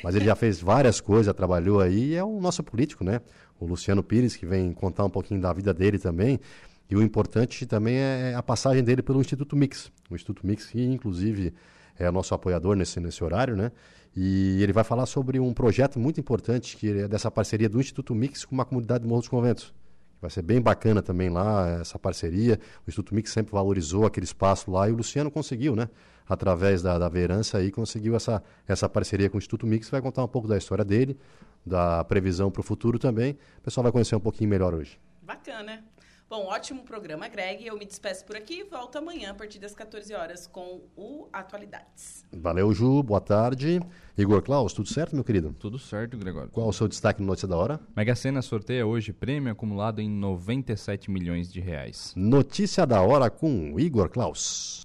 Mas 0.04 0.16
ele 0.16 0.26
já 0.26 0.36
fez 0.36 0.60
várias 0.60 1.00
coisas, 1.00 1.34
trabalhou 1.34 1.80
aí 1.80 2.12
e 2.12 2.16
é 2.16 2.24
o 2.24 2.40
nosso 2.42 2.62
político, 2.64 3.04
né? 3.04 3.22
O 3.60 3.66
Luciano 3.66 4.04
Pires, 4.04 4.36
que 4.36 4.46
vem 4.46 4.74
contar 4.74 5.06
um 5.06 5.10
pouquinho 5.10 5.40
da 5.40 5.54
vida 5.54 5.74
dele 5.74 5.98
também. 5.98 6.40
E 6.90 6.96
o 6.96 7.02
importante 7.02 7.66
também 7.66 7.96
é 7.96 8.36
a 8.36 8.44
passagem 8.44 8.84
dele 8.84 9.02
pelo 9.02 9.20
Instituto 9.20 9.56
Mix. 9.56 9.92
O 10.10 10.16
Instituto 10.16 10.46
Mix, 10.46 10.68
que 10.68 10.84
inclusive 10.84 11.54
é 11.98 12.10
nosso 12.12 12.34
apoiador 12.34 12.76
nesse, 12.76 13.00
nesse 13.00 13.24
horário, 13.24 13.56
né? 13.56 13.72
E 14.16 14.62
ele 14.62 14.72
vai 14.72 14.84
falar 14.84 15.06
sobre 15.06 15.40
um 15.40 15.54
projeto 15.54 16.00
muito 16.00 16.20
importante, 16.20 16.78
que 16.78 16.90
é 16.90 17.08
dessa 17.08 17.30
parceria 17.30 17.68
do 17.68 17.80
Instituto 17.80 18.16
Mix 18.16 18.46
com 18.46 18.56
uma 18.56 18.64
comunidade 18.64 19.04
de 19.04 19.10
Morro 19.10 19.22
dos 19.22 19.30
Conventos. 19.30 19.74
Vai 20.22 20.30
ser 20.30 20.42
bem 20.42 20.62
bacana 20.62 21.02
também 21.02 21.30
lá 21.30 21.70
essa 21.82 22.00
parceria. 22.00 22.60
O 22.86 22.90
Instituto 22.90 23.14
Mix 23.14 23.32
sempre 23.32 23.52
valorizou 23.52 24.06
aquele 24.06 24.24
espaço 24.24 24.72
lá 24.72 24.88
e 24.88 24.92
o 24.92 24.96
Luciano 24.96 25.30
conseguiu, 25.30 25.76
né? 25.76 25.90
Através 26.28 26.82
da, 26.82 26.98
da 26.98 27.10
verança 27.10 27.58
aí, 27.58 27.70
conseguiu 27.72 28.16
essa, 28.16 28.42
essa 28.68 28.88
parceria 28.88 29.30
com 29.30 29.38
o 29.38 29.40
Instituto 29.40 29.68
Mix. 29.68 29.90
Vai 29.90 30.02
contar 30.02 30.24
um 30.24 30.28
pouco 30.28 30.48
da 30.48 30.58
história 30.58 30.86
dele, 30.86 31.18
da 31.66 32.04
previsão 32.06 32.50
para 32.50 32.62
o 32.62 32.64
futuro 32.64 32.98
também. 32.98 33.38
O 33.60 33.62
pessoal 33.62 33.84
vai 33.84 33.92
conhecer 33.92 34.16
um 34.16 34.20
pouquinho 34.20 34.50
melhor 34.50 34.74
hoje. 34.74 34.98
Bacana. 35.22 35.84
Bom, 36.28 36.48
ótimo 36.48 36.84
programa, 36.84 37.28
Greg. 37.28 37.68
Eu 37.68 37.78
me 37.78 37.86
despeço 37.86 38.26
por 38.26 38.36
aqui 38.36 38.62
e 38.62 38.64
volto 38.64 38.98
amanhã 38.98 39.30
a 39.30 39.34
partir 39.36 39.60
das 39.60 39.76
14 39.76 40.12
horas 40.16 40.48
com 40.48 40.82
o 40.98 41.30
Atualidades. 41.32 42.26
Valeu, 42.34 42.74
Ju. 42.74 43.04
Boa 43.04 43.22
tarde. 43.22 43.80
Igor 44.18 44.42
Klaus, 44.42 44.74
tudo 44.74 44.90
certo, 44.90 45.14
meu 45.14 45.24
querido? 45.24 45.56
Tudo 45.60 45.78
certo, 45.78 46.18
Gregório. 46.18 46.50
Qual 46.50 46.68
o 46.68 46.74
seu 46.74 46.88
destaque 46.88 47.22
no 47.22 47.28
Notícia 47.28 47.48
da 47.48 47.56
Hora? 47.56 47.80
Mega 47.96 48.16
Sena 48.16 48.42
sorteia 48.42 48.88
hoje 48.88 49.14
prêmio 49.14 49.52
acumulado 49.52 50.02
em 50.02 50.10
97 50.10 51.12
milhões 51.12 51.54
de 51.54 51.60
reais. 51.60 52.12
Notícia 52.16 52.88
da 52.88 53.02
Hora 53.02 53.30
com 53.30 53.80
Igor 53.80 54.10
Klaus. 54.10 54.85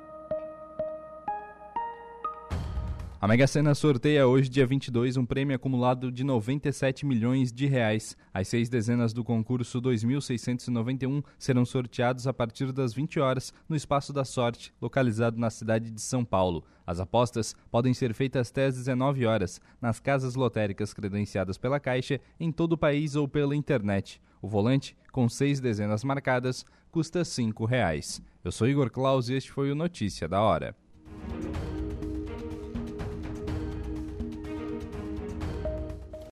A 3.21 3.27
Mega 3.27 3.45
Sena 3.45 3.75
sorteia 3.75 4.25
hoje, 4.25 4.49
dia 4.49 4.65
22, 4.65 5.15
um 5.15 5.23
prêmio 5.23 5.55
acumulado 5.55 6.11
de 6.11 6.23
97 6.23 7.05
milhões 7.05 7.53
de 7.53 7.67
reais. 7.67 8.17
As 8.33 8.47
seis 8.47 8.67
dezenas 8.67 9.13
do 9.13 9.23
concurso 9.23 9.79
2691 9.79 11.21
serão 11.37 11.63
sorteados 11.63 12.25
a 12.25 12.33
partir 12.33 12.71
das 12.71 12.95
20 12.95 13.19
horas 13.19 13.53
no 13.69 13.75
Espaço 13.75 14.11
da 14.11 14.25
Sorte, 14.25 14.73
localizado 14.81 15.39
na 15.39 15.51
cidade 15.51 15.91
de 15.91 16.01
São 16.01 16.25
Paulo. 16.25 16.63
As 16.83 16.99
apostas 16.99 17.55
podem 17.69 17.93
ser 17.93 18.11
feitas 18.15 18.49
até 18.49 18.65
às 18.65 18.75
19 18.75 19.23
horas 19.27 19.61
nas 19.79 19.99
casas 19.99 20.33
lotéricas 20.33 20.91
credenciadas 20.91 21.59
pela 21.59 21.79
Caixa 21.79 22.19
em 22.39 22.51
todo 22.51 22.73
o 22.73 22.77
país 22.77 23.15
ou 23.15 23.27
pela 23.27 23.55
internet. 23.55 24.19
O 24.41 24.47
volante, 24.47 24.97
com 25.11 25.29
seis 25.29 25.59
dezenas 25.59 26.03
marcadas, 26.03 26.65
custa 26.89 27.23
5 27.23 27.65
reais. 27.65 28.19
Eu 28.43 28.51
sou 28.51 28.67
Igor 28.67 28.89
Claus 28.89 29.29
e 29.29 29.35
este 29.35 29.51
foi 29.51 29.71
o 29.71 29.75
Notícia 29.75 30.27
da 30.27 30.41
Hora. 30.41 30.75